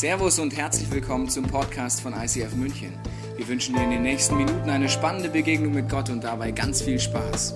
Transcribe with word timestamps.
Servus 0.00 0.38
und 0.38 0.56
herzlich 0.56 0.90
willkommen 0.90 1.28
zum 1.28 1.46
Podcast 1.46 2.00
von 2.00 2.14
ICF 2.14 2.54
München. 2.54 2.98
Wir 3.36 3.46
wünschen 3.46 3.74
dir 3.74 3.82
in 3.82 3.90
den 3.90 4.00
nächsten 4.00 4.34
Minuten 4.34 4.70
eine 4.70 4.88
spannende 4.88 5.28
Begegnung 5.28 5.74
mit 5.74 5.90
Gott 5.90 6.08
und 6.08 6.24
dabei 6.24 6.52
ganz 6.52 6.80
viel 6.80 6.98
Spaß. 6.98 7.52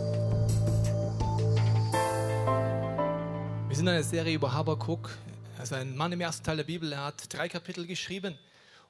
Wir 3.66 3.74
sind 3.74 3.86
in 3.86 3.94
einer 3.94 4.02
Serie 4.02 4.34
über 4.34 4.52
Habakkuk. 4.52 5.08
Er 5.56 5.62
ist 5.62 5.72
ein 5.72 5.96
Mann 5.96 6.12
im 6.12 6.20
ersten 6.20 6.44
Teil 6.44 6.58
der 6.58 6.64
Bibel. 6.64 6.92
Er 6.92 7.06
hat 7.06 7.32
drei 7.32 7.48
Kapitel 7.48 7.86
geschrieben 7.86 8.38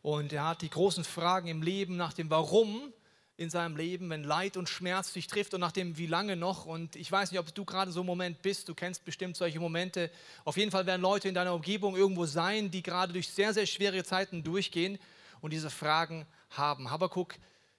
und 0.03 0.33
er 0.33 0.49
hat 0.49 0.63
die 0.63 0.71
großen 0.71 1.05
Fragen 1.05 1.47
im 1.47 1.63
Leben 1.63 1.97
nach 1.97 2.13
dem 2.13 2.31
Warum 2.31 2.93
in 3.37 3.51
seinem 3.51 3.77
Leben, 3.77 4.11
wenn 4.11 4.23
Leid 4.23 4.57
und 4.57 4.69
Schmerz 4.69 5.13
dich 5.13 5.27
trifft 5.27 5.55
und 5.55 5.61
nach 5.61 5.73
dem 5.73 5.99
wie 5.99 6.07
lange 6.07 6.37
noch. 6.37 6.67
Und 6.67 6.95
ich 6.95 7.11
weiß 7.11 7.33
nicht, 7.33 7.41
ob 7.41 7.53
du 7.53 7.65
gerade 7.65 7.91
so 7.91 8.01
ein 8.01 8.07
Moment 8.07 8.43
bist, 8.43 8.69
du 8.69 8.75
kennst 8.75 9.05
bestimmt 9.05 9.37
solche 9.37 9.59
Momente. 9.59 10.11
Auf 10.45 10.57
jeden 10.57 10.71
Fall 10.71 10.87
werden 10.87 11.03
Leute 11.03 11.29
in 11.29 11.35
deiner 11.35 11.55
Umgebung 11.55 11.97
irgendwo 11.97 12.27
sein, 12.27 12.71
die 12.71 12.83
gerade 12.83 13.13
durch 13.13 13.29
sehr, 13.29 13.53
sehr 13.53 13.67
schwere 13.67 14.05
Zeiten 14.05 14.45
durchgehen 14.45 14.99
und 15.41 15.53
diese 15.53 15.69
Fragen 15.69 16.27
haben. 16.51 16.91
Habakkuk, 16.91 17.35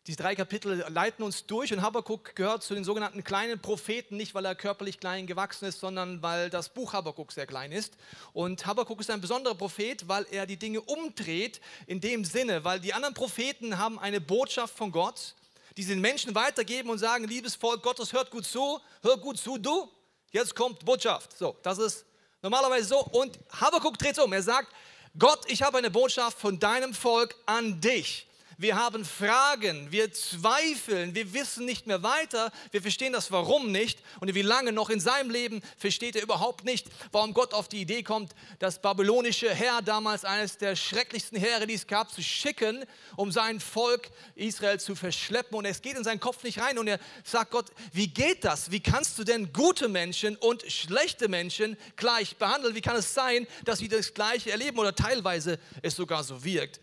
diese 0.08 0.18
drei 0.18 0.36
Kapitel 0.36 0.86
leiten 0.90 1.24
uns 1.24 1.48
durch 1.48 1.74
und 1.74 1.82
Habakkuk 1.82 2.36
gehört 2.36 2.62
zu 2.62 2.76
den 2.76 2.84
sogenannten 2.84 3.24
kleinen 3.24 3.60
Propheten, 3.60 4.18
nicht 4.18 4.36
weil 4.36 4.46
er 4.46 4.56
körperlich 4.56 5.00
klein 5.00 5.26
gewachsen 5.26 5.66
ist, 5.66 5.80
sondern 5.80 6.22
weil 6.22 6.50
das 6.50 6.70
Buch 6.70 6.92
Habakkuk 6.92 7.32
sehr 7.32 7.48
klein 7.48 7.72
ist. 7.72 7.96
Und 8.34 8.66
Habakkuk 8.68 9.00
ist 9.00 9.10
ein 9.10 9.22
besonderer 9.22 9.56
Prophet, 9.56 10.08
weil 10.08 10.28
er 10.30 10.46
die 10.46 10.58
Dinge 10.58 10.82
umdreht 10.82 11.62
in 11.88 12.02
dem 12.02 12.26
Sinne, 12.26 12.64
weil 12.66 12.82
die 12.82 12.94
anderen 12.94 13.16
Propheten 13.16 13.80
haben 13.80 13.98
eine 13.98 14.20
Botschaft 14.20 14.78
von 14.78 14.92
Gott 14.92 15.34
die 15.78 15.86
den 15.86 16.00
Menschen 16.00 16.34
weitergeben 16.36 16.90
und 16.90 16.98
sagen, 16.98 17.26
liebes 17.26 17.56
Volk 17.56 17.84
Gottes, 17.84 18.14
hört 18.14 18.32
gut 18.32 18.46
zu, 18.46 18.80
hört 19.02 19.22
gut 19.22 19.38
zu, 19.38 19.58
du, 19.58 19.90
jetzt 20.32 20.56
kommt 20.56 20.84
Botschaft. 20.86 21.38
So, 21.38 21.56
das 21.64 21.78
ist 21.78 22.06
normalerweise 22.42 22.88
so. 22.88 23.00
Und 23.00 23.38
Habakkuk 23.50 23.98
dreht 23.98 24.14
es 24.14 24.20
um. 24.20 24.32
Er 24.34 24.44
sagt, 24.44 24.72
Gott, 25.18 25.40
ich 25.48 25.62
habe 25.62 25.78
eine 25.78 25.92
Botschaft 25.92 26.38
von 26.38 26.60
deinem 26.60 26.94
Volk 26.94 27.36
an 27.46 27.80
dich 27.82 28.28
wir 28.58 28.76
haben 28.76 29.04
Fragen, 29.04 29.92
wir 29.92 30.12
zweifeln, 30.14 31.14
wir 31.14 31.34
wissen 31.34 31.66
nicht 31.66 31.88
mehr 31.88 32.04
weiter, 32.04 32.52
wir 32.72 32.82
verstehen 32.82 33.14
das 33.14 33.32
Warum 33.32 33.72
nicht 33.72 34.00
und 34.20 34.34
wie 34.34 34.42
lange 34.42 34.72
noch 34.72 34.90
in 34.90 35.00
seinem 35.00 35.30
Leben 35.30 35.62
versteht 35.78 36.16
er 36.16 36.24
überhaupt 36.24 36.64
nicht, 36.64 36.88
warum 37.12 37.34
Gott 37.34 37.54
auf 37.54 37.68
die 37.68 37.82
Idee 37.82 38.04
kommt, 38.04 38.34
das 38.60 38.82
babylonische 38.82 39.54
Heer, 39.54 39.82
damals 39.84 40.24
eines 40.24 40.58
der 40.58 40.76
schrecklichsten 40.76 41.38
Heere, 41.38 41.68
die 41.68 41.74
es 41.74 41.88
gab, 41.88 42.12
zu 42.12 42.22
schicken, 42.22 42.86
um 43.16 43.32
sein 43.32 43.60
Volk 43.60 44.10
Israel 44.36 44.80
zu 44.80 44.96
verschleppen 44.96 45.58
und 45.58 45.66
es 45.66 45.82
geht 45.82 45.98
in 45.98 46.04
seinen 46.04 46.20
Kopf 46.20 46.44
nicht 46.44 46.60
rein 46.60 46.78
und 46.78 46.88
er 46.88 47.00
sagt 47.24 47.52
Gott, 47.52 47.72
wie 47.92 48.08
geht 48.08 48.46
das? 48.46 48.72
Wie 48.72 48.80
kannst 48.80 49.20
du 49.20 49.24
denn 49.24 49.52
gute 49.52 49.88
Menschen 49.88 50.36
und 50.38 50.64
schlechte 50.72 51.28
Menschen 51.28 51.78
gleich 51.96 52.38
behandeln? 52.38 52.76
Wie 52.76 52.82
kann 52.82 52.96
es 52.96 53.14
sein, 53.14 53.48
dass 53.66 53.80
sie 53.80 53.88
das 53.88 54.14
Gleiche 54.14 54.52
erleben 54.52 54.80
oder 54.80 54.96
teilweise 54.96 55.60
es 55.82 55.96
sogar 55.96 56.24
so 56.24 56.44
wirkt? 56.44 56.80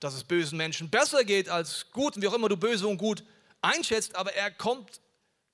Dass 0.00 0.14
es 0.14 0.24
bösen 0.24 0.56
Menschen 0.56 0.90
besser 0.90 1.24
geht 1.24 1.48
als 1.48 1.86
guten, 1.92 2.22
wie 2.22 2.28
auch 2.28 2.34
immer 2.34 2.48
du 2.48 2.56
böse 2.56 2.88
und 2.88 2.98
gut 2.98 3.22
einschätzt, 3.60 4.16
aber 4.16 4.32
er 4.34 4.50
kommt 4.50 5.00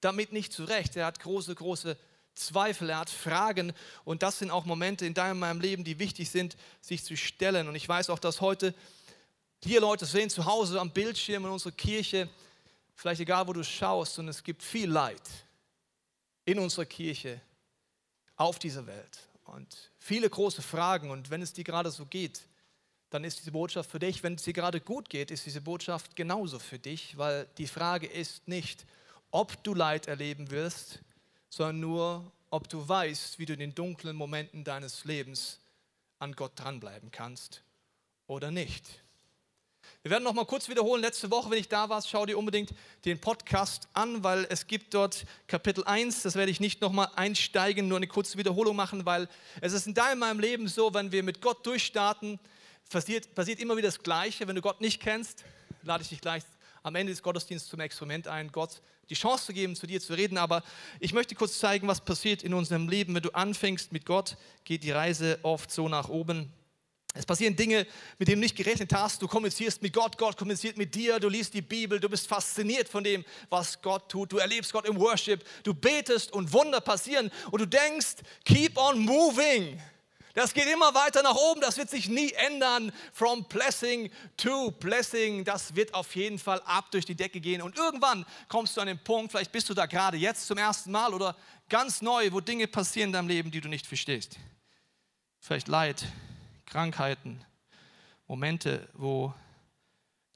damit 0.01 0.33
nicht 0.33 0.53
zurecht. 0.53 0.97
Er 0.97 1.07
hat 1.07 1.21
große, 1.21 1.55
große 1.55 1.97
Zweifel, 2.35 2.91
er 2.91 3.01
hat 3.01 3.11
Fragen 3.11 3.73
und 4.05 4.23
das 4.23 4.39
sind 4.39 4.51
auch 4.51 4.65
Momente 4.65 5.05
in 5.05 5.15
deinem 5.15 5.41
meinem 5.41 5.61
Leben, 5.61 5.85
die 5.85 5.99
wichtig 5.99 6.31
sind, 6.31 6.57
sich 6.81 7.03
zu 7.03 7.17
stellen. 7.17 7.67
Und 7.69 7.75
ich 7.75 7.89
weiß 7.89 8.11
auch, 8.11 8.19
dass 8.19 8.41
heute 8.41 8.75
hier 9.65 9.81
Leute 9.81 10.07
sehen 10.07 10.31
zu 10.31 10.45
Hause 10.45 10.81
am 10.81 10.91
Bildschirm 10.91 11.45
in 11.45 11.51
unserer 11.51 11.73
Kirche, 11.73 12.29
vielleicht 12.95 13.21
egal 13.21 13.47
wo 13.49 13.53
du 13.53 13.65
schaust, 13.65 14.19
und 14.19 14.29
es 14.29 14.45
gibt 14.45 14.63
viel 14.63 14.91
Leid 14.91 15.23
in 16.45 16.59
unserer 16.59 16.85
Kirche 16.85 17.41
auf 18.37 18.59
dieser 18.59 18.87
Welt 18.87 19.19
und 19.45 19.91
viele 19.99 20.29
große 20.29 20.63
Fragen. 20.63 21.11
Und 21.11 21.31
wenn 21.31 21.43
es 21.43 21.53
dir 21.53 21.65
gerade 21.65 21.91
so 21.91 22.05
geht, 22.05 22.43
dann 23.11 23.25
ist 23.25 23.39
diese 23.39 23.53
Botschaft 23.53 23.91
für 23.91 23.99
dich. 23.99 24.23
Wenn 24.23 24.35
es 24.35 24.43
dir 24.43 24.53
gerade 24.53 24.81
gut 24.81 25.09
geht, 25.09 25.31
ist 25.31 25.47
diese 25.47 25.61
Botschaft 25.61 26.17
genauso 26.17 26.59
für 26.59 26.79
dich, 26.79 27.17
weil 27.17 27.47
die 27.59 27.67
Frage 27.67 28.07
ist 28.07 28.49
nicht, 28.49 28.85
ob 29.31 29.63
du 29.63 29.75
Leid 29.75 30.09
erleben 30.09 30.51
wirst, 30.51 31.01
sondern 31.49 31.81
nur, 31.81 32.33
ob 32.51 32.69
du 32.69 32.89
weißt, 32.89 33.39
wie 33.39 33.47
du 33.47 33.53
in 33.53 33.61
den 33.61 33.75
dunklen 33.75 34.17
Momenten 34.17 34.65
deines 34.65 35.05
Lebens 35.05 35.61
an 36.19 36.33
Gott 36.33 36.53
dranbleiben 36.57 37.11
kannst 37.11 37.63
oder 38.27 38.51
nicht. 38.51 38.85
Wir 40.03 40.11
werden 40.11 40.25
noch 40.25 40.35
mal 40.35 40.47
kurz 40.47 40.69
wiederholen. 40.69 41.03
Letzte 41.03 41.31
Woche, 41.31 41.51
wenn 41.51 41.59
ich 41.59 41.69
da 41.69 41.89
war, 41.89 42.03
schau 42.03 42.27
dir 42.27 42.39
unbedingt 42.39 42.71
den 43.05 43.21
Podcast 43.21 43.89
an, 43.93 44.23
weil 44.23 44.47
es 44.51 44.67
gibt 44.67 44.95
dort 44.95 45.25
Kapitel 45.47 45.85
1. 45.85 46.23
Das 46.23 46.35
werde 46.35 46.51
ich 46.51 46.61
nicht 46.61 46.81
noch 46.81 46.93
mal 46.93 47.09
einsteigen, 47.17 47.89
nur 47.89 47.97
eine 47.97 48.07
kurze 48.07 48.39
Wiederholung 48.39 48.77
machen, 48.77 49.05
weil 49.05 49.29
es 49.61 49.73
ist 49.73 49.87
in 49.87 49.95
deinem 49.95 50.39
Leben 50.39 50.69
so, 50.69 50.95
wenn 50.95 51.13
wir 51.13 51.23
mit 51.23 51.41
Gott 51.41 51.65
durchstarten, 51.67 52.39
passiert, 52.89 53.35
passiert 53.35 53.61
immer 53.61 53.77
wieder 53.77 53.89
das 53.89 54.03
Gleiche. 54.03 54.47
Wenn 54.47 54.57
du 54.57 54.63
Gott 54.63 54.81
nicht 54.81 55.01
kennst, 55.01 55.45
lade 55.83 56.03
ich 56.03 56.09
dich 56.09 56.21
gleich 56.21 56.43
am 56.83 56.95
Ende 56.95 57.13
des 57.13 57.23
Gottesdienstes 57.23 57.71
zum 57.71 57.81
Experiment 57.81 58.29
ein, 58.29 58.53
Gott 58.53 58.81
die 59.09 59.15
Chance 59.15 59.47
zu 59.47 59.53
geben, 59.53 59.77
zu 59.77 59.87
dir 59.87 60.01
zu 60.01 60.15
reden. 60.15 60.39
Aber 60.39 60.63
ich 61.01 61.13
möchte 61.13 61.35
kurz 61.35 61.59
zeigen, 61.59 61.87
was 61.89 62.01
passiert 62.01 62.43
in 62.43 62.55
unserem 62.55 62.89
Leben. 62.89 63.15
Wenn 63.15 63.23
du 63.23 63.31
anfängst 63.31 63.93
mit 63.93 64.05
Gott, 64.05 64.37
geht 64.65 64.83
die 64.83 64.91
Reise 64.91 65.39
oft 65.43 65.71
so 65.71 65.89
nach 65.89 66.09
oben. 66.09 66.53
Es 67.15 67.25
passieren 67.25 67.57
Dinge, 67.57 67.87
mit 68.19 68.29
denen 68.29 68.43
du 68.43 68.45
nicht 68.45 68.57
gerechnet 68.57 68.93
hast. 68.93 69.23
Du 69.23 69.27
kommunizierst 69.27 69.81
mit 69.81 69.93
Gott, 69.95 70.19
Gott 70.19 70.37
kommuniziert 70.37 70.77
mit 70.77 70.95
dir, 70.95 71.19
du 71.19 71.31
liest 71.31 71.55
die 71.55 71.63
Bibel, 71.63 71.99
du 71.99 72.11
bist 72.11 72.27
fasziniert 72.27 72.89
von 72.89 73.03
dem, 73.03 73.25
was 73.49 73.81
Gott 73.81 74.11
tut. 74.11 74.33
Du 74.33 74.37
erlebst 74.37 74.71
Gott 74.73 74.87
im 74.87 74.99
Worship, 75.01 75.43
du 75.63 75.73
betest 75.73 76.33
und 76.33 76.53
Wunder 76.53 76.81
passieren 76.81 77.31
und 77.51 77.61
du 77.61 77.67
denkst, 77.67 78.17
keep 78.45 78.77
on 78.77 78.99
moving. 78.99 79.81
Das 80.37 80.53
geht 80.53 80.67
immer 80.67 80.93
weiter 80.93 81.23
nach 81.23 81.35
oben, 81.35 81.63
das 81.63 81.79
wird 81.79 81.89
sich 81.89 82.11
nie 82.11 82.31
ändern. 82.33 82.93
From 83.15 83.45
blessing 83.45 84.11
to 84.37 84.71
blessing, 84.71 85.47
das 85.47 85.75
wird 85.75 85.95
auf 85.95 86.15
jeden 86.15 86.39
Fall 86.39 86.61
ab 86.67 86.91
durch 86.91 87.07
die 87.07 87.15
Decke 87.15 87.41
gehen. 87.41 87.63
Und 87.63 87.79
irgendwann 87.79 88.27
kommst 88.47 88.77
du 88.77 88.83
an 88.83 88.87
den 88.87 89.03
Punkt, 89.03 89.33
vielleicht 89.33 89.51
bist 89.51 89.71
du 89.71 89.73
da 89.73 89.87
gerade 89.87 90.19
jetzt 90.19 90.47
zum 90.47 90.59
ersten 90.59 90.91
Mal 90.91 91.15
oder 91.15 91.35
ganz 91.71 92.03
neu, 92.03 92.31
wo 92.33 92.41
Dinge 92.41 92.67
passieren 92.67 93.09
in 93.09 93.13
deinem 93.15 93.29
Leben, 93.29 93.51
die 93.51 93.63
du 93.63 93.71
nicht 93.71 93.87
verstehst. 93.87 94.37
Vielleicht 95.41 95.69
Leid, 95.69 96.05
Krankheiten, 96.67 97.43
Momente, 98.27 98.91
wo 98.93 99.33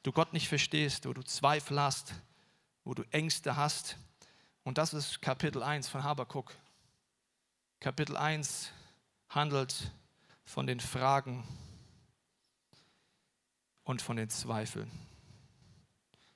du 0.02 0.12
Gott 0.12 0.32
nicht 0.32 0.48
verstehst, 0.48 1.04
wo 1.04 1.12
du 1.12 1.22
Zweifel 1.22 1.78
hast, 1.78 2.14
wo 2.84 2.94
du 2.94 3.02
Ängste 3.10 3.54
hast. 3.54 3.96
Und 4.64 4.78
das 4.78 4.94
ist 4.94 5.20
Kapitel 5.20 5.62
1 5.62 5.90
von 5.90 6.02
Habakuk. 6.02 6.54
Kapitel 7.80 8.16
1 8.16 8.72
handelt 9.30 9.92
von 10.44 10.66
den 10.66 10.80
Fragen 10.80 11.44
und 13.84 14.02
von 14.02 14.16
den 14.16 14.28
Zweifeln. 14.28 14.90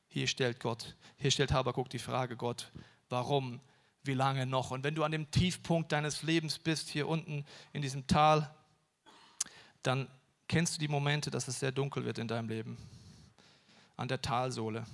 Hier 0.08 0.28
stellt 0.28 0.60
Gott, 0.60 0.94
hier 1.16 1.32
stellt 1.32 1.52
Habakuk 1.52 1.90
die 1.90 1.98
Frage, 1.98 2.36
Gott, 2.36 2.70
warum, 3.08 3.60
wie 4.04 4.14
lange 4.14 4.46
noch? 4.46 4.70
Und 4.70 4.84
wenn 4.84 4.94
du 4.94 5.02
an 5.02 5.10
dem 5.10 5.30
Tiefpunkt 5.30 5.90
deines 5.90 6.22
Lebens 6.22 6.58
bist, 6.58 6.88
hier 6.88 7.08
unten 7.08 7.44
in 7.72 7.82
diesem 7.82 8.06
Tal, 8.06 8.54
dann 9.82 10.08
kennst 10.46 10.76
du 10.76 10.78
die 10.78 10.88
Momente, 10.88 11.30
dass 11.30 11.48
es 11.48 11.58
sehr 11.58 11.72
dunkel 11.72 12.04
wird 12.04 12.18
in 12.18 12.28
deinem 12.28 12.48
Leben, 12.48 12.78
an 13.96 14.06
der 14.06 14.22
Talsohle. 14.22 14.86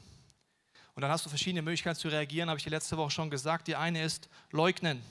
Und 0.95 1.03
dann 1.03 1.11
hast 1.11 1.27
du 1.27 1.29
verschiedene 1.29 1.63
Möglichkeiten 1.63 1.99
zu 1.99 2.09
reagieren, 2.09 2.49
habe 2.49 2.59
ich 2.59 2.65
dir 2.65 2.71
letzte 2.71 2.97
Woche 2.97 3.11
schon 3.11 3.31
gesagt. 3.31 3.69
Die 3.69 3.77
eine 3.77 4.03
ist 4.03 4.29
leugnen. 4.51 5.03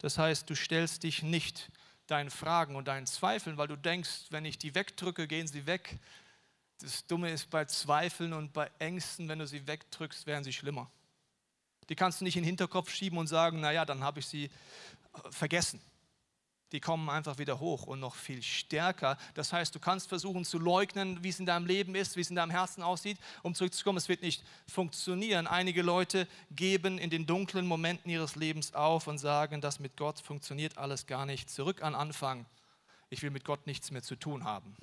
Das 0.00 0.18
heißt, 0.18 0.48
du 0.50 0.54
stellst 0.54 1.02
dich 1.02 1.22
nicht 1.22 1.70
deinen 2.06 2.30
Fragen 2.30 2.76
und 2.76 2.88
deinen 2.88 3.06
Zweifeln, 3.06 3.56
weil 3.56 3.68
du 3.68 3.76
denkst, 3.76 4.26
wenn 4.30 4.44
ich 4.44 4.58
die 4.58 4.74
wegdrücke, 4.74 5.26
gehen 5.26 5.46
sie 5.46 5.66
weg. 5.66 5.98
Das 6.80 7.06
Dumme 7.06 7.30
ist 7.30 7.50
bei 7.50 7.64
Zweifeln 7.66 8.32
und 8.32 8.52
bei 8.52 8.70
Ängsten, 8.78 9.28
wenn 9.28 9.38
du 9.38 9.46
sie 9.46 9.66
wegdrückst, 9.66 10.26
werden 10.26 10.42
sie 10.42 10.52
schlimmer. 10.52 10.90
Die 11.88 11.94
kannst 11.94 12.20
du 12.20 12.24
nicht 12.24 12.36
in 12.36 12.42
den 12.42 12.48
Hinterkopf 12.48 12.90
schieben 12.90 13.18
und 13.18 13.26
sagen, 13.26 13.60
naja, 13.60 13.84
dann 13.84 14.02
habe 14.02 14.20
ich 14.20 14.26
sie 14.26 14.44
äh, 14.44 14.50
vergessen 15.30 15.80
die 16.72 16.80
kommen 16.80 17.08
einfach 17.08 17.38
wieder 17.38 17.60
hoch 17.60 17.86
und 17.86 18.00
noch 18.00 18.14
viel 18.14 18.42
stärker. 18.42 19.18
Das 19.34 19.52
heißt, 19.52 19.74
du 19.74 19.80
kannst 19.80 20.08
versuchen 20.08 20.44
zu 20.44 20.58
leugnen, 20.58 21.22
wie 21.22 21.30
es 21.30 21.40
in 21.40 21.46
deinem 21.46 21.66
Leben 21.66 21.94
ist, 21.94 22.16
wie 22.16 22.20
es 22.20 22.30
in 22.30 22.36
deinem 22.36 22.50
Herzen 22.50 22.82
aussieht, 22.82 23.18
um 23.42 23.54
zurückzukommen. 23.54 23.98
Es 23.98 24.08
wird 24.08 24.22
nicht 24.22 24.44
funktionieren. 24.68 25.46
Einige 25.46 25.82
Leute 25.82 26.28
geben 26.50 26.98
in 26.98 27.10
den 27.10 27.26
dunklen 27.26 27.66
Momenten 27.66 28.10
ihres 28.10 28.36
Lebens 28.36 28.74
auf 28.74 29.06
und 29.06 29.18
sagen, 29.18 29.60
das 29.60 29.80
mit 29.80 29.96
Gott 29.96 30.20
funktioniert 30.20 30.78
alles 30.78 31.06
gar 31.06 31.26
nicht. 31.26 31.50
Zurück 31.50 31.82
an 31.82 31.94
Anfang. 31.94 32.46
Ich 33.08 33.22
will 33.22 33.30
mit 33.30 33.44
Gott 33.44 33.66
nichts 33.66 33.90
mehr 33.90 34.02
zu 34.02 34.16
tun 34.16 34.44
haben 34.44 34.76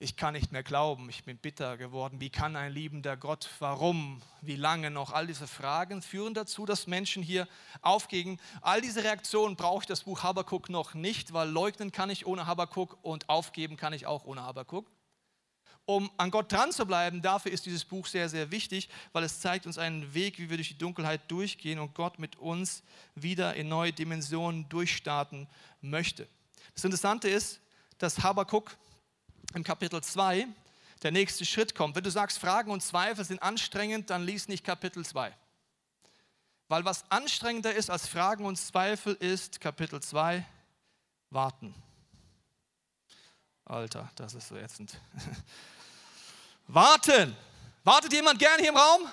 ich 0.00 0.16
kann 0.16 0.34
nicht 0.34 0.52
mehr 0.52 0.62
glauben, 0.62 1.10
ich 1.10 1.24
bin 1.24 1.38
bitter 1.38 1.76
geworden. 1.76 2.20
Wie 2.20 2.30
kann 2.30 2.54
ein 2.54 2.72
liebender 2.72 3.16
Gott, 3.16 3.48
warum, 3.58 4.22
wie 4.42 4.54
lange 4.54 4.92
noch? 4.92 5.12
All 5.12 5.26
diese 5.26 5.48
Fragen 5.48 6.02
führen 6.02 6.34
dazu, 6.34 6.66
dass 6.66 6.86
Menschen 6.86 7.20
hier 7.20 7.48
aufgehen. 7.82 8.40
All 8.60 8.80
diese 8.80 9.02
Reaktionen 9.02 9.56
brauche 9.56 9.82
ich 9.82 9.86
das 9.86 10.04
Buch 10.04 10.22
Habakuk 10.22 10.68
noch 10.68 10.94
nicht, 10.94 11.32
weil 11.32 11.48
leugnen 11.48 11.90
kann 11.90 12.10
ich 12.10 12.26
ohne 12.26 12.46
Habakuk 12.46 12.96
und 13.02 13.28
aufgeben 13.28 13.76
kann 13.76 13.92
ich 13.92 14.06
auch 14.06 14.24
ohne 14.24 14.42
Habakuk. 14.42 14.88
Um 15.84 16.10
an 16.16 16.30
Gott 16.30 16.52
dran 16.52 16.70
zu 16.70 16.86
bleiben, 16.86 17.20
dafür 17.20 17.50
ist 17.50 17.66
dieses 17.66 17.84
Buch 17.84 18.06
sehr, 18.06 18.28
sehr 18.28 18.52
wichtig, 18.52 18.88
weil 19.12 19.24
es 19.24 19.40
zeigt 19.40 19.66
uns 19.66 19.78
einen 19.78 20.14
Weg, 20.14 20.38
wie 20.38 20.48
wir 20.48 20.58
durch 20.58 20.68
die 20.68 20.78
Dunkelheit 20.78 21.22
durchgehen 21.28 21.80
und 21.80 21.94
Gott 21.94 22.20
mit 22.20 22.36
uns 22.36 22.84
wieder 23.16 23.54
in 23.54 23.68
neue 23.68 23.92
Dimensionen 23.92 24.68
durchstarten 24.68 25.48
möchte. 25.80 26.28
Das 26.74 26.84
Interessante 26.84 27.28
ist, 27.28 27.60
dass 27.96 28.22
Habakkuk 28.22 28.76
im 29.58 29.64
Kapitel 29.64 30.02
2 30.02 30.46
der 31.02 31.10
nächste 31.10 31.44
Schritt 31.44 31.74
kommt. 31.74 31.96
Wenn 31.96 32.04
du 32.04 32.10
sagst, 32.10 32.38
Fragen 32.38 32.70
und 32.70 32.82
Zweifel 32.82 33.24
sind 33.24 33.42
anstrengend, 33.42 34.08
dann 34.08 34.24
lies 34.24 34.48
nicht 34.48 34.64
Kapitel 34.64 35.04
2. 35.04 35.36
Weil 36.68 36.84
was 36.84 37.10
anstrengender 37.10 37.74
ist 37.74 37.90
als 37.90 38.06
Fragen 38.06 38.44
und 38.46 38.56
Zweifel 38.56 39.14
ist 39.14 39.60
Kapitel 39.60 40.00
2, 40.00 40.46
warten. 41.30 41.74
Alter, 43.64 44.10
das 44.14 44.34
ist 44.34 44.48
so 44.48 44.56
ätzend. 44.56 44.98
warten. 46.68 47.36
Wartet 47.84 48.12
jemand 48.12 48.38
gern 48.38 48.60
hier 48.60 48.70
im 48.70 48.76
Raum? 48.76 49.08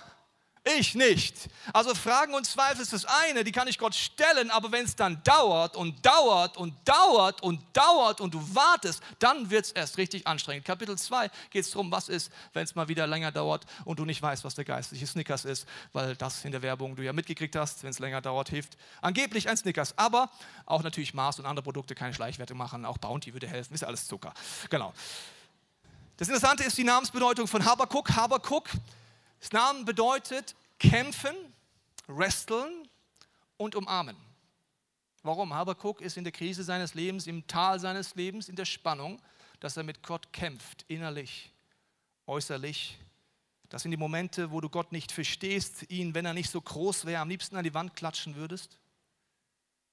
Ich 0.67 0.95
nicht. 0.95 1.35
Also 1.73 1.93
Fragen 1.93 2.33
und 2.33 2.47
Zweifel 2.47 2.81
ist 2.81 2.91
das 2.91 3.05
eine, 3.05 3.43
die 3.43 3.51
kann 3.51 3.67
ich 3.67 3.77
Gott 3.77 3.93
stellen, 3.93 4.49
aber 4.49 4.71
wenn 4.71 4.85
es 4.85 4.95
dann 4.95 5.21
dauert 5.23 5.75
und 5.75 6.03
dauert 6.03 6.57
und 6.57 6.73
dauert 6.83 7.43
und 7.43 7.61
dauert 7.73 8.19
und 8.19 8.33
du 8.33 8.55
wartest, 8.55 8.99
dann 9.19 9.51
wird 9.51 9.65
es 9.65 9.71
erst 9.73 9.99
richtig 9.99 10.25
anstrengend. 10.25 10.65
Kapitel 10.65 10.97
2 10.97 11.29
geht 11.51 11.65
es 11.65 11.69
darum, 11.69 11.91
was 11.91 12.09
ist, 12.09 12.31
wenn 12.53 12.63
es 12.63 12.73
mal 12.73 12.87
wieder 12.87 13.05
länger 13.05 13.31
dauert 13.31 13.67
und 13.83 13.99
du 13.99 14.05
nicht 14.05 14.19
weißt, 14.23 14.43
was 14.43 14.55
der 14.55 14.65
geistliche 14.65 15.05
Snickers 15.05 15.45
ist, 15.45 15.67
weil 15.93 16.15
das 16.15 16.43
in 16.43 16.51
der 16.51 16.63
Werbung 16.63 16.95
du 16.95 17.03
ja 17.03 17.13
mitgekriegt 17.13 17.55
hast, 17.55 17.83
wenn 17.83 17.91
es 17.91 17.99
länger 17.99 18.21
dauert, 18.21 18.49
hilft. 18.49 18.75
Angeblich 19.01 19.47
ein 19.47 19.57
Snickers, 19.57 19.95
aber 19.99 20.31
auch 20.65 20.81
natürlich 20.81 21.13
Mars 21.13 21.37
und 21.37 21.45
andere 21.45 21.63
Produkte 21.63 21.93
keine 21.93 22.15
Schleichwerte 22.15 22.55
machen, 22.55 22.85
auch 22.85 22.97
Bounty 22.97 23.33
würde 23.33 23.47
helfen, 23.47 23.75
ist 23.75 23.83
alles 23.83 24.07
Zucker. 24.07 24.33
Genau. 24.71 24.93
Das 26.17 26.27
Interessante 26.27 26.63
ist 26.63 26.75
die 26.75 26.83
Namensbedeutung 26.83 27.45
von 27.45 27.63
Habakuk. 27.63 28.15
Habakuk 28.15 28.69
das 29.39 29.85
bedeutet 29.85 30.55
kämpfen, 30.79 31.35
wresteln 32.07 32.87
und 33.57 33.75
umarmen. 33.75 34.17
Warum? 35.23 35.53
Habakuk 35.53 36.01
ist 36.01 36.17
in 36.17 36.23
der 36.23 36.33
Krise 36.33 36.63
seines 36.63 36.93
Lebens, 36.93 37.27
im 37.27 37.47
Tal 37.47 37.79
seines 37.79 38.15
Lebens, 38.15 38.47
in 38.47 38.55
der 38.55 38.65
Spannung, 38.65 39.21
dass 39.59 39.77
er 39.77 39.83
mit 39.83 40.03
Gott 40.03 40.31
kämpft, 40.33 40.85
innerlich, 40.87 41.51
äußerlich. 42.27 42.99
Das 43.69 43.81
sind 43.81 43.91
die 43.91 43.97
Momente, 43.97 44.51
wo 44.51 44.61
du 44.61 44.69
Gott 44.69 44.91
nicht 44.91 45.11
verstehst, 45.11 45.89
ihn, 45.89 46.13
wenn 46.13 46.25
er 46.25 46.33
nicht 46.33 46.51
so 46.51 46.61
groß 46.61 47.05
wäre, 47.05 47.21
am 47.21 47.29
liebsten 47.29 47.55
an 47.55 47.63
die 47.63 47.73
Wand 47.73 47.95
klatschen 47.95 48.35
würdest 48.35 48.77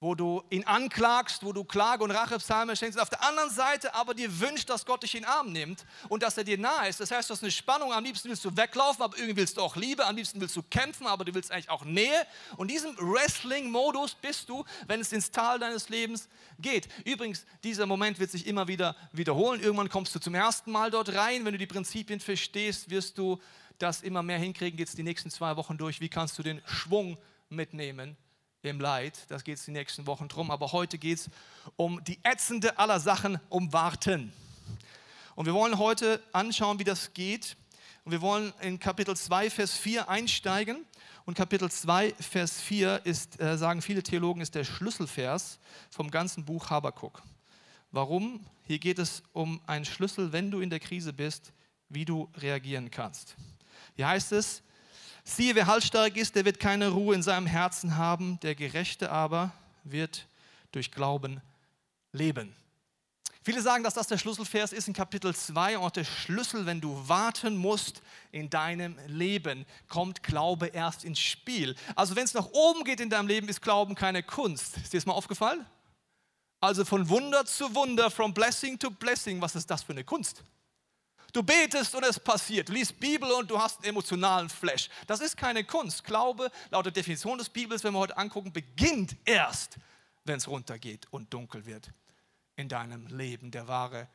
wo 0.03 0.17
du 0.17 0.43
ihn 0.51 0.65
anklagst, 0.65 1.45
wo 1.45 1.53
du 1.53 1.63
Klage- 1.63 2.03
und 2.03 2.11
Rachepsalme 2.11 2.75
schenkst, 2.75 2.99
auf 2.99 3.09
der 3.09 3.23
anderen 3.23 3.51
Seite 3.51 3.95
aber 3.95 4.15
dir 4.15 4.41
wünscht, 4.41 4.69
dass 4.69 4.85
Gott 4.85 5.05
dich 5.05 5.15
in 5.15 5.23
den 5.23 5.29
Arm 5.29 5.53
nimmt 5.53 5.87
und 6.09 6.25
dass 6.25 6.37
er 6.37 6.43
dir 6.43 6.59
nahe 6.59 6.89
ist. 6.89 6.99
Das 6.99 7.13
heißt, 7.13 7.31
du 7.31 7.35
hast 7.35 7.43
eine 7.45 7.53
Spannung, 7.53 7.93
am 7.93 8.03
liebsten 8.03 8.29
willst 8.29 8.45
du 8.45 8.57
weglaufen, 8.57 9.01
aber 9.01 9.17
irgendwie 9.17 9.37
willst 9.37 9.59
du 9.59 9.61
auch 9.61 9.77
Liebe, 9.77 10.05
am 10.05 10.17
liebsten 10.17 10.41
willst 10.41 10.57
du 10.57 10.63
kämpfen, 10.65 11.07
aber 11.07 11.25
du 11.25 11.33
willst 11.35 11.53
eigentlich 11.53 11.71
auch 11.71 11.85
Nähe. 11.85 12.27
Und 12.57 12.69
diesem 12.69 12.97
Wrestling-Modus 12.97 14.17
bist 14.17 14.49
du, 14.49 14.65
wenn 14.89 15.01
es 15.01 15.13
ins 15.13 15.31
Tal 15.31 15.61
deines 15.61 15.89
Lebens 15.89 16.29
geht. 16.59 16.89
Übrigens, 17.05 17.47
dieser 17.63 17.87
Moment 17.87 18.19
wird 18.19 18.33
sich 18.33 18.49
immer 18.49 18.67
wieder 18.67 18.97
wiederholen. 19.13 19.61
Irgendwann 19.61 19.89
kommst 19.89 20.13
du 20.17 20.19
zum 20.19 20.35
ersten 20.35 20.73
Mal 20.73 20.91
dort 20.91 21.15
rein. 21.15 21.45
Wenn 21.45 21.53
du 21.53 21.59
die 21.59 21.67
Prinzipien 21.69 22.19
verstehst, 22.19 22.91
wirst 22.91 23.19
du 23.19 23.41
das 23.79 24.03
immer 24.03 24.25
mehr 24.25 24.39
hinkriegen. 24.39 24.77
Geht 24.77 24.89
es 24.89 24.97
die 24.97 25.05
nächsten 25.05 25.31
zwei 25.31 25.57
Wochen 25.57 25.79
durch. 25.79 26.01
Wie 26.01 26.09
kannst 26.09 26.37
du 26.41 26.43
den 26.43 26.61
Schwung 26.67 27.19
mitnehmen? 27.49 28.17
Im 28.71 28.81
Leid. 28.81 29.19
Das 29.29 29.43
geht 29.45 29.59
es 29.59 29.65
die 29.65 29.73
nächsten 29.73 30.07
Wochen 30.07 30.29
drum. 30.29 30.51
Aber 30.51 30.73
heute 30.73 30.99
geht 30.99 31.19
es 31.19 31.31
um 31.77 32.03
die 32.05 32.19
ätzende 32.23 32.79
aller 32.79 33.01
Sachen, 33.01 33.41
um 33.49 33.73
Warten. 33.73 34.33
Und 35.35 35.47
wir 35.47 35.55
wollen 35.55 35.79
heute 35.79 36.23
anschauen, 36.33 36.79
wie 36.79 36.85
das 36.85 37.13
geht. 37.13 37.57
Und 38.05 38.13
wir 38.13 38.21
wollen 38.21 38.53
in 38.61 38.79
Kapitel 38.79 39.17
2, 39.17 39.51
Vers 39.51 39.77
4 39.77 40.09
einsteigen. 40.09 40.85
Und 41.25 41.35
Kapitel 41.37 41.71
2, 41.71 42.15
Vers 42.21 42.61
4 42.61 43.01
ist, 43.05 43.41
äh, 43.41 43.57
sagen 43.57 43.83
viele 43.83 44.03
Theologen, 44.03 44.41
ist 44.41 44.55
der 44.55 44.65
Schlüsselvers 44.65 45.59
vom 45.91 46.11
ganzen 46.11 46.45
Buch 46.45 46.71
Habakuk. 46.71 47.23
Warum? 47.91 48.45
Hier 48.65 48.79
geht 48.79 48.99
es 48.99 49.23
um 49.33 49.61
einen 49.67 49.85
Schlüssel, 49.85 50.33
wenn 50.33 50.51
du 50.51 50.61
in 50.61 50.71
der 50.71 50.81
Krise 50.81 51.13
bist, 51.13 51.53
wie 51.89 52.05
du 52.05 52.29
reagieren 52.37 52.91
kannst. 52.91 53.37
Hier 53.95 54.09
heißt 54.09 54.33
es, 54.33 54.63
Siehe, 55.25 55.55
wer 55.55 55.67
halsstark 55.67 56.17
ist, 56.17 56.35
der 56.35 56.45
wird 56.45 56.59
keine 56.59 56.89
Ruhe 56.89 57.15
in 57.15 57.23
seinem 57.23 57.47
Herzen 57.47 57.97
haben, 57.97 58.41
der 58.41 58.55
Gerechte 58.55 59.11
aber 59.11 59.53
wird 59.85 60.27
durch 60.73 60.91
Glauben 60.91 61.41
leben. 62.13 62.55
Viele 63.45 63.61
sagen, 63.61 63.83
dass 63.83 63.95
das 63.95 64.07
der 64.07 64.19
Schlüsselvers 64.19 64.73
ist 64.73 64.87
in 64.87 64.95
Kapitel 64.95 65.35
2 65.35 65.79
und 65.79 65.97
der 65.97 66.05
Schlüssel, 66.05 66.65
wenn 66.65 66.81
du 66.81 67.09
warten 67.09 67.57
musst 67.57 68.01
in 68.31 68.49
deinem 68.49 68.97
Leben, 69.09 69.67
kommt 69.89 70.23
Glaube 70.23 70.69
erst 70.69 71.03
ins 71.03 71.19
Spiel. 71.19 71.75
Also 71.97 72.15
wenn 72.15 72.25
es 72.25 72.35
nach 72.35 72.49
oben 72.53 72.85
geht 72.85 73.01
in 73.01 73.11
deinem 73.11 73.27
Leben, 73.27 73.49
ist 73.49 73.61
Glauben 73.61 73.97
keine 73.97 74.23
Kunst. 74.23 74.77
Ist 74.77 74.93
dir 74.93 74.99
das 74.99 75.07
mal 75.07 75.15
aufgefallen? 75.15 75.67
Also 76.61 76.85
von 76.85 77.09
Wunder 77.09 77.45
zu 77.45 77.75
Wunder, 77.75 78.13
from 78.13 78.33
blessing 78.33 78.79
to 78.79 78.91
blessing, 78.91 79.41
was 79.41 79.57
ist 79.57 79.69
das 79.69 79.83
für 79.83 79.93
eine 79.93 80.05
Kunst? 80.05 80.45
Du 81.33 81.43
betest 81.43 81.95
und 81.95 82.05
es 82.05 82.21
passiert. 82.21 82.69
Du 82.69 82.75
liest 82.75 82.99
Bibel 83.01 83.31
und 83.33 83.51
du 83.51 83.59
hast 83.59 83.79
einen 83.79 83.89
emotionalen 83.89 84.51
Flash. 84.51 84.91
Das 85.07 85.21
ist 85.21 85.37
keine 85.37 85.65
Kunst. 85.65 86.05
Glaube, 86.05 86.51
laut 86.71 86.85
der 86.85 86.93
Definition 86.93 87.39
des 87.39 87.49
Bibels, 87.49 87.83
wenn 87.85 87.95
wir 87.95 88.01
heute 88.01 88.19
angucken, 88.19 88.53
beginnt 88.53 89.17
erst, 89.25 89.79
wenn 90.25 90.37
es 90.37 90.47
runtergeht 90.47 91.07
und 91.11 91.33
dunkel 91.33 91.65
wird 91.65 91.91
in 92.57 92.69
deinem 92.69 93.07
Leben. 93.07 93.51
Der 93.51 93.67
wahre 93.67 94.09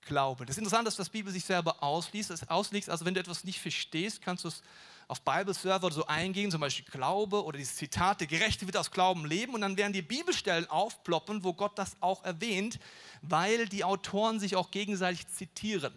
Glaube. 0.00 0.46
Das 0.46 0.56
ist 0.56 0.58
interessant, 0.58 0.86
dass 0.86 0.96
das 0.96 1.10
Bibel 1.10 1.30
sich 1.30 1.44
selber 1.44 1.82
ausliest. 1.82 2.50
ausliest. 2.50 2.88
Also 2.88 3.04
wenn 3.04 3.14
du 3.14 3.20
etwas 3.20 3.44
nicht 3.44 3.60
verstehst, 3.60 4.22
kannst 4.22 4.44
du 4.44 4.48
es 4.48 4.62
auf 5.08 5.20
Bible-Server 5.20 5.92
so 5.92 6.06
eingehen, 6.06 6.50
zum 6.50 6.62
Beispiel 6.62 6.86
Glaube 6.90 7.44
oder 7.44 7.58
dieses 7.58 7.76
Zitat, 7.76 8.20
der 8.20 8.26
Gerechte 8.26 8.66
wird 8.66 8.78
aus 8.78 8.90
Glauben 8.90 9.26
leben 9.26 9.52
und 9.52 9.60
dann 9.60 9.76
werden 9.76 9.92
die 9.92 10.00
Bibelstellen 10.00 10.68
aufploppen, 10.70 11.44
wo 11.44 11.52
Gott 11.52 11.78
das 11.78 11.96
auch 12.00 12.24
erwähnt, 12.24 12.78
weil 13.20 13.68
die 13.68 13.84
Autoren 13.84 14.40
sich 14.40 14.56
auch 14.56 14.70
gegenseitig 14.70 15.28
zitieren. 15.28 15.92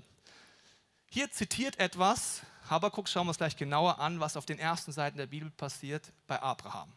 Hier 1.16 1.32
zitiert 1.32 1.80
etwas, 1.80 2.42
Habakkuk 2.70 3.08
schauen 3.08 3.26
wir 3.26 3.30
uns 3.30 3.38
gleich 3.38 3.56
genauer 3.56 4.00
an, 4.00 4.20
was 4.20 4.36
auf 4.36 4.46
den 4.46 4.60
ersten 4.60 4.92
Seiten 4.92 5.18
der 5.18 5.28
Bibel 5.28 5.50
passiert 5.50 6.12
bei 6.28 6.42
Abraham. 6.42 6.92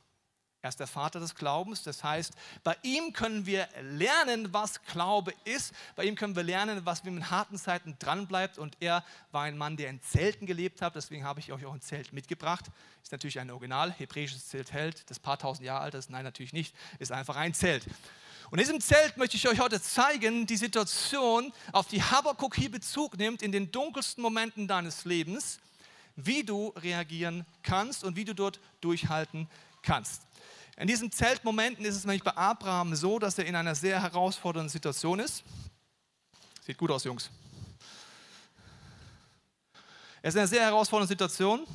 Er 0.60 0.70
ist 0.70 0.80
der 0.80 0.88
Vater 0.88 1.20
des 1.20 1.36
Glaubens, 1.36 1.84
das 1.84 2.02
heißt, 2.02 2.32
bei 2.64 2.76
ihm 2.82 3.12
können 3.12 3.46
wir 3.46 3.68
lernen, 3.80 4.52
was 4.52 4.82
Glaube 4.82 5.32
ist. 5.44 5.72
Bei 5.94 6.02
ihm 6.02 6.16
können 6.16 6.34
wir 6.34 6.42
lernen, 6.42 6.84
was 6.84 7.04
wie 7.04 7.10
in 7.10 7.30
harten 7.30 7.58
Zeiten 7.58 7.94
dranbleibt. 8.00 8.58
Und 8.58 8.76
er 8.80 9.04
war 9.30 9.44
ein 9.44 9.56
Mann, 9.56 9.76
der 9.76 9.88
in 9.88 10.02
Zelten 10.02 10.46
gelebt 10.46 10.82
hat, 10.82 10.96
deswegen 10.96 11.22
habe 11.22 11.38
ich 11.38 11.52
euch 11.52 11.64
auch 11.64 11.72
ein 11.72 11.80
Zelt 11.80 12.12
mitgebracht. 12.12 12.64
Ist 13.04 13.12
natürlich 13.12 13.38
ein 13.38 13.52
Original, 13.52 13.92
hebräisches 13.92 14.48
Zelt 14.48 14.72
hält, 14.72 15.08
das 15.10 15.20
paar 15.20 15.38
tausend 15.38 15.64
Jahre 15.64 15.82
alt 15.82 15.94
ist. 15.94 16.10
Nein, 16.10 16.24
natürlich 16.24 16.52
nicht, 16.52 16.74
ist 16.98 17.12
einfach 17.12 17.36
ein 17.36 17.54
Zelt. 17.54 17.84
Und 18.50 18.58
in 18.58 18.64
diesem 18.64 18.80
Zelt 18.80 19.18
möchte 19.18 19.36
ich 19.36 19.46
euch 19.46 19.60
heute 19.60 19.80
zeigen, 19.82 20.46
die 20.46 20.56
Situation, 20.56 21.52
auf 21.72 21.86
die 21.86 22.02
Habakkuk 22.02 22.56
hier 22.56 22.70
Bezug 22.70 23.18
nimmt 23.18 23.42
in 23.42 23.52
den 23.52 23.70
dunkelsten 23.70 24.22
Momenten 24.22 24.66
deines 24.66 25.04
Lebens, 25.04 25.58
wie 26.16 26.42
du 26.44 26.68
reagieren 26.76 27.44
kannst 27.62 28.04
und 28.04 28.16
wie 28.16 28.24
du 28.24 28.34
dort 28.34 28.58
durchhalten 28.80 29.48
kannst. 29.82 30.22
In 30.78 30.86
diesen 30.86 31.12
Zeltmomenten 31.12 31.84
ist 31.84 31.96
es 31.96 32.04
nämlich 32.04 32.22
bei 32.22 32.34
Abraham 32.36 32.94
so, 32.94 33.18
dass 33.18 33.36
er 33.36 33.44
in 33.44 33.54
einer 33.54 33.74
sehr 33.74 34.00
herausfordernden 34.00 34.70
Situation 34.70 35.18
ist. 35.18 35.44
Sieht 36.64 36.78
gut 36.78 36.90
aus, 36.90 37.04
Jungs. 37.04 37.30
Er 40.22 40.28
ist 40.28 40.34
in 40.34 40.40
einer 40.40 40.48
sehr 40.48 40.62
herausfordernden 40.62 41.08
Situation. 41.08 41.66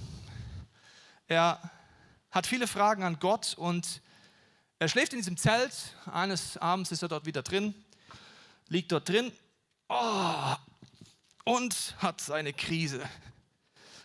Er 1.28 1.60
hat 2.32 2.48
viele 2.48 2.66
Fragen 2.66 3.04
an 3.04 3.20
Gott 3.20 3.54
und 3.58 4.02
er 4.84 4.90
schläft 4.90 5.14
in 5.14 5.20
diesem 5.20 5.38
Zelt. 5.38 5.72
Eines 6.12 6.58
Abends 6.58 6.92
ist 6.92 7.02
er 7.02 7.08
dort 7.08 7.26
wieder 7.26 7.42
drin, 7.42 7.74
liegt 8.68 8.92
dort 8.92 9.08
drin 9.08 9.32
oh, 9.88 10.56
und 11.46 11.96
hat 12.00 12.20
seine 12.20 12.52
Krise. 12.52 13.02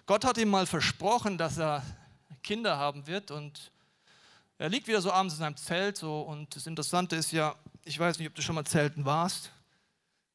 Gott 0.06 0.25
hat 0.25 0.38
ihm 0.38 0.50
mal 0.50 0.66
versprochen, 0.66 1.37
dass 1.37 1.58
er 1.58 1.82
Kinder 2.44 2.78
haben 2.78 3.08
wird 3.08 3.32
und 3.32 3.73
er 4.58 4.68
liegt 4.68 4.87
wieder 4.87 5.02
so 5.02 5.11
abends 5.11 5.35
in 5.35 5.40
seinem 5.40 5.56
Zelt 5.56 5.97
so 5.97 6.20
und 6.20 6.54
das 6.54 6.68
Interessante 6.68 7.16
ist 7.16 7.32
ja, 7.32 7.56
ich 7.85 7.99
weiß 7.99 8.20
nicht, 8.20 8.28
ob 8.28 8.37
du 8.37 8.42
schon 8.42 8.54
mal 8.54 8.64
zelten 8.64 9.04
warst. 9.04 9.50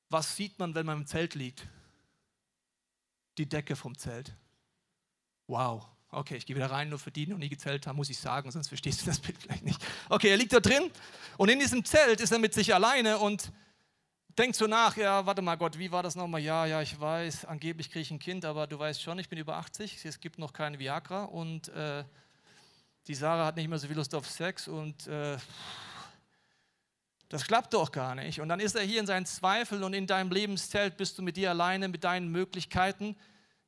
Was 0.09 0.35
sieht 0.35 0.59
man, 0.59 0.75
wenn 0.75 0.85
man 0.85 0.97
im 0.97 1.07
Zelt 1.07 1.35
liegt? 1.35 1.65
Die 3.37 3.47
Decke 3.47 3.77
vom 3.77 3.97
Zelt. 3.97 4.35
Wow. 5.47 5.87
Okay, 6.13 6.35
ich 6.35 6.45
gehe 6.45 6.55
wieder 6.55 6.69
rein, 6.69 6.89
nur 6.89 6.99
für 6.99 7.11
die, 7.11 7.25
die 7.25 7.31
noch 7.31 7.39
nie 7.39 7.49
gezählt 7.49 7.87
haben, 7.87 7.95
muss 7.95 8.09
ich 8.09 8.19
sagen, 8.19 8.51
sonst 8.51 8.67
verstehst 8.67 9.01
du 9.01 9.05
das 9.07 9.19
Bild 9.21 9.37
vielleicht 9.37 9.63
nicht. 9.63 9.83
Okay, 10.09 10.29
er 10.29 10.37
liegt 10.37 10.53
da 10.53 10.59
drin 10.59 10.91
und 11.37 11.49
in 11.49 11.59
diesem 11.59 11.83
Zelt 11.83 12.21
ist 12.21 12.31
er 12.31 12.39
mit 12.39 12.53
sich 12.53 12.73
alleine 12.73 13.17
und 13.17 13.51
denkt 14.37 14.55
so 14.55 14.67
nach, 14.67 14.95
ja, 14.95 15.25
warte 15.25 15.41
mal 15.41 15.55
Gott, 15.55 15.77
wie 15.79 15.91
war 15.91 16.03
das 16.03 16.15
nochmal? 16.15 16.41
Ja, 16.41 16.65
ja, 16.65 16.81
ich 16.81 16.99
weiß, 16.99 17.45
angeblich 17.45 17.89
kriege 17.89 18.01
ich 18.01 18.11
ein 18.11 18.19
Kind, 18.19 18.45
aber 18.45 18.67
du 18.67 18.77
weißt 18.77 19.01
schon, 19.01 19.17
ich 19.19 19.29
bin 19.29 19.39
über 19.39 19.57
80, 19.57 20.05
es 20.05 20.19
gibt 20.19 20.37
noch 20.37 20.53
keine 20.53 20.79
Viagra 20.79 21.23
und 21.25 21.69
äh, 21.69 22.03
die 23.07 23.15
Sarah 23.15 23.47
hat 23.47 23.55
nicht 23.55 23.67
mehr 23.67 23.79
so 23.79 23.87
viel 23.87 23.97
Lust 23.97 24.13
auf 24.15 24.29
Sex 24.29 24.67
und 24.67 25.07
äh, 25.07 25.37
das 27.29 27.45
klappt 27.45 27.73
doch 27.73 27.91
gar 27.91 28.13
nicht. 28.13 28.39
Und 28.39 28.49
dann 28.49 28.59
ist 28.59 28.75
er 28.75 28.83
hier 28.83 28.99
in 28.99 29.07
seinen 29.07 29.25
Zweifeln 29.25 29.83
und 29.83 29.93
in 29.93 30.05
deinem 30.05 30.31
Lebenszelt 30.31 30.97
bist 30.97 31.17
du 31.17 31.23
mit 31.23 31.35
dir 31.35 31.49
alleine, 31.49 31.87
mit 31.87 32.03
deinen 32.03 32.29
Möglichkeiten 32.29 33.15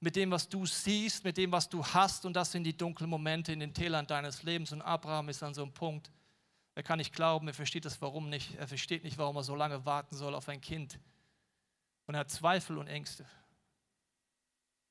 mit 0.06 0.16
dem, 0.16 0.30
was 0.30 0.48
du 0.48 0.68
siehst, 0.68 1.24
mit 1.24 1.36
dem, 1.36 1.52
was 1.52 1.68
du 1.68 1.84
hast. 1.84 2.28
Und 2.28 2.36
das 2.36 2.52
sind 2.52 2.64
die 2.64 2.78
dunklen 2.78 3.10
Momente 3.10 3.52
in 3.52 3.60
den 3.60 3.74
Tälern 3.74 4.06
deines 4.06 4.44
Lebens. 4.44 4.72
Und 4.72 4.84
Abraham 4.84 5.30
ist 5.30 5.42
an 5.42 5.56
so 5.56 5.64
einem 5.64 5.74
Punkt. 5.74 6.12
Er 6.76 6.84
kann 6.84 7.00
nicht 7.00 7.12
glauben, 7.12 7.48
er 7.48 7.56
versteht 7.56 7.86
das 7.86 8.00
Warum 8.04 8.30
nicht. 8.30 8.54
Er 8.60 8.68
versteht 8.68 9.04
nicht, 9.04 9.18
warum 9.18 9.36
er 9.36 9.42
so 9.42 9.56
lange 9.56 9.84
warten 9.84 10.16
soll 10.16 10.36
auf 10.36 10.48
ein 10.48 10.62
Kind. 10.62 11.00
Und 12.06 12.14
er 12.14 12.20
hat 12.20 12.30
Zweifel 12.30 12.78
und 12.78 12.86
Ängste. 12.86 13.26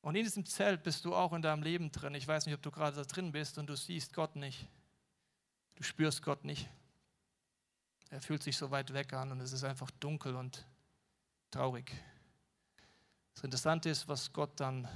Und 0.01 0.17
in 0.17 0.25
diesem 0.25 0.45
Zelt 0.47 0.83
bist 0.83 1.05
du 1.05 1.15
auch 1.15 1.33
in 1.33 1.43
deinem 1.43 1.63
Leben 1.63 1.93
drin. 1.93 2.17
Ich 2.17 2.27
weiß 2.27 2.47
nicht, 2.47 2.57
ob 2.57 2.63
du 2.63 2.73
gerade 2.73 2.97
da 2.97 3.05
drin 3.05 3.31
bist 3.31 3.57
und 3.57 3.69
du 3.69 3.77
siehst 3.77 4.15
Gott 4.15 4.35
nicht. 4.35 4.67
Du 5.77 5.85
spürst 5.85 6.23
Gott 6.23 6.45
nicht. 6.45 6.69
Er 8.11 8.21
fühlt 8.21 8.43
sich 8.43 8.57
so 8.57 8.73
weit 8.73 8.93
weg 8.93 9.13
an 9.13 9.31
und 9.31 9.41
es 9.41 9.53
ist 9.53 9.63
einfach 9.63 9.93
dunkel 9.93 10.35
und 10.35 10.67
traurig. 11.53 11.93
Das 13.35 13.45
Interessante 13.45 13.91
ist, 13.91 14.09
was 14.09 14.33
Gott 14.33 14.59
dann 14.61 14.89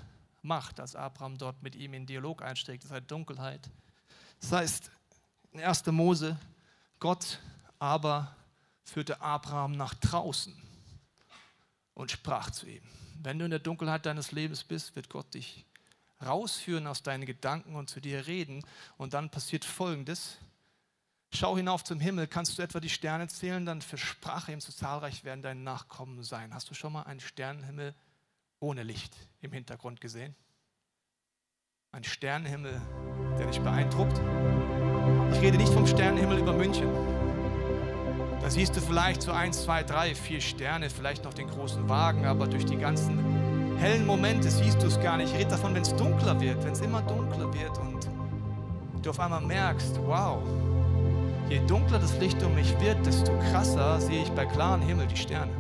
macht, 0.43 0.81
als 0.81 0.97
Abraham 0.97 1.37
dort 1.39 1.63
mit 1.63 1.75
ihm 1.75 1.95
in 1.95 2.07
Dialog 2.07 2.43
einsteigt. 2.43 2.85
Das 2.85 2.91
heißt 2.91 3.11
Dunkelheit. 3.11 3.69
Das 4.41 4.53
heißt, 4.53 4.91
in 5.53 5.61
1. 5.61 5.87
Mose, 5.87 6.39
Gott 7.01 7.41
aber 7.79 8.35
führte 8.85 9.21
Abraham 9.21 9.73
nach 9.73 9.95
draußen 9.95 10.55
und 11.95 12.11
sprach 12.11 12.51
zu 12.51 12.67
ihm. 12.67 12.83
Wenn 13.21 13.39
du 13.39 13.45
in 13.45 13.51
der 13.51 13.61
Dunkelheit 13.61 14.07
deines 14.07 14.33
Lebens 14.33 14.65
bist, 14.65 14.95
wird 14.95 15.11
Gott 15.11 15.35
dich 15.35 15.65
rausführen 16.25 16.87
aus 16.87 17.03
deinen 17.03 17.27
Gedanken 17.27 17.75
und 17.75 17.91
zu 17.91 18.01
dir 18.01 18.27
reden. 18.27 18.65
Und 18.97 19.15
dann 19.15 19.31
passiert 19.31 19.65
Folgendes. 19.65 20.39
Schau 21.33 21.57
hinauf 21.57 21.85
zum 21.85 22.01
Himmel, 22.01 22.27
kannst 22.27 22.59
du 22.59 22.63
etwa 22.63 22.81
die 22.81 22.89
Sterne 22.89 23.29
zählen? 23.29 23.67
Dann 23.67 23.83
versprach 23.83 24.49
er 24.49 24.55
ihm, 24.55 24.61
so 24.61 24.73
zahlreich 24.73 25.25
werden 25.25 25.43
deine 25.43 25.61
Nachkommen 25.61 26.23
sein. 26.23 26.55
Hast 26.55 26.71
du 26.71 26.75
schon 26.75 26.93
mal 26.93 27.03
einen 27.03 27.21
Sternenhimmel 27.21 27.95
ohne 28.61 28.83
Licht 28.83 29.17
im 29.41 29.53
Hintergrund 29.53 30.01
gesehen? 30.01 30.35
Ein 31.93 32.05
Sternenhimmel, 32.05 32.81
der 33.39 33.47
dich 33.47 33.61
beeindruckt? 33.61 34.21
Ich 35.33 35.41
rede 35.41 35.57
nicht 35.57 35.73
vom 35.73 35.87
Sternenhimmel 35.87 36.39
über 36.39 36.53
München. 36.53 36.89
Da 38.41 38.51
siehst 38.51 38.77
du 38.77 38.81
vielleicht 38.81 39.23
so 39.23 39.33
eins, 39.33 39.63
zwei, 39.63 39.83
drei, 39.83 40.15
vier 40.15 40.41
Sterne, 40.41 40.91
vielleicht 40.91 41.25
noch 41.25 41.35
den 41.35 41.49
großen 41.49 41.89
Wagen, 41.89 42.25
aber 42.25 42.47
durch 42.47 42.65
die 42.65 42.77
ganzen 42.77 43.77
hellen 43.79 44.07
Momente 44.07 44.51
siehst 44.51 44.83
du 44.83 44.87
es 44.87 45.01
gar 45.01 45.17
nicht. 45.17 45.33
Ich 45.33 45.39
rede 45.39 45.51
davon, 45.51 45.75
wenn 45.75 45.83
es 45.83 45.95
dunkler 45.95 46.41
wird, 46.41 46.63
wenn 46.65 46.73
es 46.73 46.81
immer 46.81 47.03
dunkler 47.03 47.53
wird 47.53 47.79
und 47.79 48.09
du 49.03 49.11
auf 49.11 49.21
einmal 49.21 49.41
merkst, 49.41 49.99
wow, 50.05 50.43
je 51.49 51.61
dunkler 51.67 51.99
das 51.99 52.19
Licht 52.19 52.43
um 52.43 52.55
mich 52.55 52.79
wird, 52.81 53.05
desto 53.07 53.33
krasser 53.51 54.01
sehe 54.01 54.23
ich 54.23 54.31
bei 54.33 54.45
klarem 54.45 54.83
Himmel 54.83 55.07
die 55.07 55.17
Sterne. 55.17 55.53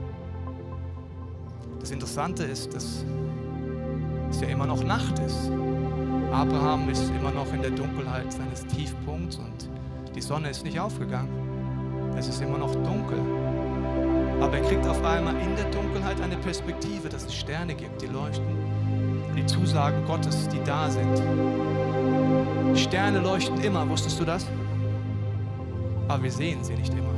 Das 1.88 1.95
Interessante 1.95 2.45
ist, 2.45 2.75
dass 2.75 3.02
es 4.28 4.40
ja 4.42 4.49
immer 4.49 4.66
noch 4.66 4.85
Nacht 4.85 5.18
ist. 5.21 5.50
Abraham 6.30 6.90
ist 6.90 7.09
immer 7.18 7.30
noch 7.30 7.50
in 7.54 7.62
der 7.62 7.71
Dunkelheit 7.71 8.30
seines 8.30 8.66
Tiefpunkts 8.66 9.37
und 9.37 9.71
die 10.14 10.21
Sonne 10.21 10.50
ist 10.50 10.64
nicht 10.64 10.78
aufgegangen. 10.78 11.30
Es 12.14 12.28
ist 12.28 12.42
immer 12.42 12.59
noch 12.59 12.75
dunkel. 12.75 13.18
Aber 14.38 14.59
er 14.59 14.68
kriegt 14.68 14.87
auf 14.87 15.02
einmal 15.02 15.35
in 15.40 15.57
der 15.57 15.64
Dunkelheit 15.71 16.21
eine 16.21 16.37
Perspektive, 16.37 17.09
dass 17.09 17.25
es 17.25 17.35
Sterne 17.35 17.75
gibt, 17.75 18.02
die 18.02 18.09
leuchten. 18.09 18.45
Und 19.30 19.37
die 19.37 19.47
Zusagen 19.47 20.04
Gottes, 20.04 20.47
die 20.50 20.62
da 20.64 20.90
sind. 20.90 21.23
Sterne 22.76 23.21
leuchten 23.21 23.62
immer, 23.62 23.88
wusstest 23.88 24.21
du 24.21 24.26
das? 24.26 24.47
Aber 26.07 26.23
wir 26.23 26.33
sehen 26.33 26.62
sie 26.62 26.75
nicht 26.75 26.92
immer. 26.92 27.14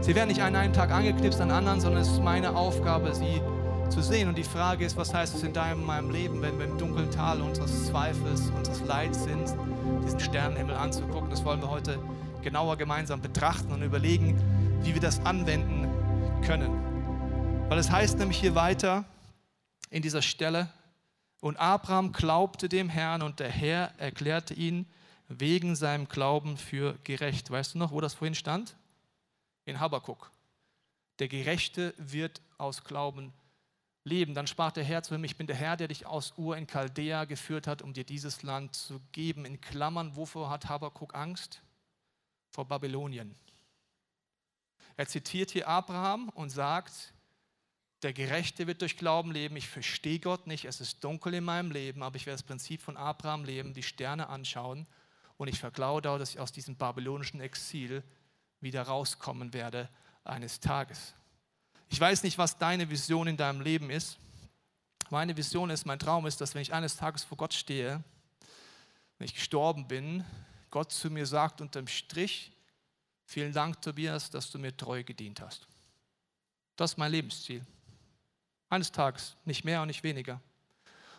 Sie 0.00 0.14
werden 0.14 0.28
nicht 0.28 0.42
an 0.42 0.56
einem 0.56 0.72
Tag 0.72 0.90
angeknipst, 0.90 1.40
an 1.40 1.50
anderen, 1.50 1.80
sondern 1.80 2.02
es 2.02 2.08
ist 2.08 2.22
meine 2.22 2.56
Aufgabe, 2.56 3.14
sie 3.14 3.42
zu 3.90 4.00
sehen. 4.00 4.28
Und 4.28 4.38
die 4.38 4.44
Frage 4.44 4.84
ist, 4.84 4.96
was 4.96 5.12
heißt 5.12 5.34
es 5.34 5.42
in 5.42 5.52
deinem, 5.52 5.84
meinem 5.84 6.10
Leben, 6.10 6.40
wenn 6.40 6.58
wir 6.58 6.64
im 6.64 6.78
dunklen 6.78 7.10
Tal 7.10 7.40
unseres 7.42 7.86
Zweifels, 7.86 8.50
unseres 8.56 8.80
Leids 8.86 9.24
sind, 9.24 9.54
diesen 10.04 10.18
Sternenhimmel 10.18 10.74
anzugucken. 10.74 11.28
Das 11.28 11.44
wollen 11.44 11.60
wir 11.60 11.68
heute 11.68 11.98
genauer 12.42 12.76
gemeinsam 12.78 13.20
betrachten 13.20 13.72
und 13.72 13.82
überlegen, 13.82 14.40
wie 14.82 14.94
wir 14.94 15.00
das 15.02 15.24
anwenden 15.26 15.86
können. 16.46 16.72
Weil 17.68 17.78
es 17.78 17.90
heißt 17.90 18.18
nämlich 18.18 18.40
hier 18.40 18.54
weiter 18.54 19.04
in 19.90 20.02
dieser 20.02 20.22
Stelle, 20.22 20.68
und 21.40 21.58
Abraham 21.58 22.12
glaubte 22.12 22.68
dem 22.68 22.90
Herrn 22.90 23.22
und 23.22 23.40
der 23.40 23.48
Herr 23.48 23.92
erklärte 23.96 24.52
ihn 24.52 24.86
wegen 25.28 25.74
seinem 25.74 26.06
Glauben 26.06 26.58
für 26.58 26.98
gerecht. 27.04 27.50
Weißt 27.50 27.74
du 27.74 27.78
noch, 27.78 27.92
wo 27.92 28.00
das 28.00 28.14
vorhin 28.14 28.34
stand? 28.34 28.76
In 29.64 29.80
Habakkuk. 29.80 30.30
Der 31.18 31.28
Gerechte 31.28 31.94
wird 31.98 32.40
aus 32.58 32.84
Glauben 32.84 33.32
leben. 34.04 34.34
Dann 34.34 34.46
sprach 34.46 34.72
der 34.72 34.84
Herr 34.84 35.02
zu 35.02 35.14
ihm, 35.14 35.24
ich 35.24 35.36
bin 35.36 35.46
der 35.46 35.56
Herr, 35.56 35.76
der 35.76 35.88
dich 35.88 36.06
aus 36.06 36.34
Ur 36.36 36.56
in 36.56 36.66
Chaldea 36.66 37.24
geführt 37.24 37.66
hat, 37.66 37.82
um 37.82 37.92
dir 37.92 38.04
dieses 38.04 38.42
Land 38.42 38.74
zu 38.74 39.00
geben. 39.12 39.44
In 39.44 39.60
Klammern, 39.60 40.16
wovor 40.16 40.50
hat 40.50 40.68
Habakkuk 40.68 41.14
Angst? 41.14 41.62
Vor 42.50 42.66
Babylonien. 42.66 43.36
Er 44.96 45.06
zitiert 45.06 45.50
hier 45.50 45.68
Abraham 45.68 46.28
und 46.30 46.50
sagt, 46.50 47.12
der 48.02 48.12
Gerechte 48.12 48.66
wird 48.66 48.80
durch 48.80 48.96
Glauben 48.96 49.30
leben. 49.30 49.56
Ich 49.56 49.68
verstehe 49.68 50.18
Gott 50.18 50.46
nicht, 50.46 50.64
es 50.64 50.80
ist 50.80 51.04
dunkel 51.04 51.34
in 51.34 51.44
meinem 51.44 51.70
Leben, 51.70 52.02
aber 52.02 52.16
ich 52.16 52.26
werde 52.26 52.38
das 52.38 52.46
Prinzip 52.46 52.80
von 52.80 52.96
Abraham 52.96 53.44
leben, 53.44 53.74
die 53.74 53.82
Sterne 53.82 54.28
anschauen 54.28 54.86
und 55.36 55.48
ich 55.48 55.58
verglaube, 55.58 56.02
dass 56.02 56.30
ich 56.30 56.40
aus 56.40 56.52
diesem 56.52 56.76
babylonischen 56.76 57.40
Exil 57.40 58.02
wieder 58.60 58.82
rauskommen 58.82 59.52
werde 59.52 59.88
eines 60.24 60.60
Tages. 60.60 61.14
Ich 61.88 62.00
weiß 62.00 62.22
nicht, 62.22 62.38
was 62.38 62.58
deine 62.58 62.88
Vision 62.88 63.26
in 63.26 63.36
deinem 63.36 63.60
Leben 63.60 63.90
ist. 63.90 64.18
Meine 65.10 65.36
Vision 65.36 65.70
ist, 65.70 65.86
mein 65.86 65.98
Traum 65.98 66.26
ist, 66.26 66.40
dass 66.40 66.54
wenn 66.54 66.62
ich 66.62 66.72
eines 66.72 66.96
Tages 66.96 67.24
vor 67.24 67.36
Gott 67.36 67.52
stehe, 67.52 68.02
wenn 69.18 69.24
ich 69.24 69.34
gestorben 69.34 69.88
bin, 69.88 70.24
Gott 70.70 70.92
zu 70.92 71.10
mir 71.10 71.26
sagt 71.26 71.60
unterm 71.60 71.88
Strich, 71.88 72.52
vielen 73.24 73.52
Dank, 73.52 73.82
Tobias, 73.82 74.30
dass 74.30 74.50
du 74.50 74.58
mir 74.58 74.76
treu 74.76 75.02
gedient 75.02 75.40
hast. 75.40 75.66
Das 76.76 76.92
ist 76.92 76.96
mein 76.96 77.10
Lebensziel. 77.10 77.66
Eines 78.68 78.92
Tages, 78.92 79.36
nicht 79.44 79.64
mehr 79.64 79.82
und 79.82 79.88
nicht 79.88 80.04
weniger. 80.04 80.40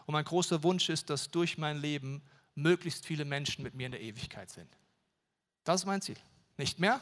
Und 0.06 0.14
mein 0.14 0.24
großer 0.24 0.64
Wunsch 0.64 0.90
ist, 0.90 1.10
dass 1.10 1.30
durch 1.30 1.58
mein 1.58 1.78
Leben 1.78 2.22
möglichst 2.56 3.06
viele 3.06 3.26
Menschen 3.26 3.64
mit 3.64 3.76
mir 3.76 3.88
in 3.88 3.92
der 3.92 4.02
Ewigkeit 4.02 4.50
sind. 4.50 4.70
Das 5.64 5.82
ist 5.82 5.86
mein 5.86 6.02
Ziel. 6.02 6.18
Nicht 6.58 6.80
mehr, 6.80 7.02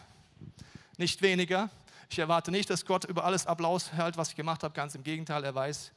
nicht 0.98 1.22
weniger, 1.22 1.70
ich 2.10 2.18
erwarte 2.18 2.50
nicht, 2.50 2.70
dass 2.70 2.86
Gott 2.86 3.06
über 3.06 3.24
alles 3.24 3.46
Applaus 3.46 3.94
hält, 3.94 4.18
was 4.18 4.30
ich 4.30 4.36
gemacht 4.36 4.64
habe. 4.64 4.74
Ganz 4.74 4.96
im 4.96 5.04
Gegenteil, 5.04 5.44
er 5.44 5.54
weiß, 5.54 5.92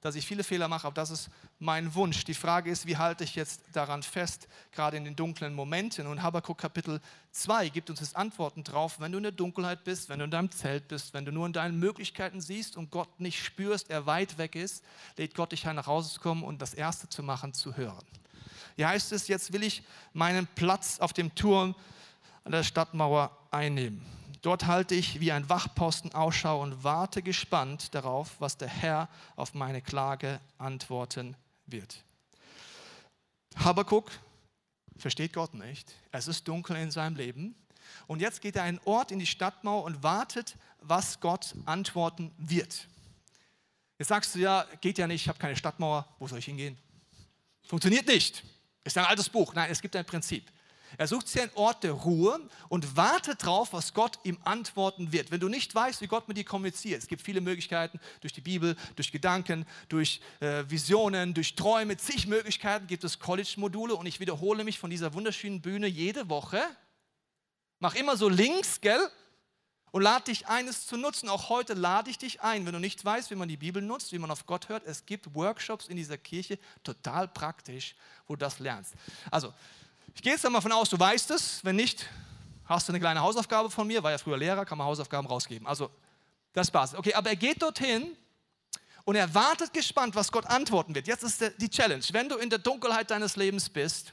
dass 0.00 0.14
ich 0.14 0.24
viele 0.24 0.44
Fehler 0.44 0.68
mache, 0.68 0.86
aber 0.86 0.94
das 0.94 1.10
ist 1.10 1.30
mein 1.58 1.92
Wunsch. 1.96 2.24
Die 2.24 2.34
Frage 2.34 2.70
ist, 2.70 2.86
wie 2.86 2.96
halte 2.96 3.24
ich 3.24 3.34
jetzt 3.34 3.62
daran 3.72 4.04
fest, 4.04 4.46
gerade 4.70 4.96
in 4.96 5.04
den 5.04 5.16
dunklen 5.16 5.52
Momenten? 5.52 6.06
Und 6.06 6.22
Habakkuk 6.22 6.58
Kapitel 6.58 7.00
2 7.32 7.70
gibt 7.70 7.90
uns 7.90 7.98
jetzt 7.98 8.14
Antworten 8.14 8.62
drauf, 8.62 9.00
wenn 9.00 9.10
du 9.10 9.18
in 9.18 9.24
der 9.24 9.32
Dunkelheit 9.32 9.82
bist, 9.82 10.08
wenn 10.08 10.20
du 10.20 10.26
in 10.26 10.30
deinem 10.30 10.52
Zelt 10.52 10.86
bist, 10.86 11.12
wenn 11.12 11.24
du 11.24 11.32
nur 11.32 11.46
in 11.46 11.52
deinen 11.52 11.80
Möglichkeiten 11.80 12.40
siehst 12.40 12.76
und 12.76 12.92
Gott 12.92 13.18
nicht 13.18 13.44
spürst, 13.44 13.90
er 13.90 14.06
weit 14.06 14.38
weg 14.38 14.54
ist, 14.54 14.84
lädt 15.16 15.34
Gott 15.34 15.50
dich 15.50 15.66
ein, 15.66 15.74
nach 15.74 15.88
Hause 15.88 16.14
zu 16.14 16.20
kommen 16.20 16.44
und 16.44 16.62
das 16.62 16.74
Erste 16.74 17.08
zu 17.08 17.24
machen, 17.24 17.52
zu 17.52 17.76
hören. 17.76 18.06
Hier 18.76 18.88
heißt 18.88 19.10
es, 19.10 19.26
jetzt 19.26 19.52
will 19.52 19.64
ich 19.64 19.82
meinen 20.12 20.46
Platz 20.54 21.00
auf 21.00 21.12
dem 21.12 21.34
Turm 21.34 21.74
an 22.48 22.52
der 22.52 22.64
Stadtmauer 22.64 23.36
einnehmen. 23.50 24.00
Dort 24.40 24.64
halte 24.64 24.94
ich 24.94 25.20
wie 25.20 25.32
ein 25.32 25.50
Wachposten 25.50 26.14
Ausschau 26.14 26.62
und 26.62 26.82
warte 26.82 27.20
gespannt 27.20 27.94
darauf, 27.94 28.36
was 28.38 28.56
der 28.56 28.68
Herr 28.68 29.10
auf 29.36 29.52
meine 29.52 29.82
Klage 29.82 30.40
antworten 30.56 31.36
wird. 31.66 32.02
Habakuk 33.54 34.10
versteht 34.96 35.34
Gott 35.34 35.52
nicht. 35.52 35.94
Es 36.10 36.26
ist 36.26 36.48
dunkel 36.48 36.76
in 36.76 36.90
seinem 36.90 37.16
Leben. 37.16 37.54
Und 38.06 38.22
jetzt 38.22 38.40
geht 38.40 38.56
er 38.56 38.62
einen 38.62 38.80
Ort 38.86 39.12
in 39.12 39.18
die 39.18 39.26
Stadtmauer 39.26 39.84
und 39.84 40.02
wartet, 40.02 40.56
was 40.80 41.20
Gott 41.20 41.54
antworten 41.66 42.32
wird. 42.38 42.88
Jetzt 43.98 44.08
sagst 44.08 44.34
du 44.34 44.38
ja, 44.38 44.64
geht 44.80 44.96
ja 44.96 45.06
nicht, 45.06 45.20
ich 45.20 45.28
habe 45.28 45.38
keine 45.38 45.54
Stadtmauer, 45.54 46.08
wo 46.18 46.26
soll 46.26 46.38
ich 46.38 46.46
hingehen? 46.46 46.78
Funktioniert 47.66 48.06
nicht. 48.06 48.42
Ist 48.84 48.96
ein 48.96 49.04
altes 49.04 49.28
Buch. 49.28 49.52
Nein, 49.52 49.70
es 49.70 49.82
gibt 49.82 49.94
ein 49.96 50.06
Prinzip. 50.06 50.50
Er 50.98 51.06
sucht 51.06 51.28
sich 51.28 51.40
einen 51.40 51.52
Ort 51.54 51.84
der 51.84 51.92
Ruhe 51.92 52.40
und 52.68 52.96
wartet 52.96 53.44
darauf, 53.44 53.72
was 53.72 53.94
Gott 53.94 54.18
ihm 54.24 54.36
antworten 54.42 55.12
wird. 55.12 55.30
Wenn 55.30 55.38
du 55.38 55.48
nicht 55.48 55.72
weißt, 55.72 56.00
wie 56.00 56.08
Gott 56.08 56.26
mit 56.26 56.36
dir 56.36 56.44
kommuniziert, 56.44 57.00
es 57.00 57.06
gibt 57.06 57.22
viele 57.22 57.40
Möglichkeiten 57.40 58.00
durch 58.20 58.32
die 58.32 58.40
Bibel, 58.40 58.76
durch 58.96 59.12
Gedanken, 59.12 59.64
durch 59.88 60.20
äh, 60.40 60.64
Visionen, 60.68 61.34
durch 61.34 61.54
Träume, 61.54 61.96
zig 61.96 62.26
Möglichkeiten 62.26 62.88
gibt 62.88 63.04
es 63.04 63.20
College-Module 63.20 63.94
und 63.94 64.06
ich 64.06 64.18
wiederhole 64.18 64.64
mich 64.64 64.80
von 64.80 64.90
dieser 64.90 65.14
wunderschönen 65.14 65.62
Bühne 65.62 65.86
jede 65.86 66.28
Woche. 66.28 66.60
Mach 67.78 67.94
immer 67.94 68.16
so 68.16 68.28
links, 68.28 68.80
gell? 68.80 69.08
Und 69.92 70.02
lade 70.02 70.24
dich 70.24 70.48
ein, 70.48 70.66
es 70.66 70.86
zu 70.86 70.96
nutzen. 70.96 71.28
Auch 71.28 71.48
heute 71.48 71.74
lade 71.74 72.10
ich 72.10 72.18
dich 72.18 72.42
ein, 72.42 72.66
wenn 72.66 72.72
du 72.72 72.80
nicht 72.80 73.02
weißt, 73.04 73.30
wie 73.30 73.36
man 73.36 73.48
die 73.48 73.56
Bibel 73.56 73.80
nutzt, 73.80 74.12
wie 74.12 74.18
man 74.18 74.30
auf 74.32 74.46
Gott 74.46 74.68
hört. 74.68 74.84
Es 74.84 75.06
gibt 75.06 75.34
Workshops 75.34 75.86
in 75.88 75.96
dieser 75.96 76.18
Kirche, 76.18 76.58
total 76.82 77.28
praktisch, 77.28 77.94
wo 78.26 78.34
du 78.34 78.40
das 78.40 78.58
lernst. 78.58 78.94
Also, 79.30 79.54
ich 80.18 80.22
gehe 80.22 80.32
jetzt 80.32 80.44
einmal 80.44 80.60
von 80.60 80.72
aus, 80.72 80.90
du 80.90 80.98
weißt 80.98 81.30
es. 81.30 81.64
Wenn 81.64 81.76
nicht, 81.76 82.04
hast 82.64 82.88
du 82.88 82.90
eine 82.92 82.98
kleine 82.98 83.20
Hausaufgabe 83.20 83.70
von 83.70 83.86
mir. 83.86 84.02
War 84.02 84.10
ja 84.10 84.18
früher 84.18 84.36
Lehrer, 84.36 84.64
kann 84.64 84.76
man 84.76 84.88
Hausaufgaben 84.88 85.28
rausgeben. 85.28 85.64
Also, 85.64 85.92
das 86.52 86.72
passt. 86.72 86.96
Okay, 86.96 87.14
aber 87.14 87.30
er 87.30 87.36
geht 87.36 87.62
dorthin 87.62 88.16
und 89.04 89.14
er 89.14 89.32
wartet 89.32 89.72
gespannt, 89.72 90.16
was 90.16 90.32
Gott 90.32 90.44
antworten 90.46 90.92
wird. 90.96 91.06
Jetzt 91.06 91.22
ist 91.22 91.52
die 91.58 91.70
Challenge. 91.70 92.02
Wenn 92.10 92.28
du 92.28 92.34
in 92.34 92.50
der 92.50 92.58
Dunkelheit 92.58 93.12
deines 93.12 93.36
Lebens 93.36 93.68
bist, 93.68 94.12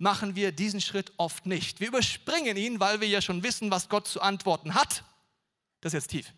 machen 0.00 0.34
wir 0.34 0.50
diesen 0.50 0.80
Schritt 0.80 1.12
oft 1.16 1.46
nicht. 1.46 1.78
Wir 1.78 1.86
überspringen 1.86 2.56
ihn, 2.56 2.80
weil 2.80 3.00
wir 3.00 3.06
ja 3.06 3.22
schon 3.22 3.44
wissen, 3.44 3.70
was 3.70 3.88
Gott 3.88 4.08
zu 4.08 4.20
antworten 4.20 4.74
hat. 4.74 5.04
Das 5.80 5.94
ist 5.94 6.02
jetzt 6.02 6.08
tief. 6.08 6.32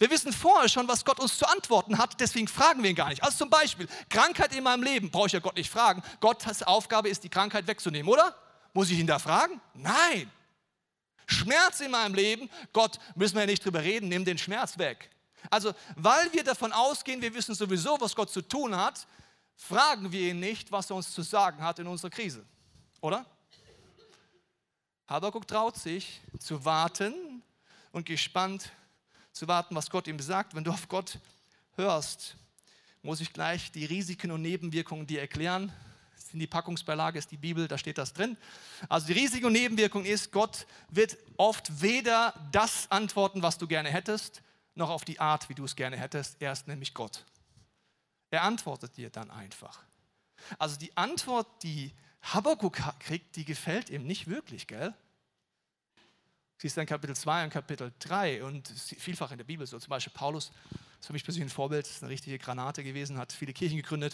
Wir 0.00 0.10
wissen 0.10 0.32
vorher 0.32 0.70
schon, 0.70 0.88
was 0.88 1.04
Gott 1.04 1.20
uns 1.20 1.36
zu 1.36 1.46
antworten 1.46 1.98
hat, 1.98 2.18
deswegen 2.20 2.48
fragen 2.48 2.82
wir 2.82 2.88
ihn 2.88 2.96
gar 2.96 3.10
nicht. 3.10 3.22
Also 3.22 3.36
zum 3.36 3.50
Beispiel, 3.50 3.86
Krankheit 4.08 4.54
in 4.56 4.64
meinem 4.64 4.82
Leben, 4.82 5.10
brauche 5.10 5.26
ich 5.26 5.34
ja 5.34 5.40
Gott 5.40 5.56
nicht 5.56 5.70
fragen. 5.70 6.02
Gottes 6.20 6.62
Aufgabe 6.62 7.10
ist, 7.10 7.22
die 7.22 7.28
Krankheit 7.28 7.66
wegzunehmen, 7.66 8.10
oder? 8.10 8.34
Muss 8.72 8.90
ich 8.90 8.98
ihn 8.98 9.06
da 9.06 9.18
fragen? 9.18 9.60
Nein. 9.74 10.30
Schmerz 11.26 11.80
in 11.80 11.90
meinem 11.90 12.14
Leben, 12.14 12.48
Gott, 12.72 12.98
müssen 13.14 13.34
wir 13.34 13.42
ja 13.42 13.46
nicht 13.46 13.62
drüber 13.62 13.82
reden, 13.82 14.08
nimm 14.08 14.24
den 14.24 14.38
Schmerz 14.38 14.78
weg. 14.78 15.10
Also, 15.50 15.74
weil 15.96 16.32
wir 16.32 16.44
davon 16.44 16.72
ausgehen, 16.72 17.20
wir 17.20 17.34
wissen 17.34 17.54
sowieso, 17.54 18.00
was 18.00 18.16
Gott 18.16 18.30
zu 18.30 18.40
tun 18.40 18.74
hat, 18.74 19.06
fragen 19.54 20.10
wir 20.10 20.30
ihn 20.30 20.40
nicht, 20.40 20.72
was 20.72 20.88
er 20.88 20.96
uns 20.96 21.12
zu 21.12 21.20
sagen 21.20 21.62
hat 21.62 21.78
in 21.78 21.86
unserer 21.86 22.10
Krise. 22.10 22.42
Oder? 23.02 23.26
Habakuk 25.06 25.46
traut 25.46 25.76
sich 25.76 26.22
zu 26.38 26.64
warten 26.64 27.42
und 27.92 28.06
gespannt 28.06 28.72
zu 29.32 29.48
warten, 29.48 29.74
was 29.74 29.90
Gott 29.90 30.06
ihm 30.06 30.18
sagt. 30.18 30.54
Wenn 30.54 30.64
du 30.64 30.70
auf 30.70 30.88
Gott 30.88 31.18
hörst, 31.76 32.36
muss 33.02 33.20
ich 33.20 33.32
gleich 33.32 33.72
die 33.72 33.84
Risiken 33.84 34.30
und 34.30 34.42
Nebenwirkungen 34.42 35.06
dir 35.06 35.20
erklären. 35.20 35.72
In 36.32 36.38
die 36.38 36.46
Packungsbeilage 36.46 37.18
ist 37.18 37.30
die 37.30 37.36
Bibel, 37.36 37.66
da 37.66 37.76
steht 37.76 37.98
das 37.98 38.12
drin. 38.12 38.36
Also 38.88 39.08
die 39.08 39.14
Risiken 39.14 39.46
und 39.46 39.52
Nebenwirkung 39.52 40.04
ist, 40.04 40.30
Gott 40.30 40.66
wird 40.88 41.16
oft 41.36 41.82
weder 41.82 42.34
das 42.52 42.90
antworten, 42.90 43.42
was 43.42 43.58
du 43.58 43.66
gerne 43.66 43.90
hättest, 43.90 44.42
noch 44.74 44.90
auf 44.90 45.04
die 45.04 45.18
Art, 45.18 45.48
wie 45.48 45.54
du 45.54 45.64
es 45.64 45.74
gerne 45.74 45.96
hättest. 45.96 46.40
Er 46.40 46.52
ist 46.52 46.68
nämlich 46.68 46.94
Gott. 46.94 47.24
Er 48.30 48.42
antwortet 48.44 48.96
dir 48.96 49.10
dann 49.10 49.30
einfach. 49.30 49.82
Also 50.58 50.76
die 50.76 50.96
Antwort, 50.96 51.48
die 51.62 51.92
Habakkuk 52.22 52.78
kriegt, 53.00 53.34
die 53.36 53.44
gefällt 53.44 53.90
ihm 53.90 54.06
nicht 54.06 54.28
wirklich, 54.28 54.66
gell? 54.66 54.94
Siehst 56.60 56.76
du 56.76 56.82
in 56.82 56.86
Kapitel 56.86 57.16
2 57.16 57.44
und 57.44 57.50
Kapitel 57.50 57.90
3 58.00 58.44
und 58.44 58.68
vielfach 58.68 59.30
in 59.30 59.38
der 59.38 59.46
Bibel, 59.46 59.66
so 59.66 59.78
zum 59.78 59.88
Beispiel 59.88 60.12
Paulus, 60.12 60.52
ist 61.00 61.06
für 61.06 61.14
mich 61.14 61.24
persönlich 61.24 61.50
ein 61.50 61.54
Vorbild, 61.54 61.86
ist 61.86 62.02
eine 62.02 62.12
richtige 62.12 62.38
Granate 62.38 62.84
gewesen, 62.84 63.16
hat 63.16 63.32
viele 63.32 63.54
Kirchen 63.54 63.78
gegründet. 63.78 64.12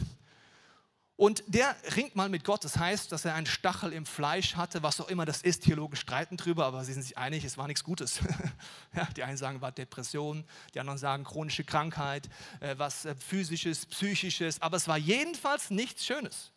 Und 1.17 1.43
der 1.49 1.75
ringt 1.97 2.15
mal 2.15 2.29
mit 2.29 2.45
Gott. 2.45 2.63
Das 2.63 2.77
heißt, 2.77 3.11
dass 3.11 3.25
er 3.25 3.35
einen 3.35 3.47
Stachel 3.47 3.93
im 3.93 4.07
Fleisch 4.07 4.55
hatte, 4.55 4.85
was 4.85 5.01
auch 5.01 5.09
immer 5.09 5.25
das 5.25 5.43
ist. 5.43 5.65
Theologen 5.65 5.97
streiten 5.97 6.37
drüber, 6.37 6.67
aber 6.67 6.85
sie 6.85 6.93
sind 6.93 7.03
sich 7.03 7.19
einig, 7.19 7.43
es 7.43 7.59
war 7.59 7.67
nichts 7.67 7.83
Gutes. 7.83 8.21
ja, 8.95 9.07
die 9.17 9.25
einen 9.25 9.39
sagen, 9.39 9.61
war 9.61 9.73
Depression, 9.73 10.45
die 10.73 10.79
anderen 10.79 10.99
sagen 10.99 11.25
chronische 11.25 11.65
Krankheit, 11.65 12.29
äh, 12.61 12.77
was 12.79 13.07
äh, 13.07 13.17
physisches, 13.17 13.87
psychisches, 13.87 14.63
aber 14.63 14.77
es 14.77 14.87
war 14.87 14.99
jedenfalls 14.99 15.71
nichts 15.71 16.07
Schönes. 16.07 16.53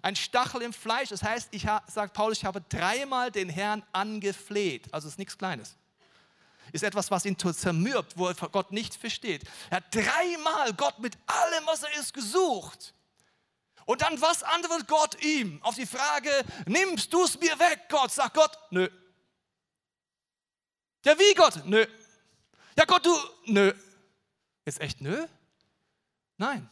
Ein 0.00 0.14
Stachel 0.16 0.62
im 0.62 0.72
Fleisch, 0.72 1.08
das 1.08 1.22
heißt, 1.22 1.48
ich 1.50 1.66
sagt 1.86 2.14
Paulus, 2.14 2.38
ich 2.38 2.44
habe 2.44 2.60
dreimal 2.60 3.30
den 3.30 3.48
Herrn 3.48 3.82
angefleht. 3.92 4.92
Also 4.92 5.08
ist 5.08 5.18
nichts 5.18 5.36
Kleines. 5.36 5.76
Ist 6.72 6.84
etwas, 6.84 7.10
was 7.10 7.24
ihn 7.24 7.36
zermürbt, 7.38 8.16
wo 8.16 8.28
er 8.28 8.34
Gott 8.34 8.72
nicht 8.72 8.94
versteht. 8.94 9.44
Er 9.70 9.78
hat 9.78 9.94
dreimal 9.94 10.72
Gott 10.74 10.98
mit 10.98 11.16
allem, 11.26 11.66
was 11.66 11.82
er 11.82 11.92
ist, 11.98 12.12
gesucht. 12.12 12.94
Und 13.86 14.02
dann, 14.02 14.20
was 14.20 14.42
antwortet 14.42 14.86
Gott 14.86 15.24
ihm 15.24 15.62
auf 15.62 15.74
die 15.74 15.86
Frage, 15.86 16.30
nimmst 16.66 17.12
du 17.12 17.24
es 17.24 17.40
mir 17.40 17.58
weg, 17.58 17.86
Gott? 17.88 18.12
Sagt 18.12 18.34
Gott, 18.34 18.56
nö. 18.70 18.88
Ja, 21.04 21.18
wie 21.18 21.34
Gott? 21.34 21.64
Nö. 21.64 21.86
Ja, 22.76 22.84
Gott, 22.84 23.06
du, 23.06 23.16
nö. 23.46 23.72
Ist 24.66 24.80
echt 24.80 25.00
nö? 25.00 25.26
Nein. 26.36 26.68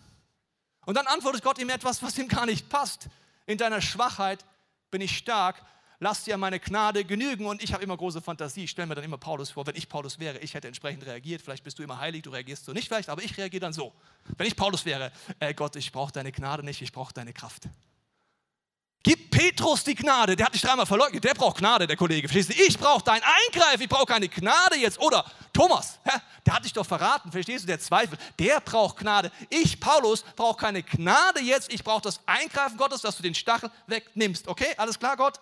Und 0.86 0.96
dann 0.96 1.06
antwortet 1.06 1.42
Gott 1.42 1.58
ihm 1.58 1.68
etwas, 1.68 2.02
was 2.02 2.16
ihm 2.16 2.28
gar 2.28 2.46
nicht 2.46 2.70
passt. 2.70 3.08
In 3.44 3.58
deiner 3.58 3.82
Schwachheit 3.82 4.44
bin 4.90 5.02
ich 5.02 5.18
stark 5.18 5.62
lass 6.00 6.24
dir 6.24 6.36
meine 6.36 6.60
Gnade 6.60 7.04
genügen. 7.04 7.46
Und 7.46 7.62
ich 7.62 7.72
habe 7.72 7.82
immer 7.82 7.96
große 7.96 8.20
Fantasie. 8.20 8.64
Ich 8.64 8.70
stelle 8.70 8.86
mir 8.86 8.94
dann 8.94 9.04
immer 9.04 9.18
Paulus 9.18 9.50
vor, 9.50 9.66
wenn 9.66 9.76
ich 9.76 9.88
Paulus 9.88 10.18
wäre, 10.18 10.38
ich 10.38 10.54
hätte 10.54 10.68
entsprechend 10.68 11.06
reagiert. 11.06 11.42
Vielleicht 11.42 11.64
bist 11.64 11.78
du 11.78 11.82
immer 11.82 11.98
heilig, 11.98 12.22
du 12.22 12.30
reagierst 12.30 12.64
so 12.64 12.72
nicht 12.72 12.88
vielleicht, 12.88 13.08
aber 13.08 13.22
ich 13.22 13.36
reagiere 13.36 13.60
dann 13.60 13.72
so. 13.72 13.92
Wenn 14.36 14.46
ich 14.46 14.56
Paulus 14.56 14.84
wäre, 14.84 15.12
äh 15.40 15.54
Gott, 15.54 15.76
ich 15.76 15.92
brauche 15.92 16.12
deine 16.12 16.32
Gnade 16.32 16.62
nicht, 16.62 16.82
ich 16.82 16.92
brauche 16.92 17.12
deine 17.12 17.32
Kraft. 17.32 17.64
Gib 19.06 19.30
Petrus 19.30 19.84
die 19.84 19.94
Gnade, 19.94 20.34
der 20.34 20.46
hat 20.46 20.54
dich 20.54 20.62
dreimal 20.62 20.84
verleugnet, 20.84 21.22
der 21.22 21.32
braucht 21.32 21.58
Gnade, 21.58 21.86
der 21.86 21.96
Kollege. 21.96 22.26
Verstehst 22.26 22.58
du? 22.58 22.64
Ich 22.64 22.76
brauche 22.76 23.04
dein 23.04 23.22
Eingreifen, 23.22 23.82
ich 23.82 23.88
brauche 23.88 24.06
keine 24.06 24.28
Gnade 24.28 24.74
jetzt. 24.78 24.98
Oder 24.98 25.24
Thomas, 25.52 26.00
der 26.44 26.54
hat 26.54 26.64
dich 26.64 26.72
doch 26.72 26.84
verraten, 26.84 27.30
verstehst 27.30 27.62
du? 27.62 27.68
Der 27.68 27.78
Zweifel, 27.78 28.18
der 28.36 28.58
braucht 28.58 28.96
Gnade. 28.96 29.30
Ich, 29.48 29.78
Paulus, 29.78 30.22
brauche 30.34 30.56
keine 30.56 30.82
Gnade 30.82 31.40
jetzt, 31.40 31.72
ich 31.72 31.84
brauche 31.84 32.02
das 32.02 32.18
Eingreifen 32.26 32.76
Gottes, 32.76 33.00
dass 33.00 33.16
du 33.16 33.22
den 33.22 33.36
Stachel 33.36 33.70
wegnimmst. 33.86 34.48
Okay, 34.48 34.74
alles 34.76 34.98
klar, 34.98 35.16
Gott? 35.16 35.38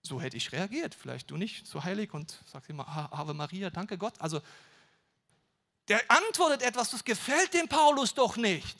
So 0.00 0.18
hätte 0.18 0.38
ich 0.38 0.50
reagiert. 0.50 0.94
Vielleicht 0.94 1.30
du 1.30 1.36
nicht 1.36 1.66
so 1.66 1.84
heilig 1.84 2.14
und 2.14 2.34
sagst 2.50 2.70
immer, 2.70 2.88
Ave 3.12 3.34
Maria, 3.34 3.68
danke 3.68 3.98
Gott. 3.98 4.14
Also, 4.20 4.40
der 5.88 6.00
antwortet 6.10 6.62
etwas, 6.62 6.92
das 6.92 7.04
gefällt 7.04 7.52
dem 7.52 7.68
Paulus 7.68 8.14
doch 8.14 8.38
nicht. 8.38 8.78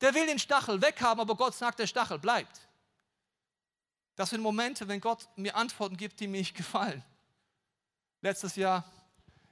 Der 0.00 0.14
will 0.14 0.24
den 0.24 0.38
Stachel 0.38 0.80
weghaben, 0.80 1.20
aber 1.20 1.34
Gott 1.34 1.54
sagt, 1.54 1.78
der 1.78 1.86
Stachel 1.86 2.18
bleibt. 2.18 2.71
Das 4.14 4.30
sind 4.30 4.42
Momente, 4.42 4.86
wenn 4.88 5.00
Gott 5.00 5.26
mir 5.36 5.56
Antworten 5.56 5.96
gibt, 5.96 6.20
die 6.20 6.26
mir 6.26 6.38
nicht 6.38 6.54
gefallen. 6.54 7.02
Letztes 8.20 8.56
Jahr 8.56 8.84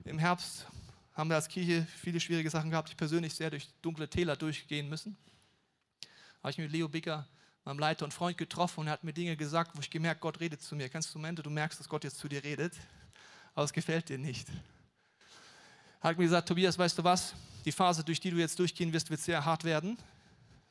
im 0.05 0.18
Herbst 0.18 0.66
haben 1.14 1.31
wir 1.31 1.37
als 1.37 1.49
Kirche 1.49 1.87
viele 1.96 2.20
schwierige 2.20 2.51
Sachen 2.51 2.70
gehabt. 2.70 2.90
Ich 2.90 2.96
persönlich 2.96 3.35
sehr 3.35 3.51
durch 3.51 3.68
dunkle 3.81 4.09
Täler 4.09 4.37
durchgehen 4.37 4.88
müssen. 4.88 5.16
Habe 6.42 6.51
ich 6.51 6.59
mit 6.59 6.70
Leo 6.70 6.88
Bicker 6.88 7.27
meinem 7.64 7.79
Leiter 7.79 8.05
und 8.05 8.12
Freund 8.12 8.38
getroffen 8.38 8.81
und 8.81 8.87
er 8.87 8.94
hat 8.94 9.05
mir 9.05 9.12
Dinge 9.12 9.37
gesagt, 9.37 9.77
wo 9.77 9.81
ich 9.81 9.90
gemerkt, 9.90 10.20
Gott 10.20 10.40
redet 10.40 10.62
zu 10.62 10.75
mir. 10.75 10.88
Kennst 10.88 11.14
du 11.14 11.18
Momente, 11.18 11.42
du 11.42 11.51
merkst, 11.51 11.79
dass 11.79 11.88
Gott 11.88 12.05
jetzt 12.05 12.18
zu 12.18 12.29
dir 12.29 12.42
redet, 12.42 12.75
aber 13.55 13.64
es 13.64 13.73
gefällt 13.73 14.09
dir 14.09 14.18
nicht. 14.18 14.49
Er 16.01 16.11
hat 16.11 16.18
mir 16.18 16.25
gesagt, 16.25 16.49
Tobias, 16.49 16.79
weißt 16.79 16.99
du 16.99 17.05
was? 17.05 17.35
Die 17.64 17.73
Phase, 17.73 18.03
durch 18.03 18.20
die 18.20 18.31
du 18.31 18.38
jetzt 18.38 18.59
durchgehen 18.59 18.92
wirst, 18.92 19.11
wird 19.11 19.20
sehr 19.20 19.44
hart 19.44 19.64
werden. 19.64 19.99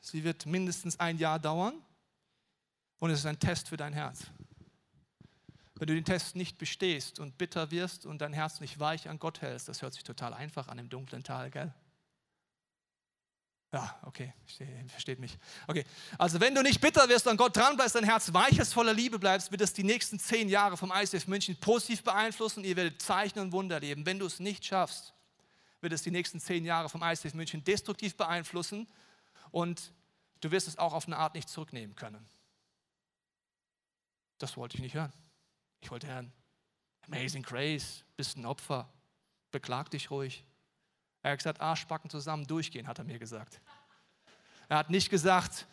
Sie 0.00 0.24
wird 0.24 0.46
mindestens 0.46 0.98
ein 0.98 1.18
Jahr 1.18 1.38
dauern 1.38 1.74
und 3.00 3.10
es 3.10 3.18
ist 3.20 3.26
ein 3.26 3.38
Test 3.38 3.68
für 3.68 3.76
dein 3.76 3.92
Herz. 3.92 4.20
Wenn 5.74 5.88
du 5.88 5.94
den 5.94 6.04
Test 6.04 6.36
nicht 6.36 6.58
bestehst 6.58 7.18
und 7.18 7.38
bitter 7.38 7.70
wirst 7.70 8.04
und 8.06 8.20
dein 8.20 8.34
Herz 8.34 8.60
nicht 8.60 8.78
weich 8.78 9.08
an 9.08 9.18
Gott 9.18 9.40
hältst, 9.40 9.68
das 9.68 9.82
hört 9.82 9.94
sich 9.94 10.04
total 10.04 10.34
einfach 10.34 10.68
an 10.68 10.78
im 10.78 10.88
dunklen 10.88 11.24
Tal, 11.24 11.50
gell? 11.50 11.74
Ja, 13.72 13.98
okay, 14.02 14.34
versteht 14.88 15.20
mich. 15.20 15.38
Okay, 15.68 15.84
also 16.18 16.40
wenn 16.40 16.54
du 16.54 16.62
nicht 16.62 16.80
bitter 16.80 17.08
wirst 17.08 17.28
an 17.28 17.36
Gott 17.36 17.56
dran 17.56 17.76
bleibst, 17.76 17.94
dein 17.94 18.04
Herz 18.04 18.32
weich 18.34 18.58
ist, 18.58 18.74
voller 18.74 18.92
Liebe 18.92 19.18
bleibst, 19.18 19.52
wird 19.52 19.60
es 19.60 19.72
die 19.72 19.84
nächsten 19.84 20.18
zehn 20.18 20.48
Jahre 20.48 20.76
vom 20.76 20.92
ICF 20.92 21.28
München 21.28 21.56
positiv 21.60 22.02
beeinflussen. 22.02 22.64
Ihr 22.64 22.74
werdet 22.74 23.00
Zeichen 23.00 23.38
und 23.38 23.52
Wunder 23.52 23.76
erleben. 23.76 24.04
Wenn 24.04 24.18
du 24.18 24.26
es 24.26 24.40
nicht 24.40 24.66
schaffst, 24.66 25.14
wird 25.80 25.92
es 25.92 26.02
die 26.02 26.10
nächsten 26.10 26.40
zehn 26.40 26.64
Jahre 26.64 26.88
vom 26.88 27.02
ICF 27.02 27.32
München 27.34 27.62
destruktiv 27.62 28.16
beeinflussen 28.16 28.88
und 29.52 29.92
du 30.40 30.50
wirst 30.50 30.66
es 30.66 30.76
auch 30.76 30.92
auf 30.92 31.06
eine 31.06 31.16
Art 31.16 31.34
nicht 31.34 31.48
zurücknehmen 31.48 31.94
können. 31.94 32.28
Das 34.40 34.56
wollte 34.56 34.76
ich 34.76 34.82
nicht 34.82 34.94
hören. 34.94 35.12
Ich 35.80 35.90
wollte 35.90 36.08
hören, 36.08 36.32
Amazing 37.06 37.42
Grace, 37.42 38.04
bist 38.16 38.36
ein 38.36 38.46
Opfer, 38.46 38.88
beklag 39.50 39.90
dich 39.90 40.10
ruhig. 40.10 40.44
Er 41.22 41.32
hat 41.32 41.38
gesagt, 41.38 41.60
Arschbacken 41.60 42.10
zusammen 42.10 42.46
durchgehen, 42.46 42.86
hat 42.86 42.98
er 42.98 43.04
mir 43.04 43.18
gesagt. 43.18 43.60
Er 44.68 44.78
hat 44.78 44.90
nicht 44.90 45.10
gesagt, 45.10 45.66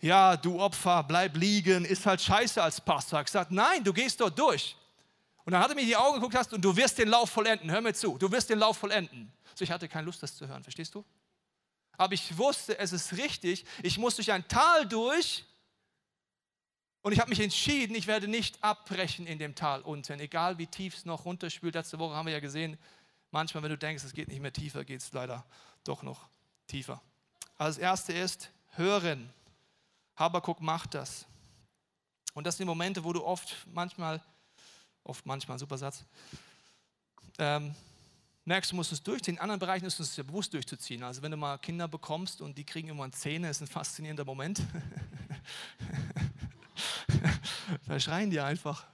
ja, 0.00 0.36
du 0.36 0.60
Opfer, 0.60 1.04
bleib 1.04 1.36
liegen, 1.36 1.84
ist 1.84 2.04
halt 2.04 2.20
scheiße 2.20 2.60
als 2.60 2.80
Pastor. 2.80 3.18
Er 3.18 3.20
hat 3.20 3.26
gesagt, 3.26 3.50
nein, 3.52 3.84
du 3.84 3.92
gehst 3.92 4.20
dort 4.20 4.36
durch. 4.36 4.76
Und 5.44 5.52
dann 5.52 5.62
hat 5.62 5.68
er 5.68 5.74
mir 5.74 5.82
in 5.82 5.88
die 5.88 5.96
Augen 5.96 6.14
geguckt 6.14 6.34
hast 6.34 6.52
und 6.52 6.64
du 6.64 6.74
wirst 6.76 6.98
den 6.98 7.08
Lauf 7.08 7.30
vollenden. 7.30 7.70
Hör 7.70 7.80
mir 7.80 7.94
zu, 7.94 8.18
du 8.18 8.30
wirst 8.32 8.50
den 8.50 8.58
Lauf 8.58 8.78
vollenden. 8.78 9.32
So, 9.54 9.62
ich 9.62 9.70
hatte 9.70 9.88
keine 9.88 10.06
Lust, 10.06 10.22
das 10.22 10.34
zu 10.34 10.48
hören, 10.48 10.62
verstehst 10.64 10.94
du? 10.94 11.04
Aber 11.96 12.14
ich 12.14 12.36
wusste, 12.36 12.76
es 12.78 12.92
ist 12.92 13.12
richtig. 13.12 13.64
Ich 13.82 13.98
muss 13.98 14.16
durch 14.16 14.32
ein 14.32 14.46
Tal 14.48 14.88
durch 14.88 15.44
und 17.02 17.12
ich 17.12 17.20
habe 17.20 17.30
mich 17.30 17.40
entschieden, 17.40 17.94
ich 17.94 18.06
werde 18.06 18.28
nicht 18.28 18.62
abbrechen 18.62 19.26
in 19.26 19.38
dem 19.38 19.54
Tal 19.54 19.80
unten, 19.82 20.20
egal 20.20 20.58
wie 20.58 20.66
tief 20.66 20.96
es 20.96 21.04
noch 21.04 21.24
runterspült. 21.24 21.74
Letzte 21.74 21.98
Woche 21.98 22.14
haben 22.14 22.26
wir 22.26 22.32
ja 22.32 22.40
gesehen, 22.40 22.78
Manchmal, 23.30 23.62
wenn 23.62 23.70
du 23.70 23.78
denkst, 23.78 24.02
es 24.02 24.12
geht 24.12 24.28
nicht 24.28 24.40
mehr 24.40 24.52
tiefer, 24.52 24.84
geht 24.84 25.00
es 25.00 25.12
leider 25.12 25.44
doch 25.84 26.02
noch 26.02 26.28
tiefer. 26.66 27.00
Also 27.56 27.78
das 27.78 27.82
erste 27.82 28.12
ist 28.12 28.50
hören. 28.70 29.32
Habakuk 30.16 30.60
macht 30.60 30.94
das. 30.94 31.26
Und 32.34 32.46
das 32.46 32.56
sind 32.56 32.64
die 32.64 32.68
Momente, 32.68 33.04
wo 33.04 33.12
du 33.12 33.24
oft 33.24 33.56
manchmal, 33.72 34.20
oft 35.04 35.24
manchmal, 35.26 35.58
super 35.58 35.78
Satz, 35.78 36.04
ähm, 37.38 37.74
merkst, 38.44 38.72
du 38.72 38.76
musst 38.76 38.92
es 38.92 39.02
durchziehen. 39.02 39.36
In 39.36 39.40
anderen 39.40 39.60
Bereichen 39.60 39.86
ist 39.86 40.00
es 40.00 40.16
ja 40.16 40.24
bewusst 40.24 40.52
durchzuziehen. 40.52 41.04
Also 41.04 41.22
wenn 41.22 41.30
du 41.30 41.36
mal 41.36 41.58
Kinder 41.58 41.86
bekommst 41.86 42.40
und 42.40 42.58
die 42.58 42.64
kriegen 42.64 42.88
immer 42.88 43.10
Zähne, 43.12 43.48
ist 43.48 43.60
ein 43.60 43.68
faszinierender 43.68 44.24
Moment. 44.24 44.60
da 47.86 48.00
schreien 48.00 48.30
die 48.30 48.40
einfach. 48.40 48.86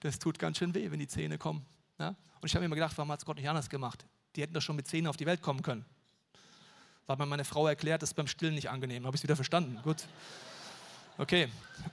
Das 0.00 0.18
tut 0.18 0.38
ganz 0.38 0.58
schön 0.58 0.74
weh, 0.74 0.90
wenn 0.90 0.98
die 0.98 1.08
Zähne 1.08 1.38
kommen. 1.38 1.64
Ja? 1.98 2.08
Und 2.08 2.44
ich 2.44 2.54
habe 2.54 2.60
mir 2.60 2.66
immer 2.66 2.76
gedacht, 2.76 2.96
warum 2.96 3.10
hat 3.10 3.20
es 3.20 3.24
Gott 3.24 3.36
nicht 3.36 3.48
anders 3.48 3.68
gemacht? 3.68 4.04
Die 4.34 4.42
hätten 4.42 4.54
doch 4.54 4.60
schon 4.60 4.76
mit 4.76 4.86
Zähnen 4.86 5.06
auf 5.06 5.16
die 5.16 5.26
Welt 5.26 5.42
kommen 5.42 5.62
können. 5.62 5.84
Weil 7.06 7.16
mir 7.16 7.26
meine 7.26 7.44
Frau 7.44 7.66
erklärt, 7.66 8.02
das 8.02 8.10
ist 8.10 8.14
beim 8.14 8.26
Stillen 8.26 8.54
nicht 8.54 8.68
angenehm. 8.68 9.06
Habe 9.06 9.16
ich 9.16 9.20
es 9.20 9.22
wieder 9.22 9.36
verstanden. 9.36 9.80
Gut. 9.82 10.04
Okay. 11.18 11.48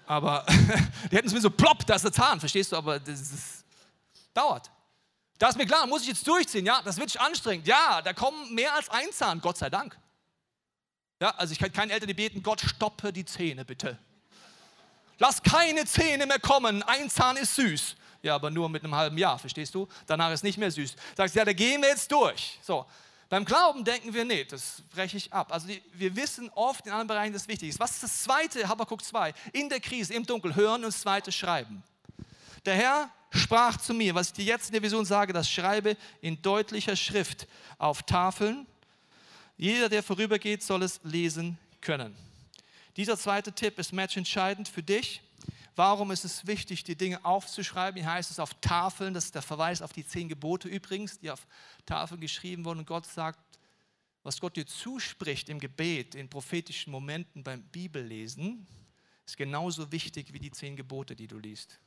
Aber 0.06 0.46
die 1.12 1.16
hätten 1.16 1.28
es 1.28 1.34
mir 1.34 1.42
so 1.42 1.50
plopp, 1.50 1.86
da 1.86 1.96
ist 1.96 2.04
der 2.04 2.12
Zahn, 2.12 2.40
verstehst 2.40 2.72
du? 2.72 2.76
Aber 2.76 3.00
das, 3.00 3.20
ist, 3.22 3.66
dauert. 4.34 4.70
Da 5.38 5.50
ist 5.50 5.58
mir 5.58 5.66
klar, 5.66 5.88
muss 5.88 6.02
ich 6.02 6.10
jetzt 6.10 6.28
durchziehen. 6.28 6.66
Ja, 6.66 6.82
das 6.84 6.98
wird 6.98 7.20
anstrengend. 7.20 7.68
Ja, 7.68 8.02
da 8.02 8.14
kommen 8.14 8.54
mehr 8.54 8.74
als 8.76 8.90
ein 8.90 9.12
Zahn, 9.12 9.40
Gott 9.40 9.58
sei 9.58 9.70
Dank. 9.70 9.98
Ja, 11.22 11.30
also 11.36 11.54
ich 11.54 11.60
kann 11.60 11.72
keinen 11.72 11.92
Eltern 11.92 12.08
die 12.08 12.14
beten, 12.14 12.44
Gott 12.44 12.62
stoppe 12.62 13.14
die 13.14 13.26
Zähne 13.26 13.64
bitte. 13.64 13.98
Lass 15.20 15.42
keine 15.42 15.86
Zähne 15.86 16.26
mehr 16.26 16.40
kommen, 16.40 16.84
ein 16.84 17.10
Zahn 17.10 17.38
ist 17.38 17.56
süß. 17.56 17.96
Ja, 18.22 18.36
aber 18.36 18.50
nur 18.50 18.70
mit 18.70 18.84
einem 18.84 18.96
halben 18.96 19.18
Jahr, 19.18 19.38
verstehst 19.38 19.76
du? 19.76 19.88
Danach 20.08 20.32
ist 20.32 20.44
nicht 20.44 20.58
mehr 20.58 20.72
süß. 20.72 20.96
Sagst, 21.16 21.36
ja, 21.36 21.44
da 21.44 21.52
gehen 21.52 21.82
wir 21.82 21.90
jetzt 21.90 22.10
durch. 22.12 22.58
So, 22.62 22.86
beim 23.34 23.46
Glauben 23.46 23.84
denken 23.84 24.14
wir, 24.14 24.24
nee, 24.24 24.46
das 24.46 24.82
breche 24.94 25.18
ich 25.18 25.34
ab. 25.34 25.52
Also 25.52 25.68
wir 25.94 26.16
wissen 26.16 26.50
oft 26.56 26.86
in 26.86 26.92
anderen 26.92 27.08
Bereichen, 27.08 27.34
das 27.34 27.48
wichtig 27.48 27.70
ist. 27.70 27.80
Was 27.80 27.92
ist 27.92 28.04
das 28.04 28.24
zweite, 28.24 28.70
Habakkuk 28.70 29.04
2? 29.04 29.34
In 29.52 29.70
der 29.70 29.80
Krise, 29.80 30.14
im 30.14 30.26
Dunkel, 30.26 30.56
hören 30.56 30.86
und 30.86 30.94
das 30.94 31.02
zweite 31.02 31.32
schreiben. 31.32 31.84
Der 32.66 32.76
Herr 32.76 33.10
sprach 33.32 33.78
zu 33.78 33.94
mir, 33.94 34.16
was 34.16 34.28
ich 34.28 34.34
dir 34.34 34.46
jetzt 34.46 34.68
in 34.68 34.74
der 34.74 34.84
Vision 34.84 35.04
sage, 35.04 35.34
das 35.34 35.50
schreibe 35.50 35.98
in 36.22 36.42
deutlicher 36.42 36.96
Schrift 36.96 37.48
auf 37.78 38.04
Tafeln. 38.04 38.68
Jeder, 39.58 39.90
der 39.90 40.04
vorübergeht, 40.04 40.64
soll 40.64 40.84
es 40.84 41.00
lesen 41.04 41.58
können. 41.82 42.16
Dieser 42.96 43.18
zweite 43.18 43.54
Tipp 43.54 43.80
ist 43.80 43.92
matchentscheidend 43.92 44.68
für 44.68 44.84
dich. 44.84 45.22
Warum 45.76 46.12
ist 46.12 46.24
es 46.24 46.46
wichtig, 46.46 46.84
die 46.84 46.96
Dinge 46.96 47.26
aufzuschreiben? 47.26 48.00
Hier 48.00 48.12
heißt 48.12 48.30
es 48.30 48.40
auf 48.40 48.54
Tafeln, 48.62 49.16
das 49.16 49.26
ist 49.26 49.36
der 49.36 49.42
Verweis 49.42 49.82
auf 49.82 49.92
die 49.92 50.06
zehn 50.06 50.30
Gebote 50.30 50.68
übrigens, 50.68 51.20
die 51.20 51.32
auf 51.32 51.48
Tafeln 51.88 52.22
geschrieben 52.22 52.64
wurden. 52.64 52.80
Und 52.80 52.86
Gott 52.86 53.08
sagt, 53.08 53.40
was 54.22 54.40
Gott 54.40 54.56
dir 54.56 54.68
zuspricht 54.68 55.50
im 55.50 55.60
Gebet, 55.60 56.14
in 56.14 56.30
prophetischen 56.30 56.92
Momenten 56.92 57.44
beim 57.44 57.64
Bibellesen, 57.64 58.68
ist 59.26 59.38
genauso 59.38 59.92
wichtig 59.92 60.32
wie 60.32 60.40
die 60.40 60.52
zehn 60.52 60.76
Gebote, 60.76 61.16
die 61.16 61.28
du 61.28 61.40
liest. 61.40 61.80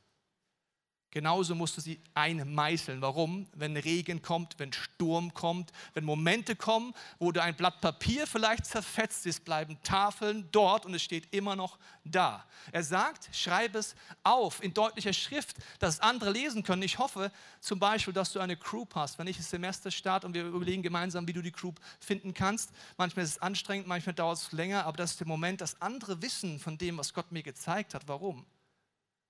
Genauso 1.17 1.55
musst 1.55 1.75
du 1.75 1.81
sie 1.81 1.99
einmeißeln. 2.13 3.01
Warum? 3.01 3.47
Wenn 3.55 3.75
Regen 3.75 4.21
kommt, 4.21 4.53
wenn 4.59 4.71
Sturm 4.71 5.33
kommt, 5.33 5.71
wenn 5.95 6.05
Momente 6.05 6.55
kommen, 6.55 6.93
wo 7.17 7.31
du 7.31 7.41
ein 7.41 7.55
Blatt 7.55 7.81
Papier 7.81 8.27
vielleicht 8.27 8.67
zerfetzt 8.67 9.25
ist, 9.25 9.43
bleiben 9.43 9.79
Tafeln 9.81 10.47
dort 10.51 10.85
und 10.85 10.93
es 10.93 11.01
steht 11.01 11.33
immer 11.33 11.55
noch 11.55 11.79
da. 12.03 12.45
Er 12.71 12.83
sagt, 12.83 13.35
schreib 13.35 13.73
es 13.73 13.95
auf 14.21 14.63
in 14.63 14.75
deutlicher 14.75 15.11
Schrift, 15.11 15.57
dass 15.79 16.01
andere 16.01 16.29
lesen 16.29 16.61
können. 16.61 16.83
Ich 16.83 16.99
hoffe 16.99 17.31
zum 17.61 17.79
Beispiel, 17.79 18.13
dass 18.13 18.31
du 18.31 18.39
eine 18.39 18.55
Crew 18.55 18.85
hast, 18.93 19.17
wenn 19.17 19.25
ich 19.25 19.37
das 19.37 19.49
Semester 19.49 19.89
starte 19.89 20.27
und 20.27 20.35
wir 20.35 20.45
überlegen 20.45 20.83
gemeinsam, 20.83 21.27
wie 21.27 21.33
du 21.33 21.41
die 21.41 21.51
Crew 21.51 21.73
finden 21.99 22.35
kannst. 22.35 22.69
Manchmal 22.95 23.25
ist 23.25 23.31
es 23.31 23.41
anstrengend, 23.41 23.87
manchmal 23.87 24.13
dauert 24.13 24.37
es 24.37 24.51
länger, 24.51 24.85
aber 24.85 24.97
das 24.97 25.13
ist 25.13 25.19
der 25.19 25.27
Moment, 25.27 25.61
dass 25.61 25.81
andere 25.81 26.21
wissen 26.21 26.59
von 26.59 26.77
dem, 26.77 26.99
was 26.99 27.11
Gott 27.11 27.31
mir 27.31 27.41
gezeigt 27.41 27.95
hat. 27.95 28.07
Warum? 28.07 28.45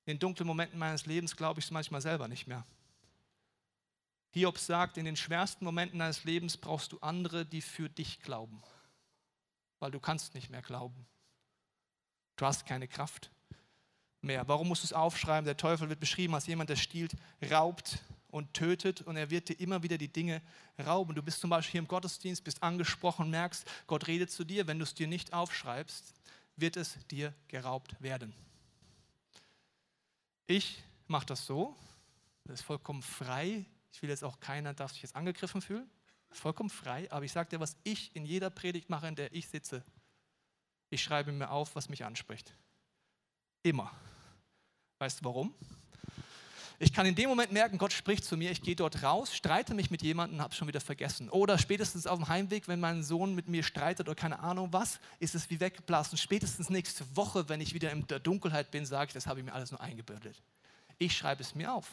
In 0.08 0.14
den 0.14 0.20
dunklen 0.20 0.48
Momenten 0.48 0.80
meines 0.80 1.06
Lebens 1.06 1.36
glaube 1.36 1.60
ich 1.60 1.66
es 1.66 1.72
manchmal 1.72 2.00
selber 2.00 2.30
nicht 2.30 2.48
mehr. 2.48 2.66
Hiob 4.32 4.58
sagt, 4.58 4.98
in 4.98 5.04
den 5.04 5.18
schwersten 5.18 5.66
Momenten 5.66 6.00
deines 6.00 6.24
Lebens 6.24 6.56
brauchst 6.56 6.94
du 6.94 7.00
andere, 7.00 7.46
die 7.46 7.62
für 7.62 7.90
dich 7.90 8.22
glauben, 8.22 8.64
weil 9.80 9.92
du 9.92 10.00
kannst 10.00 10.34
nicht 10.34 10.50
mehr 10.50 10.62
glauben. 10.62 11.06
Du 12.38 12.46
hast 12.46 12.66
keine 12.66 12.88
Kraft 12.88 13.32
mehr. 14.22 14.48
Warum 14.48 14.70
musst 14.70 14.84
du 14.84 14.86
es 14.86 14.94
aufschreiben? 14.94 15.44
Der 15.44 15.58
Teufel 15.58 15.90
wird 15.90 16.00
beschrieben 16.00 16.36
als 16.36 16.48
jemand, 16.48 16.70
der 16.70 16.78
stiehlt, 16.78 17.12
raubt 17.52 18.00
und 18.30 18.54
tötet 18.54 19.02
und 19.02 19.18
er 19.18 19.30
wird 19.30 19.50
dir 19.50 19.60
immer 19.60 19.84
wieder 19.84 19.98
die 19.98 20.08
Dinge 20.08 20.42
rauben. 20.86 21.16
Du 21.16 21.22
bist 21.22 21.42
zum 21.42 21.50
Beispiel 21.50 21.74
hier 21.74 21.82
im 21.82 21.88
Gottesdienst, 21.90 22.46
bist 22.46 22.64
angesprochen, 22.64 23.30
merkst, 23.30 23.70
Gott 23.88 24.08
redet 24.08 24.32
zu 24.32 24.46
dir. 24.46 24.68
Wenn 24.68 24.80
du 24.80 24.84
es 24.84 24.94
dir 24.94 25.08
nicht 25.08 25.34
aufschreibst, 25.34 26.14
wird 26.56 26.78
es 26.78 26.98
dir 27.08 27.34
geraubt 27.50 28.02
werden. 28.02 28.47
Ich 30.48 30.82
mache 31.08 31.26
das 31.26 31.46
so, 31.46 31.76
das 32.46 32.62
ist 32.62 32.66
vollkommen 32.66 33.02
frei. 33.02 33.66
Ich 33.92 34.02
will 34.02 34.10
jetzt 34.10 34.24
auch 34.24 34.40
keiner, 34.40 34.74
darf 34.74 34.94
sich 34.94 35.02
jetzt 35.02 35.16
angegriffen 35.16 35.62
fühlen. 35.62 35.90
Vollkommen 36.32 36.70
frei, 36.70 37.12
aber 37.12 37.26
ich 37.26 37.32
sage 37.32 37.50
dir, 37.50 37.60
was 37.60 37.76
ich 37.84 38.16
in 38.16 38.26
jeder 38.26 38.50
Predigt 38.50 38.90
mache, 38.90 39.08
in 39.08 39.16
der 39.16 39.34
ich 39.34 39.48
sitze. 39.48 39.84
Ich 40.90 41.04
schreibe 41.04 41.32
mir 41.32 41.50
auf, 41.50 41.76
was 41.76 41.90
mich 41.90 42.06
anspricht. 42.06 42.54
Immer. 43.64 43.92
Weißt 45.00 45.20
du 45.20 45.26
warum? 45.26 45.54
Ich 46.80 46.94
kann 46.94 47.08
in 47.08 47.16
dem 47.16 47.28
Moment 47.28 47.52
merken, 47.52 47.80
Gott 47.80 47.92
spricht 47.92 48.24
zu 48.24 48.38
mir, 48.38 48.52
ich 48.52 48.62
gehe 48.62 48.76
dort 48.76 49.02
raus, 49.02 49.36
streite 49.36 49.74
mich 49.74 49.90
mit 49.90 50.04
jemandem 50.04 50.42
habe 50.42 50.52
es 50.52 50.58
schon 50.58 50.68
wieder 50.68 50.80
vergessen. 50.80 51.28
Oder 51.30 51.58
spätestens 51.58 52.06
auf 52.06 52.20
dem 52.20 52.28
Heimweg, 52.28 52.68
wenn 52.68 52.80
mein 52.80 53.02
Sohn 53.02 53.34
mit 53.34 53.48
mir 53.48 53.64
streitet 53.64 54.08
oder 54.08 54.16
keine 54.16 54.40
Ahnung 54.40 54.70
was, 54.72 55.00
ist 55.20 55.34
es 55.34 55.50
wie 55.50 55.60
weggeblasen. 55.60 56.20
Spätestens 56.20 56.70
nächste 56.70 57.04
Woche, 57.16 57.50
wenn 57.50 57.62
ich 57.62 57.74
wieder 57.74 57.92
in 57.92 58.06
der 58.06 58.20
Dunkelheit 58.20 58.70
bin, 58.70 58.86
sage 58.86 59.08
ich, 59.08 59.14
das 59.14 59.26
habe 59.26 59.40
ich 59.40 59.46
mir 59.46 59.54
alles 59.54 59.72
nur 59.72 59.82
eingebildet. 59.82 60.40
Ich 61.00 61.18
schreibe 61.18 61.42
es 61.42 61.56
mir 61.56 61.74
auf. 61.74 61.90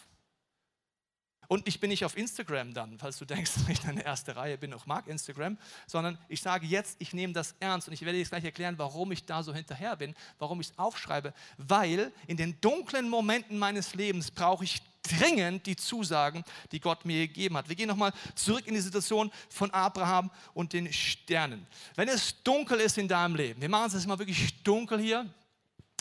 Und 1.49 1.67
ich 1.69 1.81
bin 1.81 1.91
nicht 1.91 2.05
auf 2.05 2.17
Instagram 2.17 2.75
dann, 2.75 2.99
falls 2.99 3.19
du 3.19 3.25
denkst, 3.25 3.53
dass 3.55 3.69
ich 3.69 3.85
in 3.85 3.97
der 3.97 4.07
ersten 4.07 4.33
Reihe 4.33 4.59
bin, 4.59 4.73
auch 4.75 4.87
mag 4.87 5.07
Instagram, 5.07 5.59
sondern 5.87 6.19
ich 6.29 6.41
sage 6.41 6.67
jetzt, 6.67 6.97
ich 7.01 7.13
nehme 7.13 7.33
das 7.33 7.55
ernst 7.61 7.89
und 7.89 7.95
ich 7.95 8.03
werde 8.03 8.19
jetzt 8.19 8.31
gleich 8.31 8.45
erklären, 8.45 8.79
warum 8.79 9.13
ich 9.13 9.25
da 9.25 9.43
so 9.43 9.55
hinterher 9.55 9.97
bin, 9.97 10.15
warum 10.39 10.61
ich 10.61 10.71
es 10.71 10.79
aufschreibe, 10.79 11.33
weil 11.57 12.13
in 12.27 12.37
den 12.37 12.61
dunklen 12.61 13.09
Momenten 13.09 13.59
meines 13.59 13.95
Lebens 13.95 14.31
brauche 14.31 14.65
ich 14.65 14.83
dringend 15.03 15.67
die 15.67 15.77
Zusagen, 15.77 16.45
die 16.73 16.81
Gott 16.81 17.05
mir 17.05 17.27
gegeben 17.27 17.57
hat. 17.57 17.69
Wir 17.69 17.77
gehen 17.77 17.89
nochmal 17.89 18.13
zurück 18.35 18.67
in 18.67 18.75
die 18.75 18.81
Situation 18.81 19.31
von 19.51 19.71
Abraham 19.71 20.31
und 20.55 20.73
den 20.73 20.91
Sternen. 20.93 21.67
Wenn 21.95 22.09
es 22.09 22.43
dunkel 22.43 22.81
ist 22.81 22.97
in 22.97 23.09
deinem 23.09 23.37
Leben, 23.37 23.61
wir 23.61 23.69
machen 23.69 23.89
es 23.89 23.95
jetzt 23.95 24.07
mal 24.07 24.19
wirklich 24.19 24.63
dunkel 24.63 24.99
hier, 24.99 25.27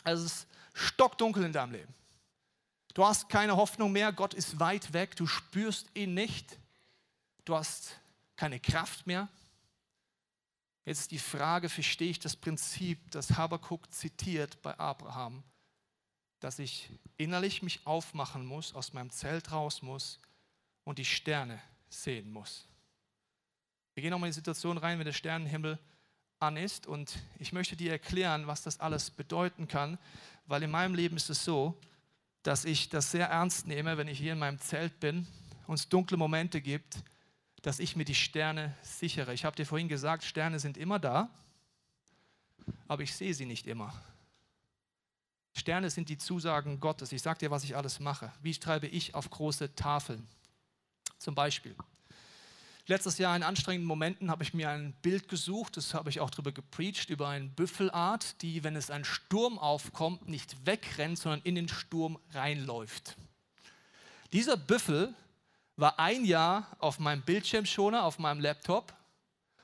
also 0.03 0.25
es 0.25 0.33
ist 0.33 0.47
stockdunkel 0.73 1.43
in 1.43 1.51
deinem 1.51 1.73
Leben 1.73 1.93
Du 2.93 3.03
hast 3.03 3.27
keine 3.29 3.55
Hoffnung 3.55 3.91
mehr, 3.91 4.13
Gott 4.13 4.33
ist 4.33 4.59
weit 4.59 4.93
weg, 4.93 5.15
du 5.15 5.25
spürst 5.25 5.87
ihn 5.95 6.13
nicht, 6.13 6.59
du 7.45 7.55
hast 7.55 7.99
keine 8.35 8.59
Kraft 8.59 9.07
mehr. 9.07 9.27
Jetzt 10.85 10.99
ist 10.99 11.11
die 11.11 11.19
Frage, 11.19 11.69
verstehe 11.69 12.09
ich 12.09 12.19
das 12.19 12.35
Prinzip, 12.35 12.99
das 13.11 13.31
Habakkuk 13.31 13.91
zitiert 13.91 14.61
bei 14.61 14.77
Abraham, 14.77 15.43
dass 16.39 16.59
ich 16.59 16.89
innerlich 17.17 17.63
mich 17.63 17.87
aufmachen 17.87 18.45
muss, 18.45 18.75
aus 18.75 18.93
meinem 18.93 19.09
Zelt 19.09 19.51
raus 19.51 19.81
muss 19.81 20.19
und 20.83 20.99
die 20.99 21.05
Sterne 21.05 21.61
sehen 21.89 22.31
muss. 22.31 22.67
Wir 23.95 24.01
gehen 24.01 24.11
nochmal 24.11 24.27
in 24.27 24.33
die 24.33 24.39
Situation 24.39 24.77
rein, 24.77 24.99
wenn 24.99 25.05
der 25.05 25.13
Sternenhimmel 25.13 25.79
an 26.39 26.57
ist 26.57 26.85
und 26.85 27.17
ich 27.39 27.53
möchte 27.53 27.75
dir 27.75 27.91
erklären, 27.91 28.45
was 28.45 28.63
das 28.63 28.79
alles 28.79 29.09
bedeuten 29.09 29.67
kann, 29.67 29.97
weil 30.45 30.63
in 30.63 30.71
meinem 30.71 30.93
Leben 30.93 31.15
ist 31.15 31.29
es 31.29 31.43
so, 31.43 31.79
dass 32.43 32.65
ich 32.65 32.89
das 32.89 33.11
sehr 33.11 33.27
ernst 33.27 33.67
nehme, 33.67 33.97
wenn 33.97 34.07
ich 34.07 34.19
hier 34.19 34.33
in 34.33 34.39
meinem 34.39 34.59
Zelt 34.59 34.99
bin 34.99 35.25
und 35.67 35.75
es 35.75 35.89
dunkle 35.89 36.17
Momente 36.17 36.61
gibt, 36.61 36.97
dass 37.61 37.79
ich 37.79 37.95
mir 37.95 38.05
die 38.05 38.15
Sterne 38.15 38.75
sichere. 38.81 39.33
Ich 39.33 39.45
habe 39.45 39.55
dir 39.55 39.65
vorhin 39.65 39.87
gesagt, 39.87 40.23
Sterne 40.23 40.59
sind 40.59 40.77
immer 40.77 40.99
da, 40.99 41.29
aber 42.87 43.03
ich 43.03 43.15
sehe 43.15 43.33
sie 43.33 43.45
nicht 43.45 43.65
immer. 43.65 43.93
Sterne 45.53 45.89
sind 45.89 46.09
die 46.09 46.17
Zusagen 46.17 46.79
Gottes. 46.79 47.11
Ich 47.11 47.21
sage 47.21 47.39
dir, 47.39 47.51
was 47.51 47.63
ich 47.63 47.75
alles 47.75 47.99
mache. 47.99 48.31
Wie 48.41 48.53
schreibe 48.53 48.87
ich 48.87 49.15
auf 49.15 49.29
große 49.29 49.75
Tafeln? 49.75 50.27
Zum 51.19 51.35
Beispiel, 51.35 51.75
Letztes 52.85 53.17
Jahr 53.17 53.33
in 53.33 53.43
anstrengenden 53.43 53.87
Momenten 53.87 54.29
habe 54.29 54.43
ich 54.43 54.53
mir 54.53 54.69
ein 54.69 54.91
Bild 55.01 55.29
gesucht, 55.29 55.77
das 55.77 55.93
habe 55.93 56.09
ich 56.09 56.19
auch 56.19 56.29
darüber 56.29 56.51
gepreacht, 56.51 57.09
über 57.09 57.29
eine 57.29 57.47
Büffelart, 57.47 58.41
die, 58.41 58.65
wenn 58.65 58.75
es 58.75 58.91
ein 58.91 59.05
Sturm 59.05 59.57
aufkommt, 59.57 60.27
nicht 60.27 60.65
wegrennt, 60.65 61.17
sondern 61.17 61.41
in 61.43 61.55
den 61.55 61.69
Sturm 61.69 62.19
reinläuft. 62.31 63.15
Dieser 64.33 64.57
Büffel 64.57 65.13
war 65.77 65.97
ein 65.97 66.25
Jahr 66.25 66.75
auf 66.79 66.99
meinem 66.99 67.21
Bildschirmschoner, 67.21 68.03
auf 68.03 68.19
meinem 68.19 68.41
Laptop 68.41 68.93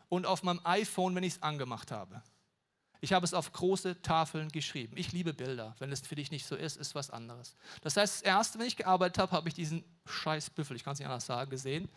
und 0.07 0.25
auf 0.25 0.41
meinem 0.43 0.61
iPhone, 0.63 1.13
wenn 1.13 1.23
ich 1.23 1.33
es 1.33 1.43
angemacht 1.43 1.91
habe. 1.91 2.23
Ich 3.01 3.11
habe 3.11 3.25
es 3.25 3.33
auf 3.33 3.51
große 3.51 4.01
Tafeln 4.01 4.49
geschrieben. 4.49 4.95
Ich 4.95 5.11
liebe 5.11 5.33
Bilder. 5.33 5.75
Wenn 5.79 5.91
es 5.91 6.01
für 6.01 6.15
dich 6.15 6.31
nicht 6.31 6.45
so 6.45 6.55
ist, 6.55 6.77
ist 6.77 6.95
was 6.95 7.09
anderes. 7.09 7.57
Das 7.81 7.97
heißt, 7.97 8.15
das 8.15 8.21
erste, 8.21 8.59
wenn 8.59 8.67
ich 8.67 8.77
gearbeitet 8.77 9.17
habe, 9.19 9.33
habe 9.33 9.49
ich 9.49 9.55
diesen 9.55 9.83
scheiß 10.05 10.51
Büffel, 10.51 10.77
ich 10.77 10.83
kann 10.85 10.93
es 10.93 10.99
nicht 10.99 11.07
anders 11.07 11.25
sagen, 11.25 11.49
gesehen 11.49 11.89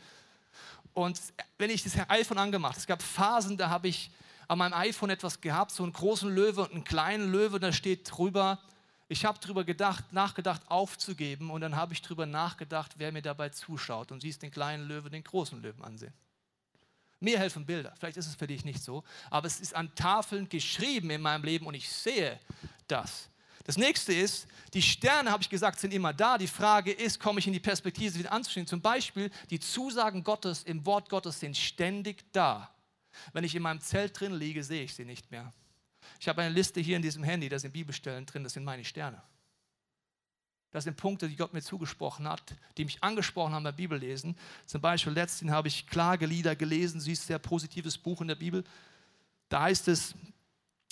und 0.95 1.21
wenn 1.59 1.71
ich 1.71 1.83
das 1.83 1.97
iPhone 2.09 2.39
angemacht, 2.39 2.77
es 2.77 2.87
gab 2.87 3.03
Phasen, 3.03 3.57
da 3.57 3.71
habe 3.71 3.89
ich 3.89 4.11
an 4.49 4.59
meinem 4.59 4.75
iPhone 4.75 5.11
etwas 5.11 5.41
gehabt, 5.41 5.71
so 5.71 5.83
einen 5.83 5.93
großen 5.93 6.35
Löwe 6.35 6.63
und 6.63 6.73
einen 6.73 6.85
kleinen 6.85 7.33
Löwe, 7.33 7.59
da 7.59 7.73
steht 7.73 8.11
drüber, 8.11 8.59
ich 9.09 9.25
habe 9.25 9.39
darüber 9.41 9.65
gedacht, 9.65 10.13
nachgedacht 10.13 10.63
aufzugeben 10.69 11.51
und 11.51 11.61
dann 11.61 11.77
habe 11.77 11.93
ich 11.93 12.03
darüber 12.03 12.27
nachgedacht, 12.27 12.93
wer 12.97 13.13
mir 13.13 13.23
dabei 13.23 13.51
zuschaut 13.51 14.11
und 14.11 14.21
siehst 14.21 14.43
den 14.43 14.51
kleinen 14.51 14.89
Löwe, 14.89 15.11
den 15.11 15.25
großen 15.25 15.61
Löwen 15.61 15.85
ansehen. 15.85 16.13
Mir 17.21 17.39
helfen 17.39 17.65
Bilder. 17.65 17.95
Vielleicht 17.99 18.17
ist 18.17 18.27
es 18.27 18.35
für 18.35 18.47
dich 18.47 18.65
nicht 18.65 18.83
so, 18.83 19.05
aber 19.31 19.47
es 19.47 19.61
ist 19.61 19.77
an 19.77 19.95
Tafeln 19.95 20.49
geschrieben 20.49 21.11
in 21.11 21.21
meinem 21.21 21.45
Leben 21.45 21.67
und 21.67 21.75
ich 21.75 21.89
sehe 21.89 22.41
das. 22.89 23.29
Das 23.65 23.77
nächste 23.77 24.13
ist, 24.13 24.47
die 24.75 24.83
Sterne, 24.83 25.31
habe 25.31 25.43
ich 25.43 25.49
gesagt, 25.49 25.79
sind 25.79 25.93
immer 25.93 26.13
da. 26.13 26.39
Die 26.39 26.47
Frage 26.47 26.91
ist, 26.91 27.21
komme 27.21 27.39
ich 27.39 27.47
in 27.47 27.53
die 27.53 27.61
Perspektive, 27.61 28.11
sie 28.11 28.27
anzustehen? 28.27 28.67
Zum 28.67 28.81
Beispiel, 28.81 29.31
die 29.51 29.61
Zusagen 29.61 30.25
Gottes 30.25 30.63
im 30.65 30.85
Wort 30.85 31.09
Gottes 31.09 31.39
sind 31.39 31.57
ständig 31.57 32.25
da. 32.33 32.75
Wenn 33.33 33.45
ich 33.45 33.55
in 33.55 33.63
meinem 33.63 33.81
Zelt 33.81 34.19
drin 34.19 34.35
liege, 34.35 34.65
sehe 34.65 34.83
ich 34.83 34.95
sie 34.95 35.05
nicht 35.05 35.31
mehr. 35.31 35.53
Ich 36.19 36.29
habe 36.29 36.43
eine 36.43 36.55
Liste 36.55 36.81
hier 36.81 36.97
in 36.97 37.03
diesem 37.03 37.23
Handy, 37.23 37.49
da 37.49 37.59
sind 37.59 37.73
Bibelstellen 37.73 38.27
drin, 38.27 38.43
das 38.43 38.55
sind 38.55 38.65
meine 38.65 38.85
Sterne. 38.85 39.23
Das 40.73 40.85
sind 40.85 40.97
Punkte, 40.97 41.29
die 41.29 41.37
Gott 41.37 41.53
mir 41.53 41.61
zugesprochen 41.61 42.27
hat, 42.27 42.43
die 42.79 42.87
mich 42.87 43.03
angesprochen 43.03 43.53
haben 43.53 43.63
beim 43.63 43.77
Bibellesen. 43.77 44.37
Zum 44.65 44.81
Beispiel 44.81 45.13
letztens 45.13 45.51
habe 45.51 45.69
ich 45.69 45.87
Klagelieder 45.87 46.57
gelesen, 46.57 47.01
sie 47.01 47.13
ist 47.13 47.25
ein 47.25 47.27
sehr 47.27 47.39
positives 47.39 47.99
Buch 47.99 48.23
in 48.23 48.29
der 48.29 48.37
Bibel. 48.37 48.65
Da 49.51 49.63
heißt 49.63 49.89
es, 49.89 50.15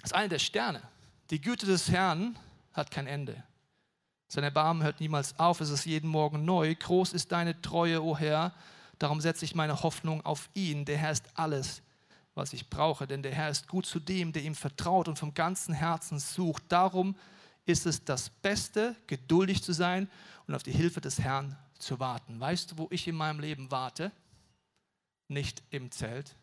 das 0.03 0.11
ist 0.11 0.15
eine 0.15 0.29
der 0.29 0.39
Sterne. 0.39 0.83
Die 1.31 1.41
Güte 1.41 1.65
des 1.65 1.89
Herrn 1.89 2.39
hat 2.73 2.91
kein 2.91 3.07
Ende. 3.07 3.43
Sein 4.29 4.45
Erbarmen 4.45 4.83
hört 4.83 5.01
niemals 5.01 5.39
auf, 5.39 5.61
es 5.61 5.71
ist 5.71 5.87
jeden 5.87 6.09
Morgen 6.09 6.45
neu. 6.45 6.75
Groß 6.75 7.13
ist 7.15 7.33
deine 7.33 7.61
Treue, 7.61 8.03
o 8.03 8.17
Herr. 8.17 8.55
Darum 8.99 9.21
setze 9.21 9.45
ich 9.45 9.55
meine 9.55 9.83
Hoffnung 9.83 10.25
auf 10.25 10.49
ihn. 10.55 10.85
Der 10.85 10.99
Herr 10.99 11.11
ist 11.11 11.25
alles, 11.35 11.83
was 12.35 12.53
ich 12.53 12.71
brauche, 12.71 13.07
denn 13.07 13.23
der 13.23 13.35
Herr 13.35 13.51
ist 13.51 13.67
gut 13.67 13.87
zu 13.87 13.99
dem, 13.99 14.33
der 14.33 14.43
ihm 14.43 14.55
vertraut 14.55 15.09
und 15.09 15.19
vom 15.19 15.35
ganzen 15.35 15.75
Herzen 15.75 16.21
sucht. 16.21 16.63
Darum 16.69 17.17
ist 17.67 17.87
es 17.87 18.05
das 18.05 18.31
Beste, 18.31 18.95
geduldig 19.07 19.63
zu 19.63 19.73
sein 19.73 20.09
und 20.47 20.55
auf 20.55 20.63
die 20.63 20.73
Hilfe 20.73 21.01
des 21.01 21.19
Herrn 21.19 21.57
zu 21.79 21.99
warten. 21.99 22.39
Weißt 22.39 22.71
du, 22.71 22.79
wo 22.79 22.89
ich 22.91 23.09
in 23.09 23.17
meinem 23.17 23.41
Leben 23.41 23.71
warte? 23.71 24.13
Nicht 25.29 25.63
im 25.71 25.91
Zelt, 25.91 26.37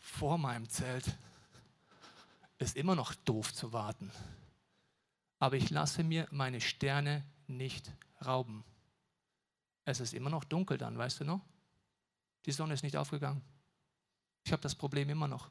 vor 0.00 0.38
meinem 0.38 0.68
Zelt. 0.68 1.16
Ist 2.58 2.76
immer 2.76 2.94
noch 2.94 3.14
doof 3.14 3.52
zu 3.52 3.72
warten. 3.72 4.10
Aber 5.42 5.56
ich 5.56 5.70
lasse 5.70 6.04
mir 6.04 6.28
meine 6.30 6.60
Sterne 6.60 7.24
nicht 7.48 7.90
rauben. 8.24 8.62
Es 9.84 9.98
ist 9.98 10.14
immer 10.14 10.30
noch 10.30 10.44
dunkel 10.44 10.78
dann, 10.78 10.96
weißt 10.96 11.18
du 11.18 11.24
noch? 11.24 11.40
Die 12.46 12.52
Sonne 12.52 12.74
ist 12.74 12.84
nicht 12.84 12.96
aufgegangen. 12.96 13.42
Ich 14.44 14.52
habe 14.52 14.62
das 14.62 14.76
Problem 14.76 15.10
immer 15.10 15.26
noch. 15.26 15.50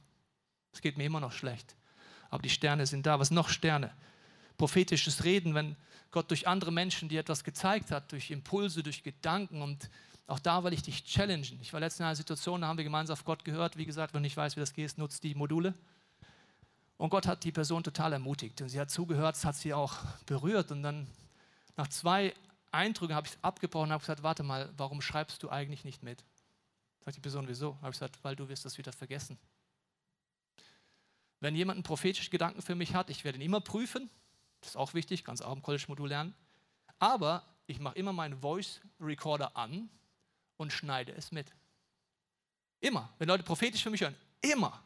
Es 0.72 0.80
geht 0.80 0.98
mir 0.98 1.04
immer 1.04 1.20
noch 1.20 1.34
schlecht. 1.34 1.76
Aber 2.30 2.42
die 2.42 2.50
Sterne 2.50 2.88
sind 2.88 3.06
da. 3.06 3.20
Was 3.20 3.32
noch 3.32 3.50
Sterne? 3.50 3.94
Prophetisches 4.58 5.26
Reden, 5.26 5.56
wenn 5.56 5.76
Gott 6.12 6.30
durch 6.32 6.48
andere 6.48 6.72
Menschen 6.72 7.10
dir 7.10 7.20
etwas 7.20 7.44
gezeigt 7.44 7.92
hat, 7.92 8.14
durch 8.14 8.32
Impulse, 8.32 8.84
durch 8.84 9.04
Gedanken. 9.04 9.62
Und 9.62 9.90
auch 10.26 10.40
da 10.40 10.64
will 10.64 10.72
ich 10.72 10.84
dich 10.84 11.04
challengen. 11.04 11.60
Ich 11.62 11.74
war 11.74 11.82
letztens 11.82 12.00
in 12.00 12.06
einer 12.06 12.16
Situation, 12.16 12.62
da 12.62 12.68
haben 12.68 12.78
wir 12.78 12.86
gemeinsam 12.86 13.16
auf 13.16 13.26
Gott 13.26 13.44
gehört. 13.44 13.76
Wie 13.76 13.86
gesagt, 13.86 14.14
wenn 14.14 14.24
du 14.24 14.28
nicht 14.28 14.38
weißt, 14.38 14.56
wie 14.56 14.62
das 14.62 14.72
geht, 14.72 14.98
nutzt 14.98 15.22
die 15.26 15.36
Module. 15.36 15.74
Und 17.02 17.10
Gott 17.10 17.26
hat 17.26 17.44
die 17.44 17.52
Person 17.52 17.84
total 17.84 18.14
ermutigt. 18.14 18.62
Und 18.62 18.70
sie 18.70 18.80
hat 18.80 18.92
zugehört, 18.92 19.36
es 19.36 19.44
hat 19.44 19.56
sie 19.56 19.74
auch 19.74 19.98
berührt. 20.28 20.70
Und 20.70 20.84
dann 20.84 21.08
nach 21.76 21.88
zwei 21.88 22.32
Eindrücken 22.70 23.16
habe 23.16 23.26
ich 23.26 23.34
es 23.34 23.44
abgebrochen 23.44 23.86
und 23.86 23.94
habe 23.94 24.02
gesagt, 24.02 24.22
warte 24.22 24.44
mal, 24.44 24.72
warum 24.78 25.02
schreibst 25.02 25.42
du 25.42 25.50
eigentlich 25.50 25.84
nicht 25.84 26.04
mit? 26.04 26.24
Sagt 27.04 27.18
die 27.18 27.22
Person, 27.22 27.48
wieso? 27.48 27.76
Habe 27.78 27.88
ich 27.88 27.94
gesagt, 27.94 28.20
weil 28.22 28.36
du 28.36 28.48
wirst 28.50 28.66
das 28.66 28.78
wieder 28.78 28.94
vergessen. 28.94 29.40
Wenn 31.40 31.56
jemand 31.56 31.78
einen 31.78 31.84
prophetischen 31.84 32.30
Gedanken 32.30 32.62
für 32.62 32.76
mich 32.76 32.94
hat, 32.94 33.10
ich 33.10 33.24
werde 33.24 33.40
ihn 33.40 33.46
immer 33.46 33.62
prüfen. 33.62 34.08
Das 34.60 34.70
ist 34.70 34.76
auch 34.76 34.94
wichtig, 34.94 35.24
kannst 35.24 35.44
auch 35.44 35.54
im 35.54 35.64
College-Modul 35.64 36.10
lernen. 36.10 36.36
Aber 37.00 37.44
ich 37.66 37.80
mache 37.80 37.96
immer 37.96 38.14
meinen 38.14 38.40
Voice-Recorder 38.40 39.58
an 39.58 39.90
und 40.56 40.72
schneide 40.72 41.14
es 41.14 41.32
mit. 41.32 41.52
Immer. 42.80 43.12
Wenn 43.18 43.28
Leute 43.28 43.42
prophetisch 43.42 43.82
für 43.82 43.90
mich 43.90 44.02
hören, 44.02 44.16
immer. 44.42 44.84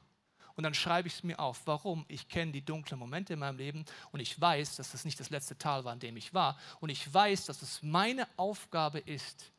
Und 0.55 0.63
dann 0.63 0.73
schreibe 0.73 1.07
ich 1.07 1.15
es 1.15 1.23
mir 1.23 1.39
auf. 1.39 1.61
Warum? 1.65 2.05
Ich 2.07 2.29
kenne 2.29 2.51
die 2.51 2.63
dunklen 2.63 2.99
Momente 2.99 3.33
in 3.33 3.39
meinem 3.39 3.57
Leben 3.57 3.85
und 4.11 4.21
ich 4.21 4.39
weiß, 4.39 4.77
dass 4.77 4.91
das 4.91 5.03
nicht 5.03 5.19
das 5.19 5.29
letzte 5.29 5.57
Tal 5.57 5.83
war, 5.83 5.93
in 5.93 5.99
dem 5.99 6.15
ich 6.17 6.33
war. 6.33 6.57
Und 6.79 6.89
ich 6.89 7.13
weiß, 7.13 7.45
dass 7.45 7.61
es 7.61 7.83
meine 7.83 8.27
Aufgabe 8.37 8.99
ist, 8.99 9.51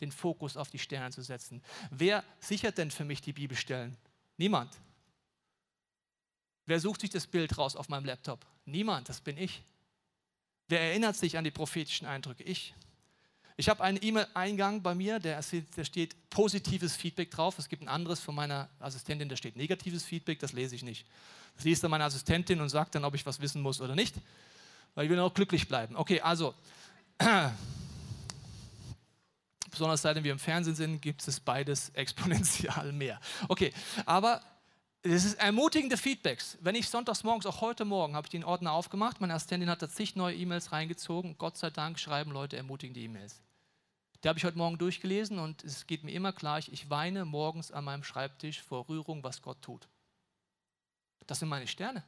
den 0.00 0.12
Fokus 0.12 0.56
auf 0.56 0.70
die 0.70 0.78
Sterne 0.78 1.10
zu 1.10 1.22
setzen. 1.22 1.62
Wer 1.90 2.22
sichert 2.38 2.78
denn 2.78 2.90
für 2.90 3.04
mich 3.04 3.20
die 3.22 3.32
Bibelstellen? 3.32 3.96
Niemand. 4.36 4.70
Wer 6.66 6.80
sucht 6.80 7.00
sich 7.00 7.10
das 7.10 7.26
Bild 7.26 7.56
raus 7.58 7.76
auf 7.76 7.88
meinem 7.88 8.04
Laptop? 8.04 8.44
Niemand, 8.66 9.08
das 9.08 9.20
bin 9.20 9.38
ich. 9.38 9.62
Wer 10.68 10.80
erinnert 10.80 11.16
sich 11.16 11.38
an 11.38 11.44
die 11.44 11.50
prophetischen 11.50 12.06
Eindrücke? 12.06 12.42
Ich. 12.42 12.74
Ich 13.58 13.70
habe 13.70 13.82
einen 13.82 13.98
E-Mail-Eingang 14.00 14.82
bei 14.82 14.94
mir, 14.94 15.18
der, 15.18 15.40
der, 15.76 15.84
steht 15.84 16.14
positives 16.28 16.94
Feedback 16.94 17.30
drauf. 17.30 17.58
Es 17.58 17.70
gibt 17.70 17.82
ein 17.82 17.88
anderes 17.88 18.20
von 18.20 18.34
meiner 18.34 18.68
Assistentin, 18.80 19.30
da 19.30 19.36
steht 19.36 19.56
negatives 19.56 20.04
Feedback, 20.04 20.38
das 20.40 20.52
lese 20.52 20.74
ich 20.74 20.82
nicht. 20.82 21.06
Das 21.56 21.64
liest 21.64 21.82
dann 21.82 21.90
meine 21.90 22.04
Assistentin 22.04 22.60
und 22.60 22.68
sagt 22.68 22.94
dann, 22.94 23.04
ob 23.04 23.14
ich 23.14 23.24
was 23.24 23.40
wissen 23.40 23.62
muss 23.62 23.80
oder 23.80 23.94
nicht, 23.94 24.14
weil 24.94 25.06
ich 25.06 25.10
will 25.10 25.18
auch 25.20 25.32
glücklich 25.32 25.68
bleiben. 25.68 25.96
Okay, 25.96 26.20
also 26.20 26.54
besonders 29.70 30.02
seitdem 30.02 30.24
wir 30.24 30.32
im 30.32 30.38
Fernsehen 30.38 30.76
sind, 30.76 31.00
gibt 31.00 31.26
es 31.26 31.40
beides 31.40 31.88
exponentiell 31.94 32.92
mehr. 32.92 33.18
Okay, 33.48 33.72
aber 34.04 34.42
es 35.02 35.24
ist 35.24 35.38
ermutigende 35.38 35.96
Feedbacks. 35.96 36.58
Wenn 36.60 36.74
ich 36.74 36.90
sonntags 36.90 37.24
morgens, 37.24 37.46
auch 37.46 37.62
heute 37.62 37.86
Morgen, 37.86 38.16
habe 38.16 38.26
ich 38.26 38.30
den 38.32 38.44
Ordner 38.44 38.72
aufgemacht, 38.72 39.18
meine 39.22 39.32
Assistentin 39.32 39.70
hat 39.70 39.80
da 39.80 39.88
zig 39.88 40.14
neue 40.14 40.36
E-Mails 40.36 40.72
reingezogen. 40.72 41.38
Gott 41.38 41.56
sei 41.56 41.70
Dank 41.70 41.98
schreiben 41.98 42.32
Leute 42.32 42.58
ermutigende 42.58 43.00
E-Mails. 43.00 43.40
Die 44.26 44.28
habe 44.28 44.40
ich 44.40 44.44
heute 44.44 44.58
Morgen 44.58 44.76
durchgelesen 44.76 45.38
und 45.38 45.62
es 45.62 45.86
geht 45.86 46.02
mir 46.02 46.10
immer 46.10 46.32
gleich, 46.32 46.68
ich 46.72 46.90
weine 46.90 47.24
morgens 47.24 47.70
an 47.70 47.84
meinem 47.84 48.02
Schreibtisch 48.02 48.60
vor 48.60 48.88
Rührung, 48.88 49.22
was 49.22 49.40
Gott 49.40 49.62
tut. 49.62 49.86
Das 51.28 51.38
sind 51.38 51.48
meine 51.48 51.68
Sterne. 51.68 52.02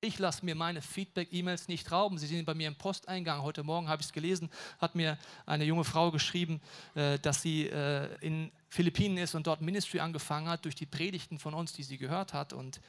Ich 0.00 0.18
lasse 0.18 0.42
mir 0.42 0.54
meine 0.54 0.80
Feedback-E-Mails 0.80 1.68
nicht 1.68 1.92
rauben. 1.92 2.16
Sie 2.16 2.26
sind 2.26 2.46
bei 2.46 2.54
mir 2.54 2.66
im 2.66 2.76
Posteingang. 2.76 3.42
Heute 3.42 3.62
Morgen 3.62 3.88
habe 3.90 4.00
ich 4.00 4.06
es 4.06 4.12
gelesen, 4.14 4.48
hat 4.78 4.94
mir 4.94 5.18
eine 5.44 5.64
junge 5.64 5.84
Frau 5.84 6.10
geschrieben, 6.10 6.62
äh, 6.94 7.18
dass 7.18 7.42
sie 7.42 7.66
äh, 7.66 8.16
in 8.22 8.50
Philippinen 8.70 9.18
ist 9.18 9.34
und 9.34 9.46
dort 9.46 9.60
Ministry 9.60 10.00
angefangen 10.00 10.48
hat 10.48 10.64
durch 10.64 10.76
die 10.76 10.86
Predigten 10.86 11.38
von 11.38 11.52
uns, 11.52 11.74
die 11.74 11.82
sie 11.82 11.98
gehört 11.98 12.32
hat 12.32 12.54
und 12.54 12.80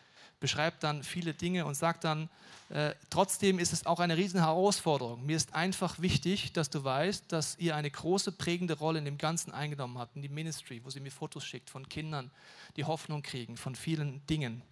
beschreibt 0.42 0.84
dann 0.84 1.04
viele 1.04 1.34
Dinge 1.34 1.66
und 1.66 1.76
sagt 1.76 2.04
dann, 2.04 2.28
äh, 2.70 2.94
trotzdem 3.10 3.60
ist 3.60 3.72
es 3.72 3.86
auch 3.86 4.00
eine 4.00 4.18
riesen 4.18 4.42
Herausforderung. 4.42 5.26
Mir 5.26 5.38
ist 5.38 5.54
einfach 5.54 6.02
wichtig, 6.02 6.52
dass 6.52 6.70
du 6.70 6.84
weißt, 6.84 7.32
dass 7.32 7.58
ihr 7.60 7.76
eine 7.76 7.92
große 7.92 8.34
prägende 8.34 8.78
Rolle 8.78 9.00
in 9.00 9.06
dem 9.06 9.18
Ganzen 9.18 9.52
eingenommen 9.54 9.98
habt, 9.98 10.16
in 10.16 10.22
die 10.22 10.30
Ministry, 10.30 10.82
wo 10.84 10.90
sie 10.90 11.00
mir 11.00 11.12
Fotos 11.12 11.46
schickt 11.46 11.70
von 11.70 11.88
Kindern, 11.88 12.32
die 12.76 12.84
Hoffnung 12.84 13.22
kriegen, 13.22 13.56
von 13.56 13.76
vielen 13.76 14.26
Dingen. 14.26 14.64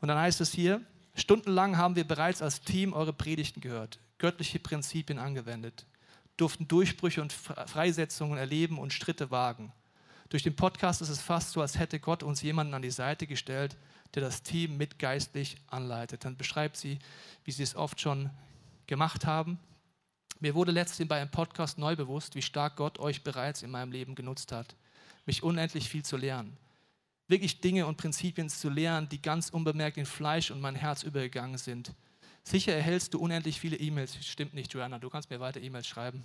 Und 0.00 0.08
dann 0.08 0.18
heißt 0.18 0.40
es 0.40 0.52
hier, 0.52 0.82
Stundenlang 1.14 1.76
haben 1.76 1.96
wir 1.96 2.06
bereits 2.06 2.42
als 2.42 2.60
Team 2.60 2.92
eure 2.92 3.12
Predigten 3.12 3.60
gehört, 3.60 3.98
göttliche 4.18 4.58
Prinzipien 4.58 5.18
angewendet, 5.18 5.86
durften 6.36 6.68
Durchbrüche 6.68 7.22
und 7.22 7.32
Freisetzungen 7.32 8.38
erleben 8.38 8.78
und 8.78 8.92
Schritte 8.92 9.30
wagen. 9.30 9.72
Durch 10.28 10.42
den 10.44 10.54
Podcast 10.54 11.02
ist 11.02 11.08
es 11.08 11.20
fast 11.20 11.50
so, 11.50 11.60
als 11.60 11.78
hätte 11.78 11.98
Gott 11.98 12.22
uns 12.22 12.40
jemanden 12.42 12.74
an 12.74 12.82
die 12.82 12.90
Seite 12.90 13.26
gestellt, 13.26 13.76
der 14.14 14.22
das 14.22 14.42
Team 14.42 14.76
mit 14.76 14.98
geistlich 14.98 15.56
anleitet. 15.68 16.24
Dann 16.24 16.36
beschreibt 16.36 16.76
sie, 16.76 16.98
wie 17.44 17.52
sie 17.52 17.62
es 17.62 17.76
oft 17.76 18.00
schon 18.00 18.30
gemacht 18.86 19.26
haben. 19.26 19.58
Mir 20.40 20.54
wurde 20.54 20.72
letztens 20.72 21.08
bei 21.08 21.20
einem 21.20 21.30
Podcast 21.30 21.78
neu 21.78 21.96
bewusst, 21.96 22.34
wie 22.34 22.42
stark 22.42 22.76
Gott 22.76 22.98
euch 22.98 23.22
bereits 23.22 23.62
in 23.62 23.70
meinem 23.70 23.92
Leben 23.92 24.14
genutzt 24.14 24.52
hat, 24.52 24.74
mich 25.26 25.42
unendlich 25.42 25.88
viel 25.88 26.04
zu 26.04 26.16
lernen 26.16 26.56
wirklich 27.30 27.60
Dinge 27.60 27.86
und 27.86 27.96
Prinzipien 27.96 28.48
zu 28.50 28.68
lernen, 28.68 29.08
die 29.08 29.22
ganz 29.22 29.50
unbemerkt 29.50 29.96
in 29.96 30.04
Fleisch 30.04 30.50
und 30.50 30.60
mein 30.60 30.74
Herz 30.74 31.04
übergegangen 31.04 31.56
sind. 31.56 31.94
Sicher 32.42 32.74
erhältst 32.74 33.14
du 33.14 33.20
unendlich 33.20 33.60
viele 33.60 33.76
E-Mails. 33.76 34.16
Stimmt 34.26 34.52
nicht, 34.52 34.74
Joanna, 34.74 34.98
du 34.98 35.08
kannst 35.08 35.30
mir 35.30 35.38
weiter 35.38 35.60
E-Mails 35.60 35.86
schreiben. 35.86 36.24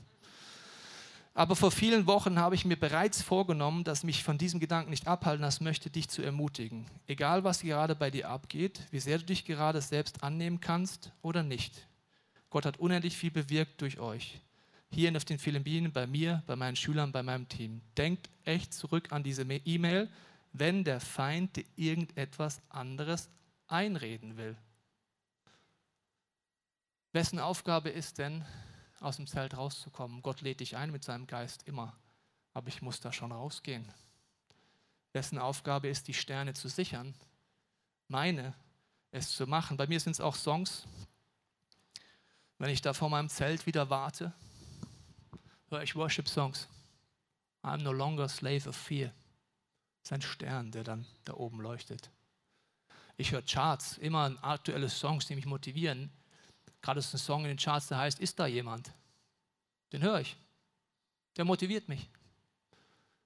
Aber 1.37 1.57
vor 1.57 1.69
vielen 1.69 2.07
Wochen 2.07 2.39
habe 2.39 2.55
ich 2.55 2.63
mir 2.63 2.77
bereits 2.77 3.21
vorgenommen, 3.21 3.83
dass 3.83 4.05
mich 4.05 4.23
von 4.23 4.37
diesem 4.37 4.61
Gedanken 4.61 4.89
nicht 4.89 5.05
abhalten 5.05 5.41
lassen 5.41 5.65
möchte, 5.65 5.89
dich 5.89 6.07
zu 6.07 6.21
ermutigen. 6.21 6.85
Egal, 7.07 7.43
was 7.43 7.59
gerade 7.59 7.93
bei 7.93 8.09
dir 8.09 8.29
abgeht, 8.29 8.79
wie 8.89 9.01
sehr 9.01 9.17
du 9.17 9.25
dich 9.25 9.43
gerade 9.43 9.81
selbst 9.81 10.23
annehmen 10.23 10.61
kannst 10.61 11.11
oder 11.21 11.43
nicht. 11.43 11.89
Gott 12.49 12.65
hat 12.65 12.77
unendlich 12.77 13.17
viel 13.17 13.31
bewirkt 13.31 13.81
durch 13.81 13.99
euch. 13.99 14.39
Hier 14.89 15.09
in 15.09 15.13
den 15.13 15.39
Philippinen, 15.39 15.91
bei 15.91 16.07
mir, 16.07 16.41
bei 16.47 16.55
meinen 16.55 16.77
Schülern, 16.77 17.11
bei 17.11 17.21
meinem 17.21 17.49
Team. 17.49 17.81
Denkt 17.97 18.29
echt 18.45 18.73
zurück 18.73 19.11
an 19.11 19.21
diese 19.21 19.43
E-Mail, 19.43 20.09
wenn 20.53 20.85
der 20.85 21.01
Feind 21.01 21.57
dir 21.57 21.65
irgendetwas 21.75 22.61
anderes 22.69 23.29
einreden 23.67 24.37
will. 24.37 24.55
Wessen 27.11 27.39
Aufgabe 27.39 27.89
ist 27.89 28.19
denn, 28.19 28.45
aus 28.99 29.17
dem 29.17 29.27
Zelt 29.27 29.57
rauszukommen? 29.57 30.21
Gott 30.21 30.41
lädt 30.41 30.59
dich 30.59 30.77
ein 30.77 30.91
mit 30.91 31.03
seinem 31.03 31.27
Geist 31.27 31.67
immer, 31.67 31.95
aber 32.53 32.67
ich 32.67 32.81
muss 32.81 32.99
da 32.99 33.11
schon 33.11 33.31
rausgehen. 33.31 33.91
Wessen 35.13 35.37
Aufgabe 35.37 35.87
ist, 35.87 36.07
die 36.07 36.13
Sterne 36.13 36.53
zu 36.53 36.67
sichern? 36.67 37.13
Meine, 38.07 38.53
es 39.11 39.31
zu 39.31 39.47
machen. 39.47 39.77
Bei 39.77 39.87
mir 39.87 39.99
sind 39.99 40.11
es 40.11 40.21
auch 40.21 40.35
Songs. 40.35 40.85
Wenn 42.57 42.69
ich 42.69 42.81
da 42.81 42.93
vor 42.93 43.09
meinem 43.09 43.29
Zelt 43.29 43.65
wieder 43.65 43.89
warte, 43.89 44.33
höre 45.69 45.83
ich 45.83 45.95
Worship-Songs. 45.95 46.67
I'm 47.63 47.81
no 47.81 47.91
longer 47.91 48.29
slave 48.29 48.69
of 48.69 48.75
fear 48.75 49.11
ist 50.05 50.13
ein 50.13 50.21
Stern, 50.21 50.71
der 50.71 50.83
dann 50.83 51.07
da 51.23 51.33
oben 51.33 51.59
leuchtet. 51.59 52.11
Ich 53.17 53.31
höre 53.31 53.41
Charts, 53.41 53.97
immer 53.97 54.35
aktuelle 54.43 54.87
Songs, 54.87 55.25
die 55.25 55.35
mich 55.35 55.47
motivieren. 55.47 56.11
Gerade 56.85 56.99
ist 56.99 57.11
ein 57.15 57.17
Song 57.17 57.41
in 57.41 57.47
den 57.47 57.57
Charts, 57.57 57.87
der 57.87 57.97
heißt, 57.97 58.19
ist 58.19 58.39
da 58.39 58.45
jemand? 58.45 58.91
Den 59.91 60.03
höre 60.03 60.19
ich. 60.19 60.37
Der 61.35 61.43
motiviert 61.43 61.89
mich. 61.89 62.07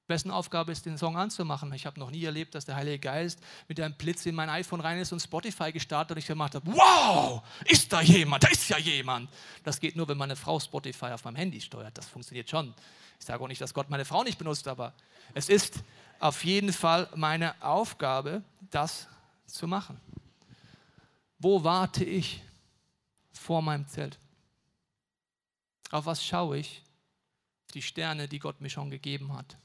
Wessen 0.07 0.31
Aufgabe 0.31 0.71
ist, 0.71 0.85
den 0.85 0.97
Song 0.97 1.17
anzumachen? 1.17 1.73
Ich 1.73 1.85
habe 1.85 1.99
noch 1.99 2.09
nie 2.09 2.23
erlebt, 2.23 2.55
dass 2.55 2.63
der 2.63 2.77
Heilige 2.77 2.99
Geist 2.99 3.41
mit 3.67 3.77
einem 3.81 3.95
Blitz 3.95 4.25
in 4.25 4.33
mein 4.33 4.49
iPhone 4.49 4.79
rein 4.79 4.97
ist 4.97 5.11
und 5.11 5.19
Spotify 5.19 5.73
gestartet 5.73 6.15
und 6.15 6.19
ich 6.19 6.25
gemacht 6.25 6.55
habe, 6.55 6.71
wow, 6.71 7.43
ist 7.65 7.91
da 7.91 7.99
jemand, 7.99 8.45
da 8.45 8.47
ist 8.47 8.69
ja 8.69 8.77
jemand. 8.77 9.29
Das 9.65 9.81
geht 9.81 9.97
nur, 9.97 10.07
wenn 10.07 10.17
meine 10.17 10.37
Frau 10.37 10.57
Spotify 10.57 11.07
auf 11.07 11.25
meinem 11.25 11.35
Handy 11.35 11.59
steuert. 11.59 11.97
Das 11.97 12.07
funktioniert 12.07 12.49
schon. 12.49 12.73
Ich 13.19 13.25
sage 13.25 13.43
auch 13.43 13.49
nicht, 13.49 13.59
dass 13.59 13.73
Gott 13.73 13.89
meine 13.89 14.05
Frau 14.05 14.23
nicht 14.23 14.37
benutzt, 14.37 14.69
aber 14.69 14.93
es 15.33 15.49
ist 15.49 15.83
auf 16.21 16.45
jeden 16.45 16.71
Fall 16.71 17.09
meine 17.13 17.61
Aufgabe, 17.61 18.41
das 18.71 19.09
zu 19.47 19.67
machen. 19.67 19.99
Wo 21.39 21.65
warte 21.65 22.05
ich 22.05 22.41
vor 23.39 23.61
meinem 23.61 23.87
Zelt? 23.87 24.19
Auf 25.91 26.05
was 26.05 26.23
schaue 26.23 26.57
ich? 26.57 26.83
Die 27.73 27.81
Sterne, 27.81 28.27
die 28.27 28.39
Gott 28.39 28.61
mir 28.61 28.69
schon 28.69 28.89
gegeben 28.89 29.33
hat. 29.33 29.57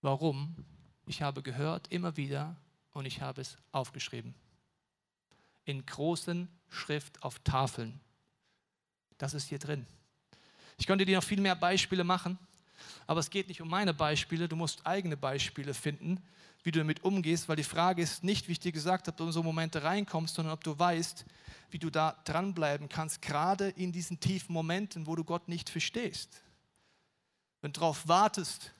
Warum? 0.00 0.54
Ich 1.06 1.20
habe 1.20 1.42
gehört 1.42 1.88
immer 1.88 2.16
wieder 2.16 2.56
und 2.92 3.06
ich 3.06 3.20
habe 3.20 3.40
es 3.40 3.58
aufgeschrieben. 3.72 4.34
In 5.64 5.84
großen 5.84 6.48
Schrift 6.68 7.22
auf 7.22 7.38
Tafeln. 7.40 8.00
Das 9.18 9.34
ist 9.34 9.48
hier 9.48 9.58
drin. 9.58 9.86
Ich 10.78 10.86
könnte 10.86 11.04
dir 11.04 11.16
noch 11.16 11.24
viel 11.24 11.40
mehr 11.40 11.56
Beispiele 11.56 12.04
machen, 12.04 12.38
aber 13.10 13.18
es 13.18 13.30
geht 13.30 13.48
nicht 13.48 13.60
um 13.60 13.68
meine 13.68 13.92
Beispiele. 13.92 14.48
Du 14.48 14.54
musst 14.54 14.86
eigene 14.86 15.16
Beispiele 15.16 15.74
finden, 15.74 16.22
wie 16.62 16.70
du 16.70 16.78
damit 16.78 17.02
umgehst, 17.02 17.48
weil 17.48 17.56
die 17.56 17.64
Frage 17.64 18.02
ist 18.02 18.22
nicht, 18.22 18.46
wie 18.46 18.52
ich 18.52 18.60
dir 18.60 18.70
gesagt 18.70 19.08
habe, 19.08 19.14
ob 19.14 19.16
du 19.16 19.24
in 19.24 19.32
so 19.32 19.42
Momente 19.42 19.82
reinkommst, 19.82 20.36
sondern 20.36 20.54
ob 20.54 20.62
du 20.62 20.78
weißt, 20.78 21.24
wie 21.72 21.80
du 21.80 21.90
da 21.90 22.16
dranbleiben 22.22 22.88
kannst, 22.88 23.20
gerade 23.20 23.70
in 23.70 23.90
diesen 23.90 24.20
tiefen 24.20 24.52
Momenten, 24.52 25.08
wo 25.08 25.16
du 25.16 25.24
Gott 25.24 25.48
nicht 25.48 25.70
verstehst. 25.70 26.40
Wenn 27.62 27.72
du 27.72 27.80
darauf 27.80 28.06
wartest, 28.06 28.72